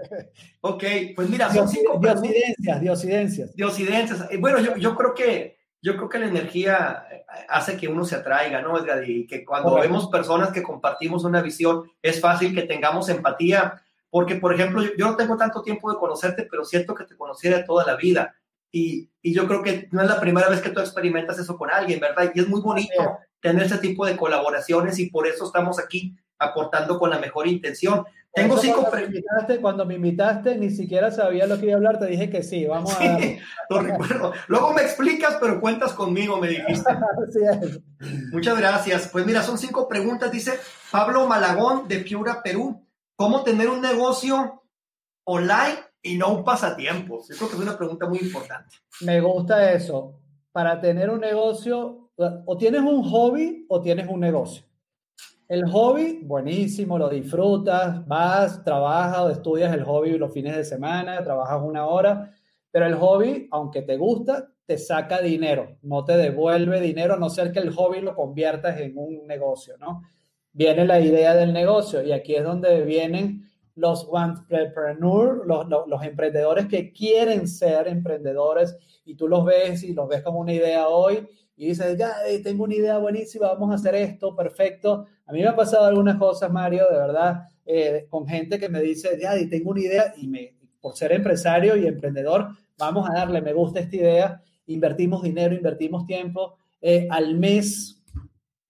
ok, 0.60 0.84
pues 1.14 1.28
mira, 1.28 1.52
son 1.52 1.68
cinco 1.68 2.00
Diosidencias, 2.00 2.80
diosidencias. 2.80 3.54
Diosidencias. 3.54 4.26
Eh, 4.30 4.38
bueno, 4.38 4.58
yo, 4.58 4.76
yo 4.76 4.96
creo 4.96 5.14
que 5.14 5.55
yo 5.82 5.96
creo 5.96 6.08
que 6.08 6.18
la 6.18 6.26
energía 6.26 7.06
eh, 7.10 7.24
hace 7.48 7.76
que 7.76 7.88
uno 7.88 8.04
se 8.04 8.16
atraiga, 8.16 8.60
¿no, 8.62 8.78
Edgar? 8.78 9.08
Y 9.08 9.26
que 9.26 9.44
cuando 9.44 9.74
vemos 9.76 10.08
personas 10.08 10.50
que 10.50 10.62
compartimos 10.62 11.24
una 11.24 11.42
visión, 11.42 11.90
es 12.02 12.20
fácil 12.20 12.54
que 12.54 12.62
tengamos 12.62 13.08
empatía, 13.08 13.82
porque, 14.10 14.36
por 14.36 14.54
ejemplo, 14.54 14.82
yo, 14.96 15.06
no 15.06 15.16
tengo 15.16 15.36
tanto 15.36 15.62
tiempo 15.62 15.90
de 15.90 15.98
conocerte, 15.98 16.46
pero 16.50 16.64
siento 16.64 16.94
que 16.94 17.04
te 17.04 17.16
conociera 17.16 17.64
toda 17.64 17.84
la 17.84 17.96
vida. 17.96 18.34
Y, 18.72 19.10
y, 19.22 19.32
yo 19.32 19.46
creo 19.46 19.62
que 19.62 19.88
no 19.92 20.02
es 20.02 20.08
la 20.08 20.20
primera 20.20 20.48
vez 20.48 20.60
que 20.60 20.70
tú 20.70 20.80
experimentas 20.80 21.38
eso 21.38 21.56
con 21.56 21.70
alguien, 21.70 22.00
¿verdad? 22.00 22.30
Y 22.34 22.40
es 22.40 22.48
muy 22.48 22.60
bonito 22.60 23.18
tener 23.40 23.64
ese 23.64 23.78
tipo 23.78 24.04
de 24.04 24.16
colaboraciones 24.16 24.98
y 24.98 25.10
por 25.10 25.26
eso 25.26 25.46
estamos 25.46 25.78
aquí 25.78 26.16
aportando 26.38 26.98
con 26.98 27.10
la 27.10 27.18
mejor 27.18 27.46
intención. 27.46 28.04
Tengo 28.36 28.58
cinco 28.58 28.90
preguntas. 28.90 29.58
Cuando 29.62 29.86
me 29.86 29.94
invitaste, 29.94 30.58
ni 30.58 30.68
siquiera 30.68 31.10
sabía 31.10 31.46
lo 31.46 31.58
que 31.58 31.64
iba 31.64 31.72
a 31.72 31.76
hablar, 31.78 31.98
te 31.98 32.04
dije 32.04 32.28
que 32.28 32.42
sí, 32.42 32.66
vamos 32.66 32.94
a... 33.00 33.18
Lo 33.70 33.80
recuerdo. 33.80 34.32
Luego 34.48 34.74
me 34.74 34.82
explicas, 34.82 35.38
pero 35.40 35.58
cuentas 35.58 35.94
conmigo, 35.94 36.36
me 36.36 36.48
dijiste. 36.48 36.92
Muchas 38.32 38.58
gracias. 38.58 39.08
Pues 39.08 39.24
mira, 39.24 39.42
son 39.42 39.56
cinco 39.56 39.88
preguntas, 39.88 40.30
dice 40.30 40.52
Pablo 40.90 41.26
Malagón 41.26 41.88
de 41.88 42.00
Piura, 42.00 42.42
Perú. 42.42 42.86
¿Cómo 43.16 43.42
tener 43.42 43.70
un 43.70 43.80
negocio 43.80 44.62
online 45.24 45.78
y 46.02 46.18
no 46.18 46.34
un 46.34 46.44
pasatiempo? 46.44 47.22
Yo 47.26 47.36
creo 47.36 47.48
que 47.48 47.56
es 47.56 47.62
una 47.62 47.78
pregunta 47.78 48.06
muy 48.06 48.18
importante. 48.18 48.76
Me 49.00 49.18
gusta 49.22 49.72
eso. 49.72 50.20
Para 50.52 50.78
tener 50.78 51.08
un 51.08 51.20
negocio, 51.20 52.10
o 52.18 52.58
tienes 52.58 52.82
un 52.82 53.02
hobby 53.02 53.64
o 53.70 53.80
tienes 53.80 54.06
un 54.08 54.20
negocio. 54.20 54.65
El 55.48 55.64
hobby, 55.70 56.22
buenísimo, 56.24 56.98
lo 56.98 57.08
disfrutas, 57.08 58.04
vas, 58.08 58.64
trabajas 58.64 59.30
estudias 59.30 59.72
el 59.72 59.84
hobby 59.84 60.18
los 60.18 60.32
fines 60.32 60.56
de 60.56 60.64
semana, 60.64 61.22
trabajas 61.22 61.62
una 61.62 61.86
hora, 61.86 62.34
pero 62.72 62.86
el 62.86 62.96
hobby, 62.96 63.46
aunque 63.52 63.82
te 63.82 63.96
gusta, 63.96 64.50
te 64.66 64.76
saca 64.76 65.22
dinero, 65.22 65.78
no 65.82 66.04
te 66.04 66.16
devuelve 66.16 66.80
dinero, 66.80 67.14
a 67.14 67.18
no 67.18 67.30
ser 67.30 67.52
que 67.52 67.60
el 67.60 67.70
hobby 67.70 68.00
lo 68.00 68.16
conviertas 68.16 68.80
en 68.80 68.98
un 68.98 69.24
negocio, 69.28 69.76
¿no? 69.78 70.02
Viene 70.52 70.84
la 70.84 70.98
idea 70.98 71.36
del 71.36 71.52
negocio 71.52 72.02
y 72.02 72.10
aquí 72.10 72.34
es 72.34 72.42
donde 72.42 72.82
vienen 72.82 73.48
los 73.76 74.08
entrepreneurs, 74.12 75.46
los, 75.46 75.68
los, 75.68 75.86
los 75.86 76.02
emprendedores 76.02 76.66
que 76.66 76.92
quieren 76.92 77.46
ser 77.46 77.86
emprendedores 77.86 78.76
y 79.04 79.14
tú 79.14 79.28
los 79.28 79.44
ves 79.44 79.84
y 79.84 79.92
los 79.92 80.08
ves 80.08 80.22
como 80.22 80.40
una 80.40 80.54
idea 80.54 80.88
hoy 80.88 81.28
y 81.56 81.68
dices, 81.68 81.96
ya, 81.96 82.16
tengo 82.44 82.64
una 82.64 82.74
idea 82.74 82.98
buenísima, 82.98 83.48
vamos 83.48 83.70
a 83.70 83.74
hacer 83.74 83.94
esto, 83.94 84.36
perfecto. 84.36 85.06
A 85.24 85.32
mí 85.32 85.40
me 85.40 85.46
ha 85.46 85.56
pasado 85.56 85.86
algunas 85.86 86.16
cosas, 86.16 86.52
Mario, 86.52 86.84
de 86.90 86.98
verdad, 86.98 87.48
eh, 87.64 88.06
con 88.10 88.26
gente 88.26 88.58
que 88.58 88.68
me 88.68 88.80
dice, 88.82 89.18
ya, 89.20 89.32
tengo 89.48 89.70
una 89.70 89.80
idea 89.80 90.14
y 90.16 90.28
me, 90.28 90.54
por 90.80 90.96
ser 90.96 91.12
empresario 91.12 91.76
y 91.76 91.86
emprendedor, 91.86 92.48
vamos 92.78 93.08
a 93.08 93.14
darle, 93.14 93.40
me 93.40 93.54
gusta 93.54 93.80
esta 93.80 93.96
idea. 93.96 94.42
invertimos 94.66 95.22
dinero, 95.22 95.54
invertimos 95.54 96.06
tiempo, 96.06 96.58
eh, 96.80 97.08
al 97.10 97.36
mes, 97.36 98.02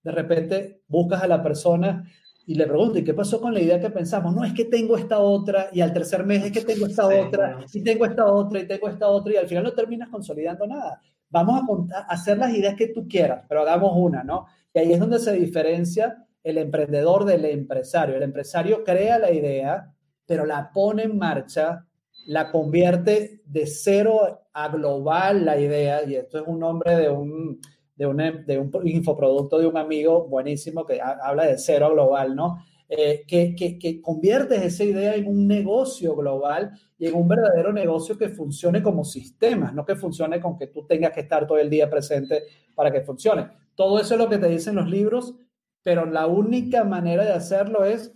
de 0.03 0.13
repente 0.13 0.83
buscas 0.87 1.23
a 1.23 1.27
la 1.27 1.43
persona 1.43 2.05
y 2.47 2.55
le 2.55 2.67
pregunto, 2.67 2.99
¿y 2.99 3.05
qué 3.05 3.13
pasó 3.13 3.41
con 3.41 3.53
la 3.53 3.61
idea 3.61 3.81
que 3.81 3.91
pensamos? 3.91 4.33
No, 4.33 4.45
es 4.45 4.53
que 4.53 4.67
tengo 4.67 4.97
esta 4.97 5.19
otra, 5.19 5.69
y 5.73 5.81
al 5.81 5.93
tercer 5.93 6.25
mes 6.25 6.45
es 6.45 6.53
que 6.53 6.61
tengo 6.61 6.87
esta 6.87 7.09
otra, 7.09 7.59
y 7.73 7.83
tengo 7.83 8.07
esta 8.07 8.27
otra, 8.27 8.61
y 8.61 8.69
tengo 8.69 8.89
esta 8.89 9.09
otra, 9.09 9.33
y 9.33 9.37
al 9.37 9.49
final 9.49 9.65
no 9.65 9.73
terminas 9.73 10.09
consolidando 10.09 10.65
nada. 10.65 11.03
Vamos 11.29 11.91
a, 11.93 11.99
hacer 12.13 12.39
las 12.39 12.55
ideas 12.55 12.75
que 12.75 12.89
tú 12.89 13.07
quieras, 13.09 13.45
pero 13.49 13.63
hagamos 13.63 13.93
una, 13.95 14.23
¿no? 14.23 14.47
Y 14.73 14.79
ahí 14.79 14.93
es 14.93 15.01
donde 15.01 15.19
se 15.19 15.33
diferencia 15.33 16.27
el 16.43 16.59
emprendedor 16.59 17.25
del 17.25 17.45
empresario. 17.45 18.17
El 18.17 18.23
empresario 18.23 18.85
crea 18.85 19.19
la 19.19 19.33
idea, 19.33 19.93
pero 20.27 20.47
la 20.47 20.71
pone 20.73 21.05
en 21.05 21.19
marcha, 21.19 21.85
la 22.27 22.51
convierte 22.51 23.43
de 23.45 23.67
cero 23.67 24.47
a 24.53 24.69
global 24.69 25.45
la 25.45 25.59
idea, 25.59 26.05
y 26.05 26.15
esto 26.15 26.39
es 26.39 26.45
un 26.47 26.61
nombre 26.61 26.97
de 26.97 27.09
un, 27.09 27.61
de 27.95 28.07
un, 28.07 28.17
de 28.17 28.59
un 28.59 28.71
infoproducto 28.85 29.59
de 29.59 29.67
un 29.67 29.77
amigo 29.77 30.27
buenísimo 30.29 30.87
que 30.87 31.01
habla 31.01 31.47
de 31.47 31.59
cero 31.59 31.91
global, 31.93 32.35
¿no? 32.35 32.59
Eh, 32.89 33.25
que, 33.27 33.57
que, 33.57 33.81
que, 33.81 34.01
conviertes 34.01 34.63
esa 34.63 34.85
idea 34.85 35.17
en 35.17 35.27
un 35.27 35.49
negocio 35.49 36.15
global 36.15 36.71
y 36.97 37.09
en 37.09 37.17
un 37.17 37.27
verdadero 37.27 37.73
negocio 37.73 38.17
que 38.17 38.29
funcione 38.29 38.81
como 38.81 39.05
sistema, 39.05 39.73
no 39.73 39.85
que 39.85 39.97
funcione 39.97 40.41
con 40.41 40.57
que 40.57 40.69
tú 40.69 40.87
tengas 40.87 41.11
que 41.11 41.23
estar 41.23 41.49
todo 41.49 41.59
el 41.59 41.69
día 41.69 41.91
presente 41.91 42.45
para 42.77 42.93
que 42.93 43.01
funcione. 43.01 43.49
Todo 43.75 43.99
eso 43.99 44.15
es 44.15 44.21
lo 44.21 44.29
que 44.29 44.39
te 44.39 44.49
dicen 44.49 44.77
los 44.77 44.89
libros, 44.89 45.35
pero 45.83 46.07
la 46.07 46.29
única 46.29 46.85
manera 46.85 47.25
de 47.25 47.33
hacerlo 47.33 47.85
es 47.85 48.15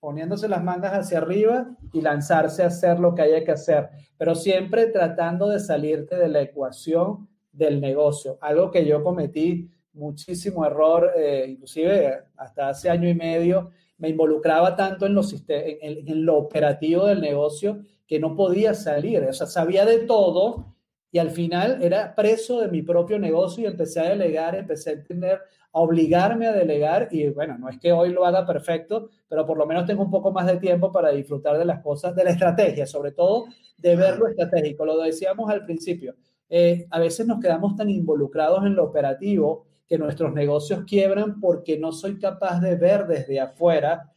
poniéndose 0.00 0.48
las 0.48 0.62
mangas 0.62 0.92
hacia 0.92 1.18
arriba 1.18 1.76
y 1.92 2.00
lanzarse 2.00 2.64
a 2.64 2.66
hacer 2.66 2.98
lo 2.98 3.14
que 3.14 3.22
haya 3.22 3.44
que 3.44 3.52
hacer, 3.52 3.90
pero 4.18 4.34
siempre 4.34 4.88
tratando 4.88 5.48
de 5.48 5.60
salirte 5.60 6.16
de 6.16 6.28
la 6.28 6.42
ecuación 6.42 7.28
del 7.52 7.80
negocio, 7.80 8.38
algo 8.40 8.70
que 8.70 8.84
yo 8.84 9.02
cometí 9.02 9.70
muchísimo 9.94 10.66
error, 10.66 11.12
eh, 11.16 11.46
inclusive 11.48 12.24
hasta 12.36 12.68
hace 12.68 12.90
año 12.90 13.08
y 13.08 13.14
medio, 13.14 13.70
me 14.04 14.10
involucraba 14.10 14.76
tanto 14.76 15.06
en, 15.06 15.14
lo 15.14 16.36
operativo 16.36 17.06
del 17.06 17.22
negocio 17.22 17.80
que 18.06 18.20
no 18.20 18.36
podía 18.36 18.74
salir, 18.74 19.22
o 19.22 19.32
sea, 19.32 19.46
sabía 19.46 19.86
de 19.86 20.00
todo 20.00 20.76
y 21.10 21.18
al 21.18 21.30
final 21.30 21.82
era 21.82 22.14
preso 22.14 22.60
de 22.60 22.68
mi 22.68 22.82
propio 22.82 23.18
negocio 23.18 23.64
y 23.64 23.66
empecé 23.66 24.00
a 24.00 24.10
delegar, 24.10 24.54
empecé 24.54 24.90
a 24.90 24.92
entender, 24.92 25.40
a 25.72 25.80
obligarme 25.80 26.46
a 26.46 26.52
delegar 26.52 27.08
y 27.10 27.30
bueno, 27.30 27.56
no 27.56 27.70
es 27.70 27.78
que 27.78 27.92
hoy 27.92 28.10
lo 28.10 28.26
haga 28.26 28.44
perfecto, 28.44 29.08
pero 29.26 29.46
por 29.46 29.56
lo 29.56 29.64
menos 29.64 29.86
tengo 29.86 30.02
un 30.02 30.10
poco 30.10 30.30
más 30.32 30.46
de 30.46 30.58
tiempo 30.58 30.92
para 30.92 31.10
disfrutar 31.10 31.56
de 31.56 31.64
las 31.64 31.82
cosas, 31.82 32.14
de 32.14 32.24
la 32.24 32.30
estrategia, 32.30 32.86
sobre 32.86 33.12
todo 33.12 33.46
de 33.78 33.96
ver 33.96 34.18
lo 34.18 34.28
estratégico, 34.28 34.84
lo 34.84 34.98
decíamos 34.98 35.48
al 35.48 35.64
principio 35.64 36.14
eh, 36.50 36.86
a 36.90 36.98
veces 36.98 37.26
nos 37.26 37.40
quedamos 37.40 37.74
tan 37.74 37.88
involucrados 37.88 38.66
en 38.66 38.74
lo 38.74 38.84
operativo 38.84 39.66
que 39.86 39.98
nuestros 39.98 40.32
negocios 40.32 40.84
quiebran 40.86 41.40
porque 41.40 41.78
no 41.78 41.92
soy 41.92 42.18
capaz 42.18 42.60
de 42.60 42.76
ver 42.76 43.06
desde 43.06 43.40
afuera 43.40 44.12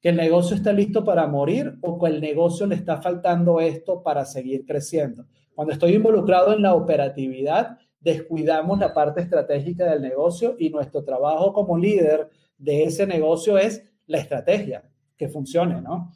que 0.00 0.08
el 0.08 0.16
negocio 0.16 0.56
está 0.56 0.72
listo 0.72 1.04
para 1.04 1.26
morir 1.26 1.76
o 1.82 1.98
que 1.98 2.10
el 2.10 2.20
negocio 2.20 2.66
le 2.66 2.74
está 2.74 3.02
faltando 3.02 3.60
esto 3.60 4.02
para 4.02 4.24
seguir 4.24 4.64
creciendo. 4.64 5.26
Cuando 5.54 5.74
estoy 5.74 5.94
involucrado 5.94 6.54
en 6.54 6.62
la 6.62 6.74
operatividad, 6.74 7.78
descuidamos 8.00 8.78
la 8.78 8.94
parte 8.94 9.20
estratégica 9.20 9.84
del 9.84 10.00
negocio 10.00 10.56
y 10.58 10.70
nuestro 10.70 11.04
trabajo 11.04 11.52
como 11.52 11.76
líder 11.76 12.30
de 12.56 12.84
ese 12.84 13.06
negocio 13.06 13.58
es 13.58 13.84
la 14.06 14.18
estrategia, 14.18 14.90
que 15.16 15.28
funcione, 15.28 15.80
¿no? 15.82 16.12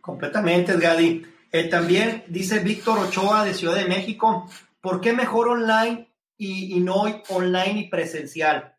Completamente, 0.00 0.76
Gadi. 0.76 1.22
Eh, 1.52 1.68
también 1.68 2.24
dice 2.28 2.58
Víctor 2.58 2.98
Ochoa 2.98 3.44
de 3.44 3.54
Ciudad 3.54 3.76
de 3.76 3.86
México, 3.86 4.48
¿por 4.80 5.00
qué 5.00 5.12
mejor 5.12 5.48
online 5.48 6.05
y, 6.36 6.78
no 6.80 7.02
online 7.30 7.80
y 7.80 7.88
presencial? 7.88 8.74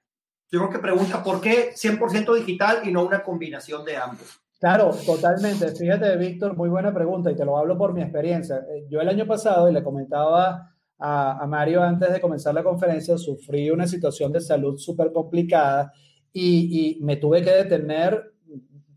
Yo 0.50 0.60
creo 0.60 0.72
que 0.72 0.80
pregunta, 0.80 1.24
¿por 1.24 1.42
qué 1.42 1.72
100% 1.74 2.36
digital 2.36 2.82
y 2.84 2.92
no 2.92 3.06
una 3.06 3.24
combinación 3.24 3.84
de 3.84 3.98
ambos? 3.98 4.40
Claro, 4.60 4.92
totalmente. 5.06 5.76
Fíjate, 5.76 6.16
Víctor, 6.18 6.56
muy 6.56 6.70
buena 6.70 6.94
pregunta 6.94 7.30
y 7.30 7.36
te 7.36 7.46
lo 7.46 7.58
hablo 7.58 7.78
por 7.78 7.94
mi 7.94 8.02
experiencia. 8.02 8.66
Eh, 8.70 8.88
yo 8.90 9.02
el 9.02 9.10
año 9.10 9.28
pasado, 9.28 9.70
y 9.70 9.74
le 9.74 9.84
comentaba 9.84 10.74
a, 10.98 11.46
Mario 11.48 11.84
antes 11.84 12.12
de 12.12 12.20
comenzar 12.20 12.54
la 12.56 12.64
conferencia, 12.64 13.18
sufrí 13.18 13.70
una 13.70 13.88
situación 13.88 14.32
de 14.32 14.42
salud 14.42 14.78
súper 14.78 15.12
complicada 15.12 15.94
y, 16.34 16.98
y, 16.98 17.04
me 17.04 17.18
tuve 17.18 17.44
que 17.44 17.52
detener 17.52 18.34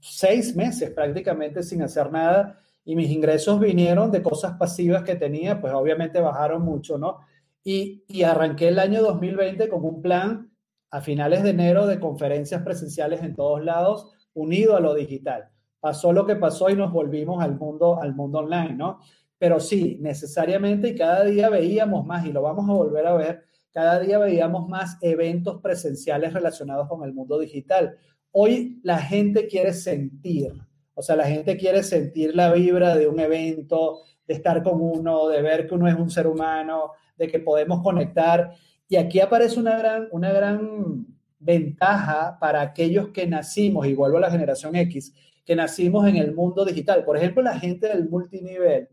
seis 0.00 0.56
meses 0.56 0.90
prácticamente 0.90 1.62
sin 1.62 1.82
hacer 1.82 2.10
nada 2.10 2.58
y 2.84 2.96
mis 2.96 3.10
ingresos 3.10 3.60
vinieron 3.60 4.10
de 4.10 4.22
cosas 4.22 4.54
pasivas 4.54 5.02
que 5.02 5.14
tenía, 5.14 5.60
pues 5.60 5.72
obviamente 5.74 6.20
bajaron 6.20 6.62
mucho, 6.62 6.96
¿no? 6.96 7.18
Y, 7.62 8.04
y 8.08 8.22
arranqué 8.22 8.68
el 8.68 8.78
año 8.78 9.02
2020 9.02 9.68
con 9.68 9.84
un 9.84 10.00
plan 10.00 10.50
a 10.90 11.00
finales 11.00 11.42
de 11.42 11.50
enero 11.50 11.86
de 11.86 12.00
conferencias 12.00 12.62
presenciales 12.62 13.22
en 13.22 13.34
todos 13.34 13.64
lados, 13.64 14.12
unido 14.34 14.76
a 14.76 14.80
lo 14.80 14.94
digital. 14.94 15.48
Pasó 15.78 16.12
lo 16.12 16.26
que 16.26 16.36
pasó 16.36 16.68
y 16.68 16.76
nos 16.76 16.92
volvimos 16.92 17.42
al 17.42 17.56
mundo, 17.56 18.00
al 18.00 18.14
mundo 18.14 18.40
online, 18.40 18.74
¿no? 18.74 19.00
Pero 19.38 19.60
sí, 19.60 19.98
necesariamente 20.00 20.88
y 20.88 20.94
cada 20.94 21.24
día 21.24 21.48
veíamos 21.48 22.04
más, 22.04 22.26
y 22.26 22.32
lo 22.32 22.42
vamos 22.42 22.68
a 22.68 22.72
volver 22.72 23.06
a 23.06 23.14
ver, 23.14 23.44
cada 23.72 24.00
día 24.00 24.18
veíamos 24.18 24.68
más 24.68 24.98
eventos 25.00 25.62
presenciales 25.62 26.32
relacionados 26.34 26.88
con 26.88 27.04
el 27.04 27.14
mundo 27.14 27.38
digital. 27.38 27.96
Hoy 28.32 28.80
la 28.82 28.98
gente 28.98 29.46
quiere 29.46 29.72
sentir, 29.72 30.52
o 30.94 31.02
sea, 31.02 31.16
la 31.16 31.26
gente 31.26 31.56
quiere 31.56 31.82
sentir 31.82 32.34
la 32.34 32.52
vibra 32.52 32.96
de 32.96 33.08
un 33.08 33.18
evento, 33.20 34.02
de 34.26 34.34
estar 34.34 34.62
con 34.62 34.80
uno, 34.80 35.28
de 35.28 35.40
ver 35.40 35.66
que 35.66 35.74
uno 35.74 35.88
es 35.88 35.94
un 35.94 36.10
ser 36.10 36.26
humano, 36.26 36.92
de 37.20 37.28
que 37.28 37.38
podemos 37.38 37.82
conectar. 37.82 38.54
Y 38.88 38.96
aquí 38.96 39.20
aparece 39.20 39.60
una 39.60 39.78
gran, 39.78 40.08
una 40.10 40.32
gran 40.32 41.06
ventaja 41.38 42.38
para 42.40 42.62
aquellos 42.62 43.08
que 43.08 43.26
nacimos, 43.26 43.86
y 43.86 43.94
a 43.94 44.20
la 44.20 44.30
generación 44.30 44.74
X, 44.74 45.14
que 45.44 45.54
nacimos 45.54 46.08
en 46.08 46.16
el 46.16 46.34
mundo 46.34 46.64
digital. 46.64 47.04
Por 47.04 47.18
ejemplo, 47.18 47.42
la 47.42 47.58
gente 47.58 47.88
del 47.88 48.08
multinivel, 48.08 48.88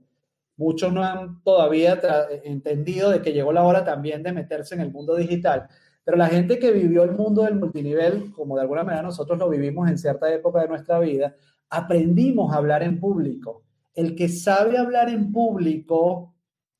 muchos 0.57 0.91
no 0.91 1.03
han 1.03 1.41
todavía 1.41 1.99
entendido 2.43 3.11
de 3.11 3.21
que 3.21 3.31
llegó 3.31 3.53
la 3.53 3.63
hora 3.63 3.85
también 3.85 4.23
de 4.23 4.33
meterse 4.33 4.75
en 4.75 4.81
el 4.81 4.91
mundo 4.91 5.15
digital. 5.15 5.67
Pero 6.03 6.17
la 6.17 6.27
gente 6.27 6.59
que 6.59 6.71
vivió 6.71 7.03
el 7.03 7.11
mundo 7.11 7.43
del 7.43 7.55
multinivel, 7.55 8.31
como 8.33 8.55
de 8.55 8.61
alguna 8.61 8.83
manera 8.83 9.03
nosotros 9.03 9.39
lo 9.39 9.49
vivimos 9.49 9.89
en 9.89 9.97
cierta 9.97 10.33
época 10.33 10.61
de 10.61 10.67
nuestra 10.67 10.99
vida, 10.99 11.35
aprendimos 11.69 12.53
a 12.53 12.57
hablar 12.57 12.83
en 12.83 12.99
público. 12.99 13.63
El 13.93 14.15
que 14.15 14.27
sabe 14.29 14.77
hablar 14.77 15.09
en 15.09 15.31
público 15.31 16.36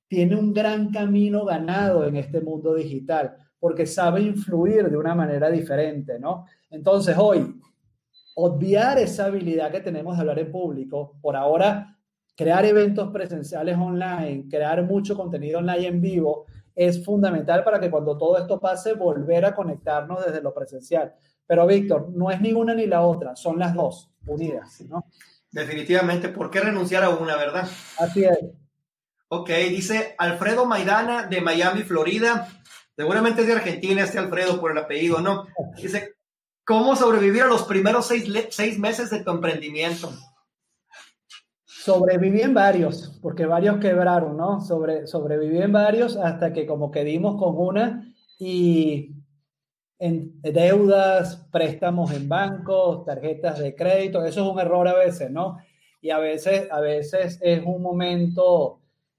tiene 0.07 0.35
un 0.35 0.53
gran 0.53 0.91
camino 0.91 1.45
ganado 1.45 2.05
en 2.05 2.15
este 2.15 2.41
mundo 2.41 2.73
digital, 2.73 3.35
porque 3.59 3.85
sabe 3.85 4.21
influir 4.21 4.89
de 4.89 4.97
una 4.97 5.15
manera 5.15 5.49
diferente, 5.49 6.19
¿no? 6.19 6.45
Entonces, 6.69 7.15
hoy, 7.17 7.59
obviar 8.35 8.99
esa 8.99 9.25
habilidad 9.25 9.71
que 9.71 9.81
tenemos 9.81 10.15
de 10.15 10.21
hablar 10.21 10.39
en 10.39 10.51
público, 10.51 11.17
por 11.21 11.35
ahora, 11.35 11.97
crear 12.35 12.65
eventos 12.65 13.09
presenciales 13.11 13.75
online, 13.77 14.45
crear 14.49 14.83
mucho 14.83 15.15
contenido 15.15 15.59
online 15.59 15.87
en 15.87 16.01
vivo, 16.01 16.45
es 16.75 17.03
fundamental 17.03 17.63
para 17.63 17.79
que 17.79 17.89
cuando 17.89 18.15
todo 18.17 18.37
esto 18.37 18.59
pase, 18.59 18.93
volver 18.93 19.45
a 19.45 19.55
conectarnos 19.55 20.23
desde 20.23 20.41
lo 20.41 20.53
presencial. 20.53 21.13
Pero, 21.47 21.65
Víctor, 21.65 22.09
no 22.13 22.29
es 22.29 22.39
ni 22.39 22.53
una 22.53 22.75
ni 22.75 22.85
la 22.85 23.01
otra, 23.01 23.35
son 23.35 23.57
las 23.57 23.73
dos 23.73 24.11
unidas, 24.27 24.81
¿no? 24.81 25.05
Definitivamente, 25.51 26.29
¿por 26.29 26.51
qué 26.51 26.59
renunciar 26.59 27.03
a 27.03 27.09
una, 27.09 27.35
verdad? 27.37 27.67
Así 27.97 28.23
es. 28.23 28.37
Ok, 29.30 29.49
dice 29.69 30.15
Alfredo 30.17 30.65
Maidana 30.65 31.28
de 31.28 31.41
Miami, 31.41 31.84
Florida. 31.84 32.47
Seguramente 32.95 33.41
es 33.41 33.47
de 33.47 33.53
Argentina 33.53 34.03
este 34.03 34.19
Alfredo 34.19 34.59
por 34.59 34.71
el 34.71 34.78
apellido, 34.78 35.19
¿no? 35.19 35.45
Dice, 35.75 36.15
¿cómo 36.63 36.95
sobrevivir 36.95 37.41
a 37.41 37.47
los 37.47 37.63
primeros 37.63 38.07
seis, 38.07 38.80
meses 38.80 39.09
de 39.09 39.23
tu 39.23 39.32
emprendimiento? 39.32 40.11
Sobreviví 41.65 42.41
en 42.41 42.53
varios, 42.53 43.19
porque 43.21 43.45
varios 43.45 43.80
quebraron, 43.80 44.38
¿no? 44.38 44.61
Sobre, 44.61 45.07
sobreviví 45.07 45.61
en 45.61 45.73
varios 45.73 46.15
hasta 46.15 46.53
que 46.53 46.65
como 46.65 46.89
que 46.89 47.03
dimos 47.03 47.38
con 47.38 47.57
una 47.57 48.13
y 48.39 49.13
en 49.99 50.41
deudas, 50.41 51.47
préstamos 51.51 52.13
en 52.13 52.30
bancos, 52.30 53.03
tarjetas 53.03 53.59
de 53.59 53.75
crédito, 53.75 54.23
eso 54.23 54.41
es 54.41 54.53
un 54.53 54.59
error 54.59 54.88
a 54.88 54.93
veces, 54.93 55.30
¿no? 55.32 55.57
Y 55.99 56.11
a 56.11 56.17
veces, 56.19 56.71
a 56.71 56.80
veces 56.80 57.39
es 57.41 57.61
un 57.65 57.82
momento 57.82 58.76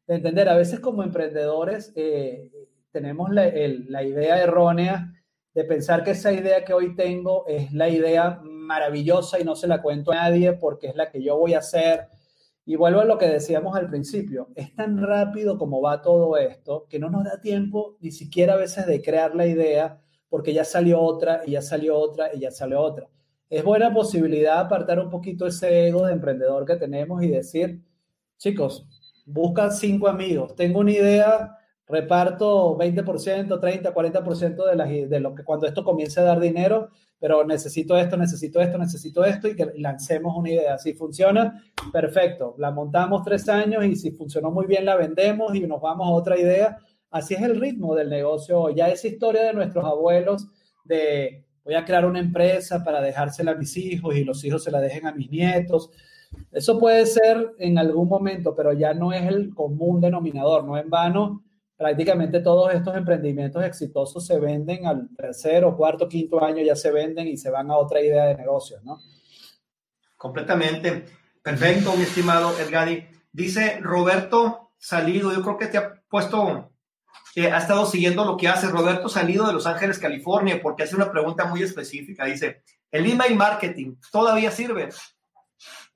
de 0.08 0.14
entender, 0.14 0.48
a 0.48 0.56
veces 0.56 0.80
como 0.80 1.02
emprendedores 1.02 1.92
eh, 1.94 2.50
tenemos 2.90 3.30
la, 3.30 3.52
la 3.88 4.02
idea 4.02 4.42
errónea 4.42 5.12
de 5.54 5.64
pensar 5.64 6.02
que 6.02 6.12
esa 6.12 6.32
idea 6.32 6.64
que 6.64 6.72
hoy 6.72 6.96
tengo 6.96 7.46
es 7.46 7.72
la 7.72 7.90
idea 7.90 8.40
maravillosa 8.42 9.38
y 9.38 9.44
no 9.44 9.54
se 9.54 9.68
la 9.68 9.82
cuento 9.82 10.12
a 10.12 10.16
nadie 10.16 10.54
porque 10.54 10.88
es 10.88 10.96
la 10.96 11.10
que 11.10 11.22
yo 11.22 11.36
voy 11.36 11.52
a 11.52 11.58
hacer. 11.58 12.08
Y 12.64 12.76
vuelvo 12.76 13.00
a 13.00 13.04
lo 13.04 13.18
que 13.18 13.26
decíamos 13.26 13.76
al 13.76 13.88
principio, 13.88 14.48
es 14.54 14.74
tan 14.74 15.02
rápido 15.02 15.58
como 15.58 15.82
va 15.82 16.00
todo 16.00 16.38
esto 16.38 16.86
que 16.88 16.98
no 16.98 17.10
nos 17.10 17.24
da 17.24 17.40
tiempo 17.40 17.96
ni 18.00 18.10
siquiera 18.10 18.54
a 18.54 18.58
veces 18.58 18.86
de 18.86 19.02
crear 19.02 19.34
la 19.34 19.46
idea 19.46 20.00
porque 20.30 20.54
ya 20.54 20.64
salió 20.64 21.00
otra 21.00 21.42
y 21.46 21.52
ya 21.52 21.62
salió 21.62 21.98
otra 21.98 22.34
y 22.34 22.40
ya 22.40 22.50
salió 22.50 22.80
otra. 22.80 23.08
Es 23.50 23.62
buena 23.62 23.92
posibilidad 23.92 24.58
apartar 24.58 25.00
un 25.00 25.10
poquito 25.10 25.46
ese 25.46 25.88
ego 25.88 26.06
de 26.06 26.12
emprendedor 26.12 26.64
que 26.64 26.76
tenemos 26.76 27.22
y 27.22 27.28
decir, 27.28 27.82
chicos, 28.38 28.86
busca 29.28 29.70
cinco 29.70 30.08
amigos, 30.08 30.54
tengo 30.56 30.80
una 30.80 30.92
idea 30.92 31.54
reparto 31.86 32.76
20%, 32.76 33.60
30, 33.60 33.94
40% 33.94 34.66
de, 34.66 34.76
las, 34.76 34.88
de 34.88 35.20
lo 35.20 35.34
que 35.34 35.42
cuando 35.42 35.66
esto 35.66 35.84
comience 35.84 36.20
a 36.20 36.24
dar 36.24 36.38
dinero, 36.38 36.90
pero 37.18 37.44
necesito 37.44 37.96
esto, 37.96 38.16
necesito 38.16 38.60
esto, 38.60 38.78
necesito 38.78 39.24
esto 39.24 39.48
y 39.48 39.56
que 39.56 39.72
lancemos 39.76 40.36
una 40.36 40.50
idea. 40.50 40.78
Si 40.78 40.92
funciona, 40.92 41.62
perfecto. 41.92 42.54
La 42.58 42.70
montamos 42.70 43.24
tres 43.24 43.48
años 43.48 43.84
y 43.84 43.96
si 43.96 44.12
funcionó 44.12 44.50
muy 44.50 44.66
bien 44.66 44.84
la 44.84 44.96
vendemos 44.96 45.54
y 45.54 45.60
nos 45.60 45.80
vamos 45.80 46.06
a 46.06 46.12
otra 46.12 46.38
idea. 46.38 46.78
Así 47.10 47.34
es 47.34 47.42
el 47.42 47.58
ritmo 47.58 47.94
del 47.94 48.10
negocio. 48.10 48.70
Ya 48.70 48.88
esa 48.88 49.08
historia 49.08 49.42
de 49.42 49.54
nuestros 49.54 49.84
abuelos 49.84 50.46
de 50.84 51.44
voy 51.64 51.74
a 51.74 51.84
crear 51.84 52.06
una 52.06 52.20
empresa 52.20 52.84
para 52.84 53.00
dejársela 53.00 53.52
a 53.52 53.56
mis 53.56 53.76
hijos 53.76 54.14
y 54.14 54.24
los 54.24 54.44
hijos 54.44 54.62
se 54.62 54.70
la 54.70 54.80
dejen 54.80 55.06
a 55.06 55.12
mis 55.12 55.30
nietos. 55.30 55.90
Eso 56.52 56.78
puede 56.78 57.06
ser 57.06 57.54
en 57.58 57.78
algún 57.78 58.08
momento, 58.08 58.54
pero 58.54 58.72
ya 58.72 58.94
no 58.94 59.12
es 59.12 59.26
el 59.26 59.54
común 59.54 60.00
denominador, 60.00 60.64
no 60.64 60.76
en 60.76 60.90
vano 60.90 61.44
prácticamente 61.78 62.40
todos 62.40 62.74
estos 62.74 62.96
emprendimientos 62.96 63.64
exitosos 63.64 64.26
se 64.26 64.38
venden 64.40 64.84
al 64.84 65.08
tercero, 65.16 65.76
cuarto, 65.76 66.08
quinto 66.08 66.42
año, 66.42 66.62
ya 66.62 66.74
se 66.74 66.90
venden 66.90 67.28
y 67.28 67.36
se 67.36 67.50
van 67.50 67.70
a 67.70 67.76
otra 67.76 68.02
idea 68.02 68.24
de 68.24 68.34
negocio, 68.34 68.78
¿no? 68.82 69.00
Completamente. 70.16 71.04
Perfecto, 71.40 71.94
mi 71.96 72.02
estimado 72.02 72.58
Edgadi. 72.58 73.06
Dice 73.32 73.78
Roberto 73.80 74.72
Salido, 74.76 75.32
yo 75.32 75.40
creo 75.42 75.56
que 75.56 75.66
te 75.68 75.78
ha 75.78 76.02
puesto, 76.10 76.72
que 77.32 77.52
ha 77.52 77.58
estado 77.58 77.86
siguiendo 77.86 78.24
lo 78.24 78.36
que 78.36 78.48
hace 78.48 78.66
Roberto 78.66 79.08
Salido 79.08 79.46
de 79.46 79.52
Los 79.52 79.66
Ángeles, 79.66 80.00
California, 80.00 80.58
porque 80.60 80.82
hace 80.82 80.96
una 80.96 81.12
pregunta 81.12 81.44
muy 81.44 81.62
específica. 81.62 82.24
Dice, 82.24 82.64
¿el 82.90 83.08
email 83.08 83.36
marketing 83.36 83.94
todavía 84.10 84.50
sirve? 84.50 84.88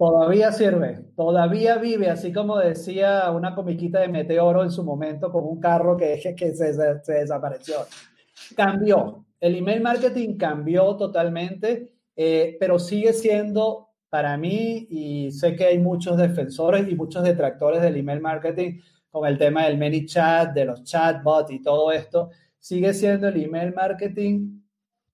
Todavía 0.03 0.51
sirve, 0.51 0.99
todavía 1.15 1.77
vive, 1.77 2.11
así 2.11 2.33
como 2.33 2.59
decía 2.59 3.31
una 3.31 3.55
comiquita 3.55 4.01
de 4.01 4.09
Meteoro 4.09 4.65
en 4.65 4.73
su 4.73 4.83
momento 4.83 5.31
con 5.31 5.45
un 5.45 5.61
carro 5.61 5.97
que, 5.97 6.21
que 6.37 6.55
se, 6.57 6.75
se, 6.75 7.13
desapareció. 7.13 7.77
Cambió, 8.57 9.25
el 9.39 9.55
email 9.55 9.81
marketing 9.81 10.37
cambió 10.37 10.97
totalmente, 10.97 11.93
eh, 12.17 12.57
pero 12.59 12.81
sigue 12.81 13.13
siendo 13.13 13.91
para 14.09 14.37
mí, 14.37 14.89
y 14.91 15.31
sé 15.31 15.55
que 15.55 15.67
hay 15.67 15.79
muchos 15.79 16.17
defensores 16.17 16.89
y 16.89 16.97
muchos 16.97 17.23
detractores 17.23 17.81
del 17.81 17.97
email 17.97 18.21
marketing 18.21 18.81
con 19.09 19.29
el 19.29 19.39
tema 19.39 19.67
del 19.67 19.79
many 19.79 20.05
chat, 20.05 20.53
de 20.53 20.65
los 20.65 20.83
chatbots 20.83 21.53
y 21.53 21.63
todo 21.63 21.93
esto, 21.93 22.31
sigue 22.59 22.93
siendo 22.93 23.29
el 23.29 23.41
email 23.41 23.73
marketing 23.73 24.63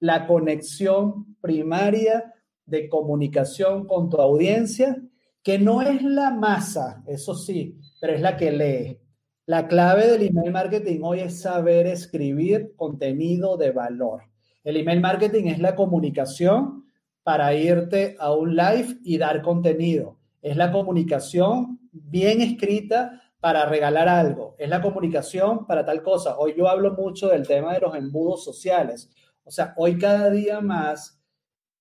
la 0.01 0.27
conexión 0.27 1.37
primaria 1.43 2.33
de 2.69 2.89
comunicación 2.89 3.87
con 3.87 4.11
tu 4.11 4.19
audiencia, 4.19 5.03
que 5.43 5.59
no 5.59 5.83
es 5.83 6.03
la 6.03 6.31
masa, 6.31 7.03
eso 7.07 7.35
sí, 7.35 7.79
pero 8.01 8.13
es 8.13 8.21
la 8.21 8.37
que 8.37 8.53
lee. 8.53 9.01
La 9.47 9.67
clave 9.67 10.07
del 10.07 10.23
email 10.29 10.53
marketing 10.53 11.01
hoy 11.03 11.21
es 11.21 11.41
saber 11.41 11.87
escribir 11.87 12.75
contenido 12.77 13.57
de 13.57 13.71
valor. 13.71 14.25
El 14.63 14.77
email 14.77 15.01
marketing 15.01 15.47
es 15.47 15.59
la 15.59 15.75
comunicación 15.75 16.85
para 17.23 17.55
irte 17.55 18.17
a 18.19 18.35
un 18.35 18.55
live 18.55 18.99
y 19.03 19.17
dar 19.17 19.41
contenido. 19.41 20.19
Es 20.43 20.57
la 20.59 20.71
comunicación 20.71 21.81
bien 21.93 22.43
escrita 22.43 23.23
para 23.41 23.65
regalar 23.65 24.09
algo. 24.09 24.55
Es 24.59 24.69
la 24.69 24.83
comunicación 24.83 25.67
para 25.67 25.87
tal 25.87 26.03
cosa. 26.03 26.39
Hoy 26.39 26.55
yo 26.57 26.69
hablo 26.69 26.93
mucho 26.93 27.29
del 27.29 27.47
tema 27.47 27.73
de 27.73 27.81
los 27.81 27.95
embudos 27.95 28.45
sociales. 28.45 29.11
O 29.45 29.51
sea, 29.51 29.73
hoy 29.79 29.97
cada 29.97 30.29
día 30.29 30.61
más 30.61 31.18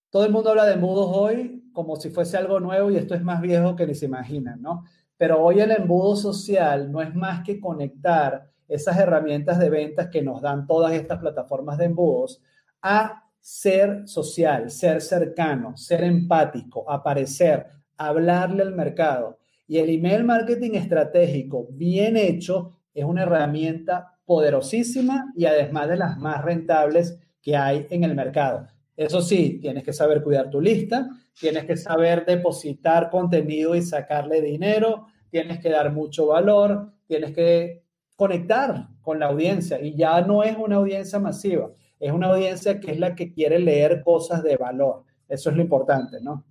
todo 0.09 0.25
el 0.25 0.31
mundo 0.31 0.49
habla 0.49 0.65
de 0.65 0.73
embudos 0.73 1.09
hoy 1.13 1.69
como 1.73 1.95
si 1.95 2.09
fuese 2.09 2.37
algo 2.37 2.59
nuevo 2.59 2.89
y 2.89 2.97
esto 2.97 3.13
es 3.13 3.21
más 3.21 3.41
viejo 3.41 3.75
que 3.75 3.85
ni 3.85 3.93
se 3.93 4.05
imaginan, 4.05 4.61
¿no? 4.61 4.85
Pero 5.15 5.43
hoy 5.43 5.59
el 5.59 5.71
embudo 5.71 6.15
social 6.15 6.91
no 6.91 7.01
es 7.01 7.13
más 7.13 7.43
que 7.43 7.59
conectar 7.59 8.49
esas 8.67 8.97
herramientas 8.97 9.59
de 9.59 9.69
ventas 9.69 10.07
que 10.07 10.21
nos 10.21 10.41
dan 10.41 10.67
todas 10.67 10.93
estas 10.93 11.19
plataformas 11.19 11.77
de 11.77 11.85
embudos 11.85 12.41
a 12.81 13.23
ser 13.39 14.07
social, 14.07 14.69
ser 14.69 15.01
cercano, 15.01 15.77
ser 15.77 16.03
empático, 16.03 16.89
aparecer, 16.89 17.67
hablarle 17.97 18.63
al 18.63 18.75
mercado. 18.75 19.39
Y 19.67 19.77
el 19.77 19.89
email 19.89 20.23
marketing 20.23 20.71
estratégico 20.71 21.67
bien 21.71 22.17
hecho 22.17 22.73
es 22.93 23.05
una 23.05 23.23
herramienta 23.23 24.19
poderosísima 24.25 25.31
y 25.35 25.45
además 25.45 25.89
de 25.89 25.97
las 25.97 26.17
más 26.17 26.43
rentables 26.43 27.19
que 27.41 27.55
hay 27.55 27.87
en 27.89 28.03
el 28.03 28.15
mercado. 28.15 28.67
Eso 28.97 29.21
sí, 29.21 29.59
tienes 29.61 29.83
que 29.83 29.93
saber 29.93 30.23
cuidar 30.23 30.49
tu 30.49 30.59
lista, 30.59 31.07
tienes 31.39 31.65
que 31.65 31.77
saber 31.77 32.25
depositar 32.25 33.11
contenido 33.11 33.75
y 33.75 33.83
sacarle 33.83 34.41
dinero, 34.41 35.05
tienes 35.29 35.59
que 35.59 35.69
dar 35.69 35.93
mucho 35.93 36.25
valor, 36.25 36.91
tienes 37.05 37.31
que 37.31 37.83
conectar 38.15 38.87
con 39.01 39.19
la 39.19 39.27
audiencia 39.27 39.79
y 39.79 39.95
ya 39.95 40.21
no 40.21 40.41
es 40.43 40.57
una 40.57 40.77
audiencia 40.77 41.19
masiva, 41.19 41.69
es 41.99 42.11
una 42.11 42.27
audiencia 42.27 42.79
que 42.79 42.91
es 42.91 42.99
la 42.99 43.13
que 43.13 43.31
quiere 43.31 43.59
leer 43.59 44.01
cosas 44.03 44.41
de 44.41 44.57
valor. 44.57 45.03
Eso 45.29 45.51
es 45.51 45.55
lo 45.55 45.61
importante, 45.61 46.17
¿no? 46.19 46.43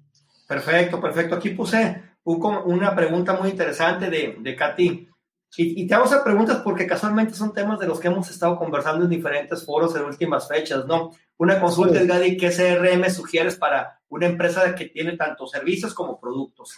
Perfecto, 0.46 1.00
perfecto. 1.00 1.34
Aquí 1.34 1.50
puse 1.50 2.00
una 2.24 2.94
pregunta 2.94 3.36
muy 3.36 3.50
interesante 3.50 4.08
de, 4.08 4.36
de 4.40 4.56
Katy. 4.56 5.08
Y, 5.56 5.82
y, 5.82 5.86
te 5.86 5.94
hago 5.94 6.04
esas 6.04 6.22
preguntas 6.22 6.60
porque 6.62 6.86
casualmente 6.86 7.34
son 7.34 7.54
temas 7.54 7.78
de 7.78 7.86
los 7.86 7.98
que 7.98 8.08
hemos 8.08 8.30
estado 8.30 8.58
conversando 8.58 9.04
en 9.04 9.10
diferentes 9.10 9.64
foros 9.64 9.96
en 9.96 10.04
últimas 10.04 10.46
fechas, 10.48 10.84
¿no? 10.86 11.12
Una 11.38 11.60
consulta, 11.60 12.00
sí. 12.00 12.06
Gadi, 12.06 12.36
¿qué 12.36 12.50
CRM 12.50 13.08
sugieres 13.10 13.56
para 13.56 14.00
una 14.08 14.26
empresa 14.26 14.74
que 14.74 14.86
tiene 14.86 15.16
tanto 15.16 15.46
servicios 15.46 15.94
como 15.94 16.20
productos? 16.20 16.74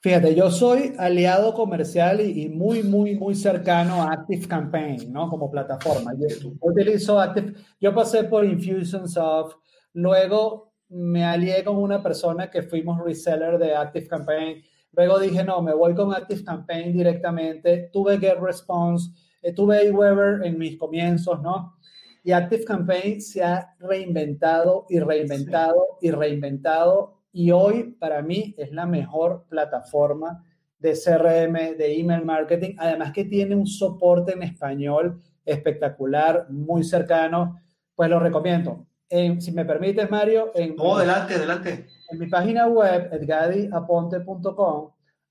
Fíjate, 0.00 0.34
yo 0.34 0.50
soy 0.50 0.94
aliado 0.98 1.54
comercial 1.54 2.20
y, 2.20 2.42
y, 2.42 2.48
muy, 2.48 2.82
muy, 2.82 3.16
muy 3.16 3.34
cercano 3.34 4.02
a 4.02 4.12
Active 4.12 4.46
Campaign, 4.46 5.12
¿no? 5.12 5.30
Como 5.30 5.50
plataforma. 5.50 6.12
Yo 6.18 6.50
utilizo 6.60 7.18
Active, 7.18 7.54
yo 7.80 7.94
pasé 7.94 8.24
por 8.24 8.44
Infusionsoft, 8.44 9.54
luego 9.94 10.74
me 10.88 11.24
alié 11.24 11.64
con 11.64 11.76
una 11.76 12.02
persona 12.02 12.50
que 12.50 12.62
fuimos 12.62 13.02
reseller 13.02 13.58
de 13.58 13.74
Active 13.74 14.06
Campaign, 14.06 14.62
luego 14.96 15.18
dije, 15.18 15.44
no, 15.44 15.62
me 15.62 15.74
voy 15.74 15.94
con 15.94 16.14
Active 16.14 16.44
Campaign 16.44 16.92
directamente, 16.92 17.90
tuve 17.92 18.18
Get 18.18 18.38
Response, 18.40 19.10
eh, 19.42 19.52
tuve 19.52 19.88
Aweber 19.88 20.44
en 20.44 20.58
mis 20.58 20.78
comienzos, 20.78 21.42
¿no? 21.42 21.76
Y 22.22 22.32
Active 22.32 22.64
Campaign 22.64 23.20
se 23.20 23.42
ha 23.42 23.74
reinventado 23.78 24.86
y 24.88 24.98
reinventado 24.98 25.98
y 26.00 26.10
reinventado 26.10 27.20
y 27.32 27.50
hoy 27.50 27.96
para 27.98 28.22
mí 28.22 28.54
es 28.56 28.72
la 28.72 28.86
mejor 28.86 29.44
plataforma 29.48 30.42
de 30.78 30.92
CRM, 30.92 31.76
de 31.76 31.98
email 31.98 32.24
marketing, 32.24 32.76
además 32.78 33.12
que 33.12 33.24
tiene 33.24 33.54
un 33.54 33.66
soporte 33.66 34.32
en 34.32 34.42
español 34.42 35.20
espectacular, 35.44 36.46
muy 36.50 36.84
cercano, 36.84 37.60
pues 37.94 38.08
lo 38.08 38.20
recomiendo. 38.20 38.86
En, 39.08 39.40
si 39.40 39.52
me 39.52 39.64
permites, 39.64 40.10
Mario. 40.10 40.52
En, 40.54 40.74
oh, 40.78 40.96
adelante, 40.96 41.34
adelante. 41.34 41.86
En 42.14 42.20
mi 42.20 42.26
página 42.28 42.68
web, 42.68 43.08
edgadiaponte.com, 43.10 44.90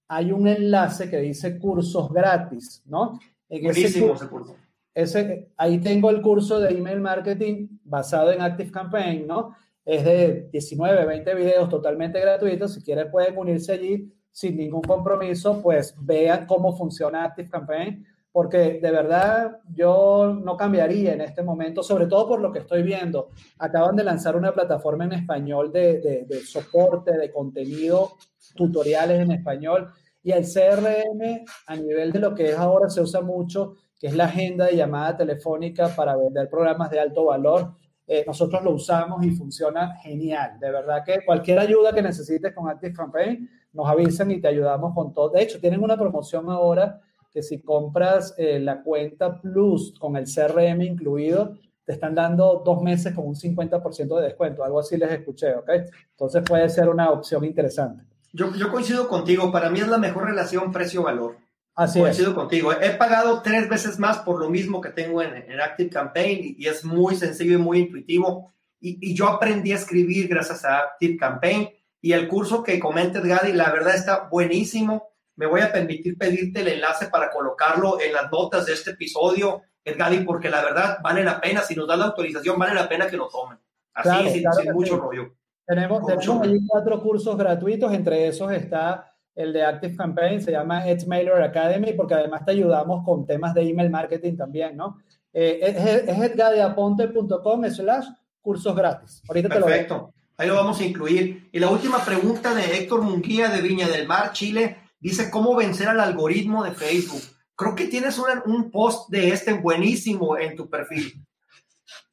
hay 0.10 0.34
un 0.34 0.50
enlace 0.50 1.10
que 1.10 1.18
dice 1.20 1.58
cursos 1.58 2.12
gratis, 2.12 2.84
¿no? 2.86 3.18
En 3.48 3.64
Buenísimo 3.64 4.14
ese, 4.14 4.28
curso. 4.28 4.58
Ese, 4.94 5.54
ahí 5.56 5.80
tengo 5.80 6.10
el 6.10 6.22
curso 6.22 6.60
de 6.60 6.72
email 6.72 7.00
marketing 7.00 7.70
basado 7.86 8.34
en 8.34 8.42
Active 8.42 8.70
Campaign, 8.70 9.26
¿no? 9.26 9.56
Es 9.86 10.04
de 10.04 10.50
19, 10.52 11.06
20 11.06 11.36
videos 11.36 11.70
totalmente 11.70 12.20
gratuitos. 12.20 12.74
Si 12.74 12.84
quieren 12.84 13.10
pueden 13.10 13.38
unirse 13.38 13.72
allí 13.72 14.14
sin 14.30 14.58
ningún 14.58 14.82
compromiso, 14.82 15.62
pues 15.62 15.96
vean 15.98 16.46
cómo 16.46 16.76
funciona 16.76 17.24
Active 17.24 17.50
Campaign, 17.50 18.06
porque 18.34 18.80
de 18.82 18.92
verdad 18.92 19.60
yo 19.74 20.38
no 20.44 20.58
cambiaría 20.58 21.14
en 21.14 21.22
este 21.22 21.42
momento, 21.42 21.82
sobre 21.82 22.08
todo 22.08 22.28
por 22.28 22.42
lo 22.42 22.52
que 22.52 22.60
estoy 22.60 22.84
viendo. 22.84 23.30
Acaban 23.60 23.96
de 23.96 24.04
lanzar 24.04 24.36
una 24.36 24.54
plataforma 24.54 25.06
en 25.06 25.14
español 25.14 25.72
de, 25.72 26.02
de, 26.02 26.26
de 26.26 26.40
soporte, 26.42 27.16
de 27.18 27.32
contenido, 27.32 28.18
tutoriales 28.56 29.22
en 29.22 29.32
español, 29.32 29.94
y 30.22 30.32
el 30.32 30.44
CRM 30.44 31.46
a 31.68 31.76
nivel 31.78 32.12
de 32.12 32.20
lo 32.20 32.36
que 32.36 32.50
es 32.50 32.58
ahora 32.58 32.90
se 32.90 33.00
usa 33.00 33.22
mucho, 33.22 33.76
que 33.98 34.08
es 34.08 34.16
la 34.16 34.26
agenda 34.26 34.66
de 34.66 34.76
llamada 34.76 35.16
telefónica 35.16 35.88
para 35.96 36.18
vender 36.18 36.50
programas 36.50 36.90
de 36.90 37.00
alto 37.00 37.26
valor 37.26 37.76
eh, 38.06 38.24
nosotros 38.28 38.62
lo 38.64 38.72
usamos 38.72 39.26
y 39.26 39.32
funciona 39.32 39.96
genial. 39.98 40.60
De 40.60 40.72
verdad 40.72 41.04
que 41.06 41.24
cualquier 41.26 41.60
ayuda 41.60 41.94
que 41.94 42.02
necesites 42.02 42.54
con 42.54 42.70
Active 42.70 42.94
Campaign, 42.94 43.50
nos 43.72 43.88
avisan 43.88 44.30
y 44.32 44.42
te 44.42 44.48
ayudamos 44.48 44.94
con 44.94 45.14
todo. 45.14 45.30
De 45.30 45.42
hecho, 45.42 45.60
tienen 45.60 45.82
una 45.82 45.98
promoción 45.98 46.50
ahora 46.50 47.02
que 47.34 47.42
si 47.42 47.62
compras 47.62 48.36
eh, 48.38 48.60
la 48.60 48.84
cuenta 48.84 49.42
Plus 49.42 49.94
con 50.00 50.16
el 50.16 50.26
CRM 50.26 50.82
incluido, 50.84 51.58
te 51.84 51.94
están 51.94 52.16
dando 52.16 52.62
dos 52.64 52.82
meses 52.82 53.14
con 53.14 53.28
un 53.28 53.36
50% 53.36 54.18
de 54.18 54.24
descuento. 54.24 54.64
Algo 54.64 54.80
así 54.80 54.98
les 54.98 55.12
escuché, 55.12 55.56
¿ok? 55.56 55.70
Entonces 56.12 56.44
puede 56.46 56.70
ser 56.70 56.88
una 56.88 57.10
opción 57.10 57.44
interesante. 57.44 58.04
Yo, 58.32 58.54
yo 58.56 58.72
coincido 58.72 59.08
contigo. 59.08 59.52
Para 59.52 59.70
mí 59.70 59.80
es 59.80 59.88
la 59.88 59.98
mejor 59.98 60.26
relación 60.26 60.72
precio-valor. 60.72 61.38
Así 61.76 62.00
Coincido 62.00 62.30
es. 62.30 62.36
contigo. 62.36 62.72
He 62.72 62.92
pagado 62.92 63.42
tres 63.42 63.68
veces 63.68 63.98
más 63.98 64.20
por 64.20 64.40
lo 64.40 64.50
mismo 64.50 64.80
que 64.80 64.90
tengo 64.90 65.22
en, 65.22 65.36
en 65.36 65.60
Active 65.60 65.90
Campaign 65.90 66.56
y, 66.58 66.68
es 66.68 66.86
muy 66.86 67.16
sencillo 67.16 67.56
y 67.56 67.62
muy 67.62 67.80
intuitivo. 67.80 68.54
Y, 68.80 69.00
y, 69.02 69.16
yo 69.16 69.28
aprendí 69.28 69.72
a 69.72 69.78
escribir 69.78 70.28
gracias 70.28 70.66
a 70.66 70.80
Active 70.80 71.18
Campaign 71.18 71.70
y 72.00 72.12
el 72.12 72.28
curso 72.28 72.64
que 72.64 72.80
comenta 72.80 73.22
Gadi, 73.22 73.54
la 73.54 73.72
verdad 73.72 73.96
está 73.96 74.28
buenísimo. 74.30 75.13
Me 75.36 75.46
voy 75.46 75.62
a 75.62 75.72
permitir 75.72 76.18
pedirte 76.18 76.62
el 76.62 76.68
enlace 76.70 77.08
para 77.08 77.30
colocarlo 77.30 78.00
en 78.00 78.14
las 78.14 78.32
notas 78.32 78.66
de 78.66 78.74
este 78.74 78.92
episodio, 78.92 79.62
Edgadi, 79.84 80.20
porque 80.24 80.50
la 80.50 80.64
verdad 80.64 80.98
vale 81.04 81.24
la 81.24 81.42
pena, 81.42 81.62
si 81.62 81.76
nos 81.76 81.88
dan 81.88 82.00
la 82.00 82.06
autorización, 82.06 82.58
vale 82.58 82.74
la 82.74 82.88
pena 82.88 83.08
que 83.08 83.18
lo 83.18 83.28
tomen. 83.28 83.58
Así, 83.94 84.42
sin, 84.42 84.74
mucho 84.74 84.98
rollo. 84.98 85.34
Tenemos, 85.66 86.06
tenemos 86.06 86.48
ahí 86.48 86.60
cuatro 86.68 87.02
cursos 87.02 87.38
gratuitos, 87.38 87.94
entre 87.94 88.28
esos 88.28 88.52
está 88.52 89.14
el 89.36 89.52
de 89.52 89.64
Active 89.64 89.96
Campaign, 89.96 90.42
se 90.42 90.52
llama 90.52 90.88
Edge 90.88 91.08
Mailer 91.08 91.42
Academy, 91.42 91.94
porque 91.94 92.14
además 92.14 92.46
te 92.46 92.52
ayudamos 92.52 93.04
con 93.04 93.26
temas 93.26 93.54
de 93.54 93.68
email 93.68 93.90
marketing 93.90 94.38
también, 94.38 94.78
¿no? 94.78 94.98
Eh, 95.32 95.60
es, 95.62 95.76
es 96.08 96.32
edgadeaponte.com 96.32 97.66
slash 97.70 98.08
cursos 98.42 98.76
gratis. 98.76 99.24
Ahorita 99.28 99.50
Perfecto. 99.50 99.96
Te 99.96 100.02
lo 100.02 100.14
Ahí 100.38 100.48
lo 100.48 100.56
vamos 100.56 100.80
a 100.80 100.84
incluir. 100.84 101.50
Y 101.52 101.60
la 101.60 101.70
última 101.70 102.04
pregunta 102.04 102.56
de 102.56 102.78
Héctor 102.78 103.02
Munguía 103.02 103.50
de 103.50 103.62
Viña 103.62 103.88
del 103.88 104.08
Mar, 104.08 104.32
Chile, 104.34 104.78
dice 105.04 105.30
cómo 105.30 105.54
vencer 105.56 105.90
al 105.90 106.00
algoritmo 106.00 106.64
de 106.64 106.72
Facebook. 106.72 107.22
Creo 107.56 107.76
que 107.76 107.88
tienes 107.88 108.18
un 108.46 108.72
post 108.72 109.10
de 109.10 109.30
este 109.30 109.54
buenísimo 109.54 110.38
en 110.38 110.56
tu 110.56 110.70
perfil. 110.70 111.14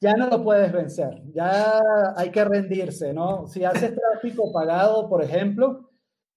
Ya 0.01 0.15
no 0.15 0.27
lo 0.29 0.43
puedes 0.43 0.73
vencer, 0.73 1.23
ya 1.33 1.81
hay 2.17 2.31
que 2.31 2.45
rendirse, 2.45 3.15
¿no? 3.15 3.47
Si 3.47 3.65
haces 3.65 3.95
tráfico 3.95 4.53
pagado, 4.53 5.09
por 5.09 5.23
ejemplo, 5.23 5.91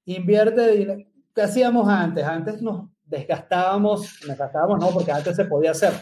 invierte 0.05 0.71
dinero. 0.71 1.03
¿Qué 1.33 1.41
hacíamos 1.41 1.89
antes? 1.89 2.23
Antes 2.23 2.61
nos 2.61 2.89
desgastábamos, 3.03 4.19
nos 4.27 4.37
gastábamos, 4.37 4.79
no, 4.79 4.89
porque 4.91 5.11
antes 5.11 5.35
se 5.35 5.45
podía 5.45 5.71
hacer 5.71 5.93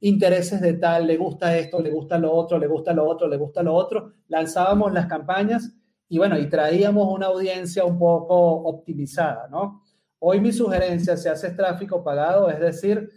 intereses 0.00 0.60
de 0.60 0.74
tal, 0.74 1.06
le 1.06 1.16
gusta 1.16 1.56
esto, 1.56 1.80
le 1.80 1.90
gusta 1.90 2.18
lo 2.18 2.32
otro, 2.32 2.58
le 2.58 2.66
gusta 2.66 2.92
lo 2.92 3.08
otro, 3.08 3.28
le 3.28 3.36
gusta 3.36 3.62
lo 3.62 3.74
otro. 3.74 4.14
Lanzábamos 4.26 4.92
las 4.92 5.06
campañas 5.06 5.76
y 6.08 6.18
bueno, 6.18 6.38
y 6.38 6.48
traíamos 6.48 7.08
una 7.08 7.26
audiencia 7.26 7.84
un 7.84 7.98
poco 7.98 8.36
optimizada, 8.36 9.48
¿no? 9.48 9.81
Hoy 10.24 10.40
mi 10.40 10.52
sugerencia, 10.52 11.16
si 11.16 11.28
haces 11.28 11.56
tráfico 11.56 12.04
pagado, 12.04 12.48
es 12.48 12.60
decir, 12.60 13.10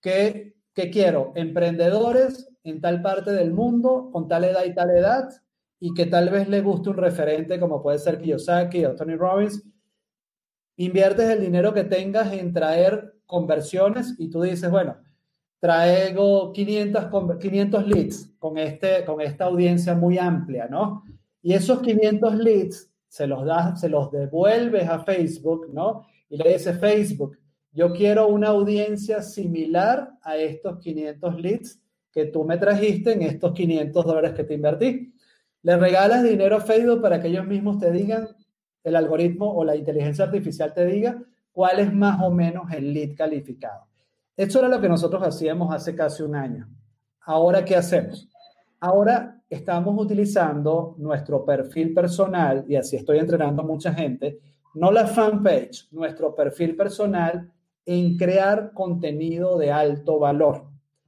que, 0.00 0.56
que 0.74 0.90
quiero 0.90 1.30
emprendedores 1.36 2.50
en 2.64 2.80
tal 2.80 3.00
parte 3.00 3.30
del 3.30 3.52
mundo, 3.52 4.10
con 4.12 4.26
tal 4.26 4.42
edad 4.42 4.64
y 4.64 4.74
tal 4.74 4.90
edad, 4.90 5.28
y 5.78 5.94
que 5.94 6.06
tal 6.06 6.30
vez 6.30 6.48
le 6.48 6.60
guste 6.60 6.90
un 6.90 6.96
referente 6.96 7.60
como 7.60 7.80
puede 7.80 8.00
ser 8.00 8.20
Kiyosaki 8.20 8.84
o 8.86 8.96
Tony 8.96 9.14
Robbins, 9.14 9.62
inviertes 10.74 11.30
el 11.30 11.42
dinero 11.42 11.72
que 11.72 11.84
tengas 11.84 12.32
en 12.32 12.52
traer 12.52 13.14
conversiones 13.24 14.16
y 14.18 14.28
tú 14.28 14.42
dices, 14.42 14.68
bueno, 14.68 14.96
traigo 15.60 16.52
500, 16.52 17.38
500 17.38 17.86
leads 17.86 18.32
con, 18.40 18.58
este, 18.58 19.04
con 19.04 19.20
esta 19.20 19.44
audiencia 19.44 19.94
muy 19.94 20.18
amplia, 20.18 20.66
¿no? 20.66 21.04
Y 21.40 21.52
esos 21.52 21.80
500 21.82 22.34
leads 22.34 22.90
se 23.06 23.28
los 23.28 23.46
das, 23.46 23.80
se 23.80 23.88
los 23.88 24.10
devuelves 24.10 24.88
a 24.88 25.04
Facebook, 25.04 25.68
¿no? 25.72 26.04
Y 26.28 26.36
le 26.36 26.52
dices, 26.52 26.78
Facebook, 26.78 27.38
yo 27.72 27.92
quiero 27.92 28.28
una 28.28 28.48
audiencia 28.48 29.22
similar 29.22 30.10
a 30.22 30.36
estos 30.36 30.78
500 30.78 31.40
leads 31.40 31.80
que 32.12 32.26
tú 32.26 32.44
me 32.44 32.58
trajiste 32.58 33.12
en 33.12 33.22
estos 33.22 33.52
500 33.52 34.04
dólares 34.04 34.32
que 34.32 34.44
te 34.44 34.54
invertí. 34.54 35.12
Le 35.62 35.76
regalas 35.76 36.22
dinero 36.22 36.56
a 36.56 36.60
Facebook 36.60 37.02
para 37.02 37.20
que 37.20 37.28
ellos 37.28 37.46
mismos 37.46 37.78
te 37.78 37.90
digan, 37.92 38.28
el 38.84 38.96
algoritmo 38.96 39.52
o 39.52 39.64
la 39.64 39.76
inteligencia 39.76 40.24
artificial 40.24 40.72
te 40.72 40.86
diga 40.86 41.22
cuál 41.52 41.80
es 41.80 41.92
más 41.92 42.22
o 42.22 42.30
menos 42.30 42.72
el 42.72 42.92
lead 42.92 43.16
calificado. 43.16 43.86
Esto 44.36 44.60
era 44.60 44.68
lo 44.68 44.80
que 44.80 44.88
nosotros 44.88 45.22
hacíamos 45.22 45.74
hace 45.74 45.94
casi 45.94 46.22
un 46.22 46.36
año. 46.36 46.68
Ahora, 47.22 47.64
¿qué 47.64 47.76
hacemos? 47.76 48.28
Ahora 48.80 49.42
estamos 49.50 50.00
utilizando 50.00 50.94
nuestro 50.98 51.44
perfil 51.44 51.92
personal, 51.92 52.64
y 52.68 52.76
así 52.76 52.96
estoy 52.96 53.18
entrenando 53.18 53.62
a 53.62 53.66
mucha 53.66 53.92
gente, 53.92 54.38
no 54.74 54.90
la 54.92 55.06
fanpage, 55.06 55.88
nuestro 55.92 56.34
perfil 56.34 56.76
personal 56.76 57.50
en 57.84 58.16
crear 58.16 58.72
contenido 58.72 59.58
de 59.58 59.72
alto 59.72 60.18
valor. 60.18 60.64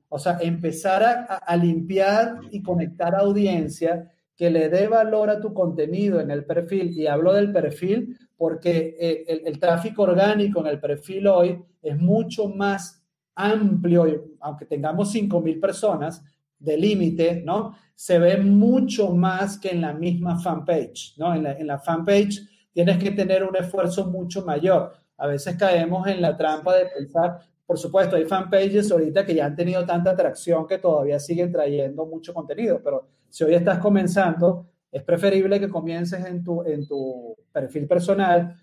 O 0.09 0.19
sea, 0.19 0.39
empezar 0.41 1.03
a, 1.03 1.37
a 1.37 1.57
limpiar 1.57 2.41
y 2.51 2.63
conectar 2.63 3.15
audiencia 3.15 4.11
que 4.35 4.51
le 4.51 4.71
dé 4.71 4.89
valor 4.89 5.29
a 5.29 5.39
tu 5.39 5.53
contenido 5.53 6.19
en 6.19 6.31
el 6.31 6.47
perfil, 6.47 6.99
y 6.99 7.07
hablo 7.07 7.35
del 7.35 7.53
perfil 7.53 8.17
porque 8.41 8.97
eh, 8.99 9.43
el, 9.45 9.61
tráfico 9.61 10.05
orgánico 10.05 10.61
en 10.61 10.69
el 10.69 10.81
perfil 10.81 11.27
hoy 11.27 11.63
es 11.83 11.99
mucho 11.99 12.49
más 12.49 13.05
amplio, 13.35 14.31
aunque 14.41 14.65
tengamos 14.65 15.15
5.000 15.15 15.61
personas 15.61 16.25
de 16.59 16.79
límite, 16.79 17.43
¿no? 17.45 17.77
Se 17.95 18.19
ve 18.19 18.39
mucho 18.39 19.11
más 19.11 19.59
que 19.59 19.69
en 19.69 19.83
la 19.83 19.93
misma 19.93 20.39
fanpage, 20.39 21.19
¿no? 21.19 21.35
En 21.35 21.43
la, 21.43 21.53
en 21.53 21.67
la 21.67 21.79
fanpage 21.79 22.41
tienes 22.73 22.99
que 22.99 23.11
tener 23.11 23.45
un 23.45 23.57
esfuerzo 23.57 24.07
mucho 24.07 24.45
mayor. 24.45 24.93
A 25.17 25.27
veces 25.27 25.57
caemos 25.57 26.07
en 26.07 26.21
la 26.23 26.37
trampa 26.37 26.77
de 26.77 26.87
pensar, 26.87 27.39
por 27.67 27.79
supuesto, 27.79 28.17
hay 28.17 28.25
fanpages 28.25 28.91
ahorita 28.91 29.25
que 29.25 29.35
ya 29.35 29.47
han 29.47 29.55
tenido 29.55 29.85
tanta 29.87 30.11
atracción 30.11 30.67
que 30.67 30.79
todavía 30.79 31.19
siguen 31.19 31.53
trayendo 31.53 32.07
mucho 32.07 32.35
contenido, 32.35 32.81
pero 32.83 33.07
si 33.29 33.45
hoy 33.45 33.55
estás 33.55 33.79
comenzando, 33.79 34.67
es 34.91 35.05
preferible 35.05 35.61
que 35.61 35.69
comiences 35.69 36.25
en 36.27 36.43
tu, 36.43 36.65
en 36.65 36.87
tu 36.87 37.37
perfil 37.53 37.87
personal, 37.87 38.57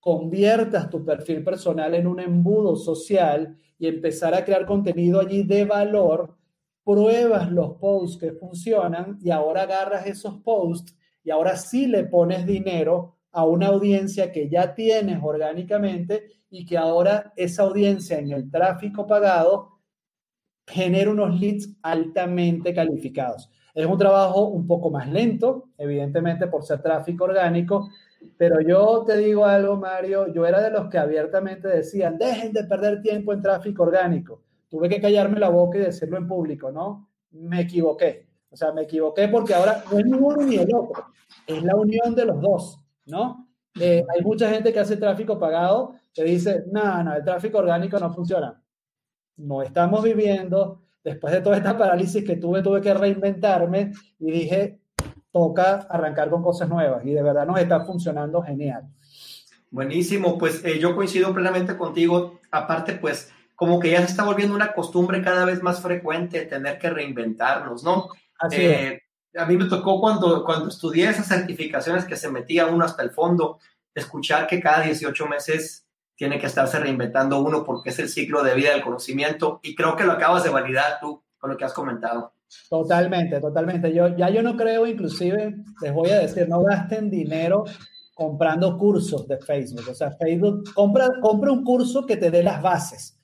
conviertas 0.00 0.88
tu 0.88 1.04
perfil 1.04 1.44
personal 1.44 1.94
en 1.94 2.06
un 2.06 2.20
embudo 2.20 2.76
social 2.76 3.56
y 3.78 3.86
empezar 3.86 4.34
a 4.34 4.44
crear 4.44 4.64
contenido 4.64 5.20
allí 5.20 5.42
de 5.42 5.64
valor, 5.64 6.36
pruebas 6.84 7.50
los 7.50 7.72
posts 7.78 8.18
que 8.18 8.32
funcionan 8.32 9.18
y 9.22 9.30
ahora 9.30 9.62
agarras 9.62 10.06
esos 10.06 10.36
posts 10.42 10.96
y 11.22 11.30
ahora 11.30 11.56
sí 11.56 11.86
le 11.86 12.04
pones 12.04 12.46
dinero 12.46 13.16
a 13.34 13.44
una 13.44 13.66
audiencia 13.66 14.30
que 14.32 14.48
ya 14.48 14.74
tienes 14.74 15.18
orgánicamente 15.22 16.30
y 16.50 16.64
que 16.64 16.78
ahora 16.78 17.32
esa 17.36 17.64
audiencia 17.64 18.18
en 18.18 18.30
el 18.30 18.50
tráfico 18.50 19.06
pagado 19.06 19.80
genera 20.66 21.10
unos 21.10 21.38
leads 21.40 21.68
altamente 21.82 22.72
calificados. 22.72 23.50
Es 23.74 23.86
un 23.86 23.98
trabajo 23.98 24.46
un 24.46 24.68
poco 24.68 24.88
más 24.88 25.10
lento, 25.10 25.70
evidentemente 25.76 26.46
por 26.46 26.64
ser 26.64 26.80
tráfico 26.80 27.24
orgánico, 27.24 27.90
pero 28.38 28.60
yo 28.60 29.02
te 29.04 29.16
digo 29.18 29.44
algo, 29.44 29.76
Mario, 29.76 30.32
yo 30.32 30.46
era 30.46 30.60
de 30.60 30.70
los 30.70 30.88
que 30.88 30.98
abiertamente 30.98 31.66
decían, 31.66 32.16
dejen 32.16 32.52
de 32.52 32.64
perder 32.64 33.02
tiempo 33.02 33.32
en 33.32 33.42
tráfico 33.42 33.82
orgánico. 33.82 34.42
Tuve 34.68 34.88
que 34.88 35.00
callarme 35.00 35.40
la 35.40 35.48
boca 35.48 35.76
y 35.78 35.82
decirlo 35.82 36.16
en 36.16 36.28
público, 36.28 36.70
¿no? 36.70 37.10
Me 37.32 37.62
equivoqué. 37.62 38.28
O 38.48 38.56
sea, 38.56 38.72
me 38.72 38.82
equivoqué 38.82 39.26
porque 39.26 39.54
ahora 39.54 39.82
no 39.90 39.98
es 39.98 40.04
ni 40.04 40.12
uno 40.12 40.36
ni 40.36 40.54
el 40.54 40.72
otro, 40.72 41.06
es 41.44 41.62
la 41.64 41.74
unión 41.74 42.14
de 42.14 42.24
los 42.24 42.40
dos, 42.40 42.83
¿no? 43.06 43.48
Eh, 43.80 44.04
hay 44.14 44.22
mucha 44.22 44.48
gente 44.50 44.72
que 44.72 44.80
hace 44.80 44.96
tráfico 44.96 45.38
pagado 45.38 45.94
que 46.12 46.22
dice, 46.22 46.64
no, 46.70 47.02
no, 47.02 47.14
el 47.14 47.24
tráfico 47.24 47.58
orgánico 47.58 47.98
no 47.98 48.12
funciona. 48.12 48.62
No 49.36 49.62
estamos 49.62 50.02
viviendo, 50.04 50.82
después 51.02 51.32
de 51.32 51.40
toda 51.40 51.56
esta 51.56 51.76
parálisis 51.76 52.24
que 52.24 52.36
tuve, 52.36 52.62
tuve 52.62 52.80
que 52.80 52.94
reinventarme 52.94 53.92
y 54.20 54.30
dije, 54.30 54.78
toca 55.32 55.86
arrancar 55.90 56.30
con 56.30 56.42
cosas 56.42 56.68
nuevas 56.68 57.04
y 57.04 57.10
de 57.10 57.22
verdad 57.22 57.46
nos 57.46 57.58
está 57.58 57.84
funcionando 57.84 58.40
genial. 58.42 58.84
Buenísimo, 59.70 60.38
pues 60.38 60.64
eh, 60.64 60.78
yo 60.78 60.94
coincido 60.94 61.34
plenamente 61.34 61.76
contigo. 61.76 62.38
Aparte, 62.52 62.92
pues 62.92 63.32
como 63.56 63.80
que 63.80 63.90
ya 63.90 63.98
se 63.98 64.06
está 64.06 64.22
volviendo 64.22 64.54
una 64.54 64.72
costumbre 64.72 65.20
cada 65.20 65.44
vez 65.44 65.62
más 65.64 65.80
frecuente 65.80 66.46
tener 66.46 66.78
que 66.78 66.90
reinventarnos, 66.90 67.82
¿no? 67.82 68.08
Así 68.38 68.62
eh, 68.62 69.02
A 69.36 69.46
mí 69.46 69.56
me 69.56 69.66
tocó 69.66 70.00
cuando, 70.00 70.44
cuando 70.44 70.68
estudié 70.68 71.08
esas 71.08 71.28
certificaciones 71.28 72.04
que 72.04 72.16
se 72.16 72.30
metía 72.30 72.66
uno 72.66 72.84
hasta 72.84 73.02
el 73.02 73.10
fondo, 73.10 73.58
escuchar 73.94 74.46
que 74.46 74.60
cada 74.60 74.82
18 74.82 75.26
meses 75.26 75.86
tiene 76.16 76.38
que 76.38 76.46
estarse 76.46 76.78
reinventando 76.78 77.40
uno 77.40 77.64
porque 77.64 77.90
es 77.90 77.98
el 77.98 78.08
ciclo 78.08 78.42
de 78.42 78.54
vida 78.54 78.70
del 78.70 78.82
conocimiento 78.82 79.60
y 79.62 79.74
creo 79.74 79.96
que 79.96 80.04
lo 80.04 80.12
acabas 80.12 80.44
de 80.44 80.50
validar 80.50 80.98
tú 81.00 81.22
con 81.38 81.50
lo 81.50 81.56
que 81.56 81.64
has 81.64 81.72
comentado. 81.72 82.32
Totalmente, 82.68 83.40
totalmente. 83.40 83.92
Yo 83.92 84.16
ya 84.16 84.30
yo 84.30 84.42
no 84.42 84.56
creo, 84.56 84.86
inclusive, 84.86 85.56
les 85.82 85.92
voy 85.92 86.10
a 86.10 86.20
decir, 86.20 86.48
no 86.48 86.62
gasten 86.62 87.10
dinero 87.10 87.64
comprando 88.14 88.78
cursos 88.78 89.26
de 89.26 89.38
Facebook. 89.38 89.88
O 89.90 89.94
sea, 89.94 90.12
Facebook 90.12 90.72
compra, 90.72 91.10
compra 91.20 91.50
un 91.50 91.64
curso 91.64 92.06
que 92.06 92.16
te 92.16 92.30
dé 92.30 92.42
las 92.42 92.62
bases, 92.62 93.18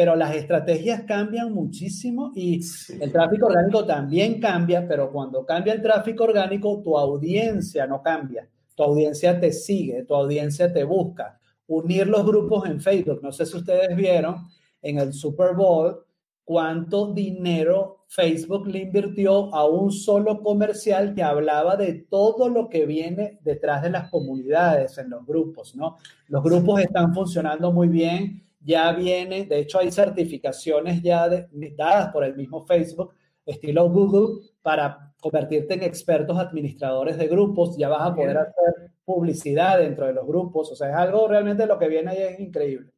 pero 0.00 0.16
las 0.16 0.34
estrategias 0.34 1.02
cambian 1.02 1.52
muchísimo 1.52 2.32
y 2.34 2.58
el 3.00 3.12
tráfico 3.12 3.48
orgánico 3.48 3.84
también 3.84 4.40
cambia, 4.40 4.88
pero 4.88 5.12
cuando 5.12 5.44
cambia 5.44 5.74
el 5.74 5.82
tráfico 5.82 6.24
orgánico, 6.24 6.80
tu 6.82 6.96
audiencia 6.96 7.86
no 7.86 8.02
cambia. 8.02 8.48
Tu 8.74 8.82
audiencia 8.82 9.38
te 9.38 9.52
sigue, 9.52 10.04
tu 10.04 10.14
audiencia 10.14 10.72
te 10.72 10.84
busca 10.84 11.38
unir 11.66 12.06
los 12.06 12.24
grupos 12.24 12.66
en 12.66 12.80
Facebook. 12.80 13.20
No 13.22 13.30
sé 13.30 13.44
si 13.44 13.58
ustedes 13.58 13.94
vieron 13.94 14.48
en 14.80 15.00
el 15.00 15.12
Super 15.12 15.54
Bowl 15.54 16.02
cuánto 16.46 17.12
dinero 17.12 18.06
Facebook 18.08 18.68
le 18.68 18.78
invirtió 18.78 19.54
a 19.54 19.66
un 19.66 19.92
solo 19.92 20.40
comercial 20.42 21.14
que 21.14 21.22
hablaba 21.22 21.76
de 21.76 22.06
todo 22.08 22.48
lo 22.48 22.70
que 22.70 22.86
viene 22.86 23.38
detrás 23.42 23.82
de 23.82 23.90
las 23.90 24.08
comunidades 24.08 24.96
en 24.96 25.10
los 25.10 25.26
grupos, 25.26 25.76
¿no? 25.76 25.98
Los 26.28 26.42
grupos 26.42 26.80
están 26.80 27.12
funcionando 27.12 27.70
muy 27.70 27.88
bien, 27.88 28.49
ya 28.60 28.92
viene, 28.92 29.46
de 29.46 29.58
hecho 29.58 29.78
hay 29.78 29.90
certificaciones 29.90 31.02
ya 31.02 31.28
dadas 31.76 32.12
por 32.12 32.24
el 32.24 32.36
mismo 32.36 32.64
Facebook 32.66 33.14
estilo 33.46 33.88
Google 33.88 34.50
para 34.62 35.12
convertirte 35.20 35.74
en 35.74 35.82
expertos 35.82 36.38
administradores 36.38 37.18
de 37.18 37.26
grupos, 37.26 37.76
ya 37.76 37.88
vas 37.88 38.02
a 38.02 38.14
poder 38.14 38.38
hacer 38.38 38.92
publicidad 39.04 39.78
dentro 39.78 40.06
de 40.06 40.12
los 40.12 40.26
grupos, 40.26 40.70
o 40.70 40.76
sea, 40.76 40.90
es 40.90 40.94
algo 40.94 41.26
realmente 41.26 41.66
lo 41.66 41.78
que 41.78 41.88
viene 41.88 42.10
ahí 42.10 42.22
es 42.22 42.40
increíble. 42.40 42.90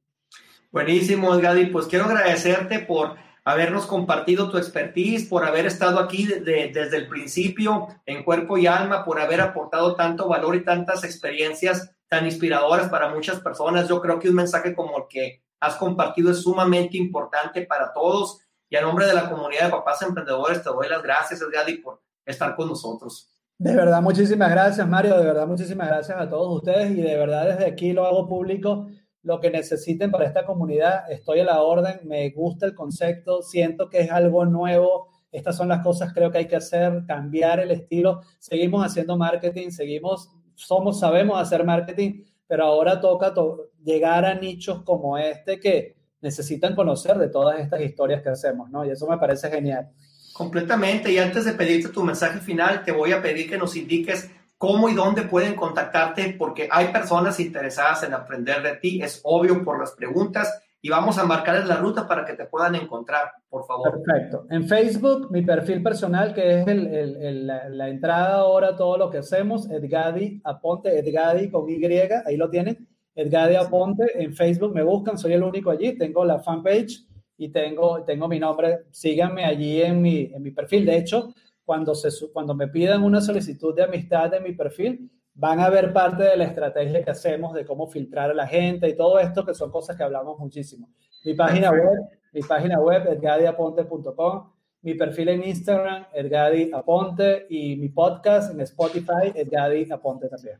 Buenísimo, 0.70 1.36
Gadi, 1.38 1.66
pues 1.66 1.86
quiero 1.86 2.06
agradecerte 2.06 2.80
por 2.80 3.16
habernos 3.44 3.86
compartido 3.86 4.50
tu 4.50 4.56
expertise, 4.56 5.28
por 5.28 5.44
haber 5.44 5.66
estado 5.66 5.98
aquí 5.98 6.26
desde 6.26 6.96
el 6.96 7.08
principio 7.08 7.88
en 8.06 8.24
cuerpo 8.24 8.56
y 8.56 8.66
alma, 8.66 9.04
por 9.04 9.20
haber 9.20 9.40
aportado 9.40 9.96
tanto 9.96 10.28
valor 10.28 10.54
y 10.56 10.64
tantas 10.64 11.04
experiencias 11.04 11.94
tan 12.08 12.24
inspiradoras 12.24 12.88
para 12.88 13.12
muchas 13.12 13.40
personas. 13.40 13.88
Yo 13.88 14.00
creo 14.00 14.18
que 14.18 14.28
un 14.28 14.36
mensaje 14.36 14.74
como 14.74 14.96
el 14.98 15.04
que 15.08 15.42
has 15.62 15.76
compartido 15.76 16.32
es 16.32 16.42
sumamente 16.42 16.96
importante 16.98 17.62
para 17.62 17.92
todos. 17.92 18.40
Y 18.68 18.76
a 18.76 18.82
nombre 18.82 19.06
de 19.06 19.14
la 19.14 19.30
comunidad 19.30 19.66
de 19.66 19.70
papás 19.70 20.02
emprendedores, 20.02 20.62
te 20.62 20.70
doy 20.70 20.88
las 20.88 21.02
gracias, 21.02 21.40
Gadi, 21.40 21.78
por 21.78 22.02
estar 22.26 22.56
con 22.56 22.68
nosotros. 22.68 23.28
De 23.58 23.76
verdad, 23.76 24.02
muchísimas 24.02 24.50
gracias, 24.50 24.88
Mario. 24.88 25.16
De 25.18 25.24
verdad, 25.24 25.46
muchísimas 25.46 25.86
gracias 25.86 26.18
a 26.18 26.28
todos 26.28 26.56
ustedes. 26.56 26.90
Y 26.90 27.02
de 27.02 27.16
verdad, 27.16 27.46
desde 27.46 27.66
aquí 27.66 27.92
lo 27.92 28.04
hago 28.04 28.26
público 28.26 28.88
lo 29.22 29.38
que 29.38 29.50
necesiten 29.50 30.10
para 30.10 30.26
esta 30.26 30.44
comunidad, 30.44 31.08
estoy 31.08 31.38
a 31.38 31.44
la 31.44 31.62
orden, 31.62 32.00
me 32.04 32.28
gusta 32.30 32.66
el 32.66 32.74
concepto, 32.74 33.40
siento 33.40 33.88
que 33.88 34.00
es 34.00 34.10
algo 34.10 34.44
nuevo, 34.44 35.10
estas 35.30 35.56
son 35.56 35.68
las 35.68 35.80
cosas 35.84 36.12
creo 36.12 36.32
que 36.32 36.38
hay 36.38 36.48
que 36.48 36.56
hacer, 36.56 37.04
cambiar 37.06 37.60
el 37.60 37.70
estilo, 37.70 38.22
seguimos 38.40 38.84
haciendo 38.84 39.16
marketing, 39.16 39.70
seguimos, 39.70 40.28
somos, 40.56 40.98
sabemos 40.98 41.40
hacer 41.40 41.64
marketing, 41.64 42.24
pero 42.52 42.64
ahora 42.64 43.00
toca 43.00 43.32
llegar 43.82 44.26
a 44.26 44.34
nichos 44.34 44.82
como 44.82 45.16
este 45.16 45.58
que 45.58 45.96
necesitan 46.20 46.74
conocer 46.74 47.16
de 47.16 47.30
todas 47.30 47.58
estas 47.58 47.80
historias 47.80 48.20
que 48.20 48.28
hacemos, 48.28 48.68
¿no? 48.68 48.84
Y 48.84 48.90
eso 48.90 49.08
me 49.08 49.16
parece 49.16 49.48
genial. 49.48 49.90
Completamente. 50.34 51.10
Y 51.10 51.16
antes 51.16 51.46
de 51.46 51.54
pedirte 51.54 51.88
tu 51.88 52.04
mensaje 52.04 52.40
final, 52.40 52.84
te 52.84 52.92
voy 52.92 53.12
a 53.12 53.22
pedir 53.22 53.48
que 53.48 53.56
nos 53.56 53.74
indiques 53.74 54.30
cómo 54.58 54.90
y 54.90 54.94
dónde 54.94 55.22
pueden 55.22 55.54
contactarte, 55.54 56.36
porque 56.38 56.68
hay 56.70 56.88
personas 56.88 57.40
interesadas 57.40 58.02
en 58.02 58.12
aprender 58.12 58.62
de 58.62 58.76
ti, 58.76 59.00
es 59.00 59.22
obvio 59.24 59.64
por 59.64 59.80
las 59.80 59.92
preguntas, 59.92 60.62
y 60.84 60.88
vamos 60.88 61.16
a 61.16 61.24
marcarles 61.24 61.68
la 61.68 61.76
ruta 61.76 62.08
para 62.08 62.24
que 62.24 62.34
te 62.34 62.46
puedan 62.46 62.74
encontrar, 62.74 63.30
por 63.48 63.64
favor. 63.64 64.02
Perfecto. 64.02 64.46
En 64.50 64.66
Facebook, 64.66 65.30
mi 65.30 65.42
perfil 65.42 65.80
personal, 65.80 66.34
que 66.34 66.60
es 66.60 66.66
la, 66.66 67.88
entrada 67.88 68.34
ahora 68.40 68.74
todo 68.74 68.98
lo 68.98 69.08
que 69.08 69.18
hacemos, 69.18 69.70
Edgadi 69.70 70.40
Aponte, 70.42 70.98
Edgadi 70.98 71.50
con 71.50 71.70
Y, 71.70 71.80
ahí 72.26 72.36
lo 72.36 72.50
tienen, 72.50 72.88
Edgadi 73.14 73.54
Aponte, 73.54 74.20
en 74.20 74.34
Facebook 74.34 74.74
me 74.74 74.82
buscan, 74.82 75.16
soy 75.16 75.34
el 75.34 75.44
único 75.44 75.70
allí, 75.70 75.96
tengo 75.96 76.24
la 76.24 76.40
fanpage 76.40 77.06
y 77.38 77.50
tengo, 77.50 78.02
tengo 78.02 78.26
mi 78.26 78.40
nombre, 78.40 78.86
síganme 78.90 79.44
allí 79.44 79.80
en 79.80 80.02
mi, 80.02 80.32
en 80.34 80.42
mi 80.42 80.50
perfil. 80.50 80.84
De 80.84 80.96
hecho, 80.96 81.32
cuando, 81.64 81.94
se, 81.94 82.10
cuando 82.32 82.56
me 82.56 82.66
pidan 82.66 83.04
una 83.04 83.20
solicitud 83.20 83.72
de 83.72 83.84
amistad 83.84 84.32
de 84.32 84.40
mi 84.40 84.52
perfil, 84.52 85.08
van 85.34 85.60
a 85.60 85.70
ver 85.70 85.92
parte 85.92 86.24
de 86.24 86.36
la 86.36 86.44
estrategia 86.44 87.02
que 87.02 87.10
hacemos 87.10 87.54
de 87.54 87.64
cómo 87.64 87.88
filtrar 87.88 88.30
a 88.30 88.34
la 88.34 88.46
gente 88.46 88.88
y 88.88 88.96
todo 88.96 89.18
esto, 89.18 89.44
que 89.44 89.54
son 89.54 89.70
cosas 89.70 89.96
que 89.96 90.02
hablamos 90.02 90.38
muchísimo. 90.38 90.88
Mi 91.24 91.34
página 91.34 91.70
web, 91.70 92.00
mi 92.32 92.42
página 92.42 92.80
web, 92.80 93.06
edgadiaponte.com, 93.06 94.52
mi 94.82 94.94
perfil 94.94 95.28
en 95.28 95.44
Instagram, 95.44 96.06
Edgadi 96.12 96.70
Aponte, 96.72 97.46
y 97.48 97.76
mi 97.76 97.88
podcast 97.88 98.52
en 98.52 98.60
Spotify, 98.62 99.32
Edgadi 99.34 99.90
Aponte 99.90 100.28
también. 100.28 100.58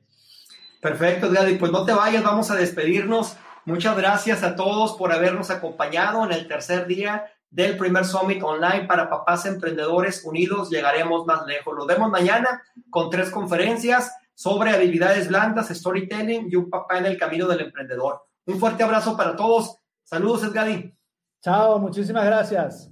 Perfecto, 0.80 1.26
Edgadi. 1.26 1.56
Pues 1.56 1.72
no 1.72 1.84
te 1.84 1.92
vayas, 1.92 2.22
vamos 2.22 2.50
a 2.50 2.56
despedirnos. 2.56 3.36
Muchas 3.64 3.96
gracias 3.96 4.42
a 4.42 4.56
todos 4.56 4.96
por 4.96 5.12
habernos 5.12 5.50
acompañado 5.50 6.24
en 6.24 6.32
el 6.32 6.48
tercer 6.48 6.86
día 6.86 7.26
del 7.50 7.76
primer 7.76 8.04
Summit 8.04 8.42
Online 8.42 8.86
para 8.86 9.10
Papás 9.10 9.46
Emprendedores 9.46 10.24
Unidos. 10.24 10.70
Llegaremos 10.70 11.26
más 11.26 11.46
lejos. 11.46 11.74
Lo 11.76 11.86
vemos 11.86 12.10
mañana 12.10 12.62
con 12.90 13.10
tres 13.10 13.30
conferencias 13.30 14.12
sobre 14.42 14.70
habilidades 14.70 15.28
blandas, 15.28 15.68
storytelling 15.68 16.48
y 16.50 16.56
un 16.56 16.68
papá 16.68 16.98
en 16.98 17.06
el 17.06 17.16
camino 17.16 17.46
del 17.46 17.60
emprendedor. 17.60 18.22
Un 18.46 18.58
fuerte 18.58 18.82
abrazo 18.82 19.16
para 19.16 19.36
todos. 19.36 19.76
Saludos, 20.02 20.42
Edgadi. 20.42 20.92
Chao, 21.40 21.78
muchísimas 21.78 22.24
gracias. 22.24 22.91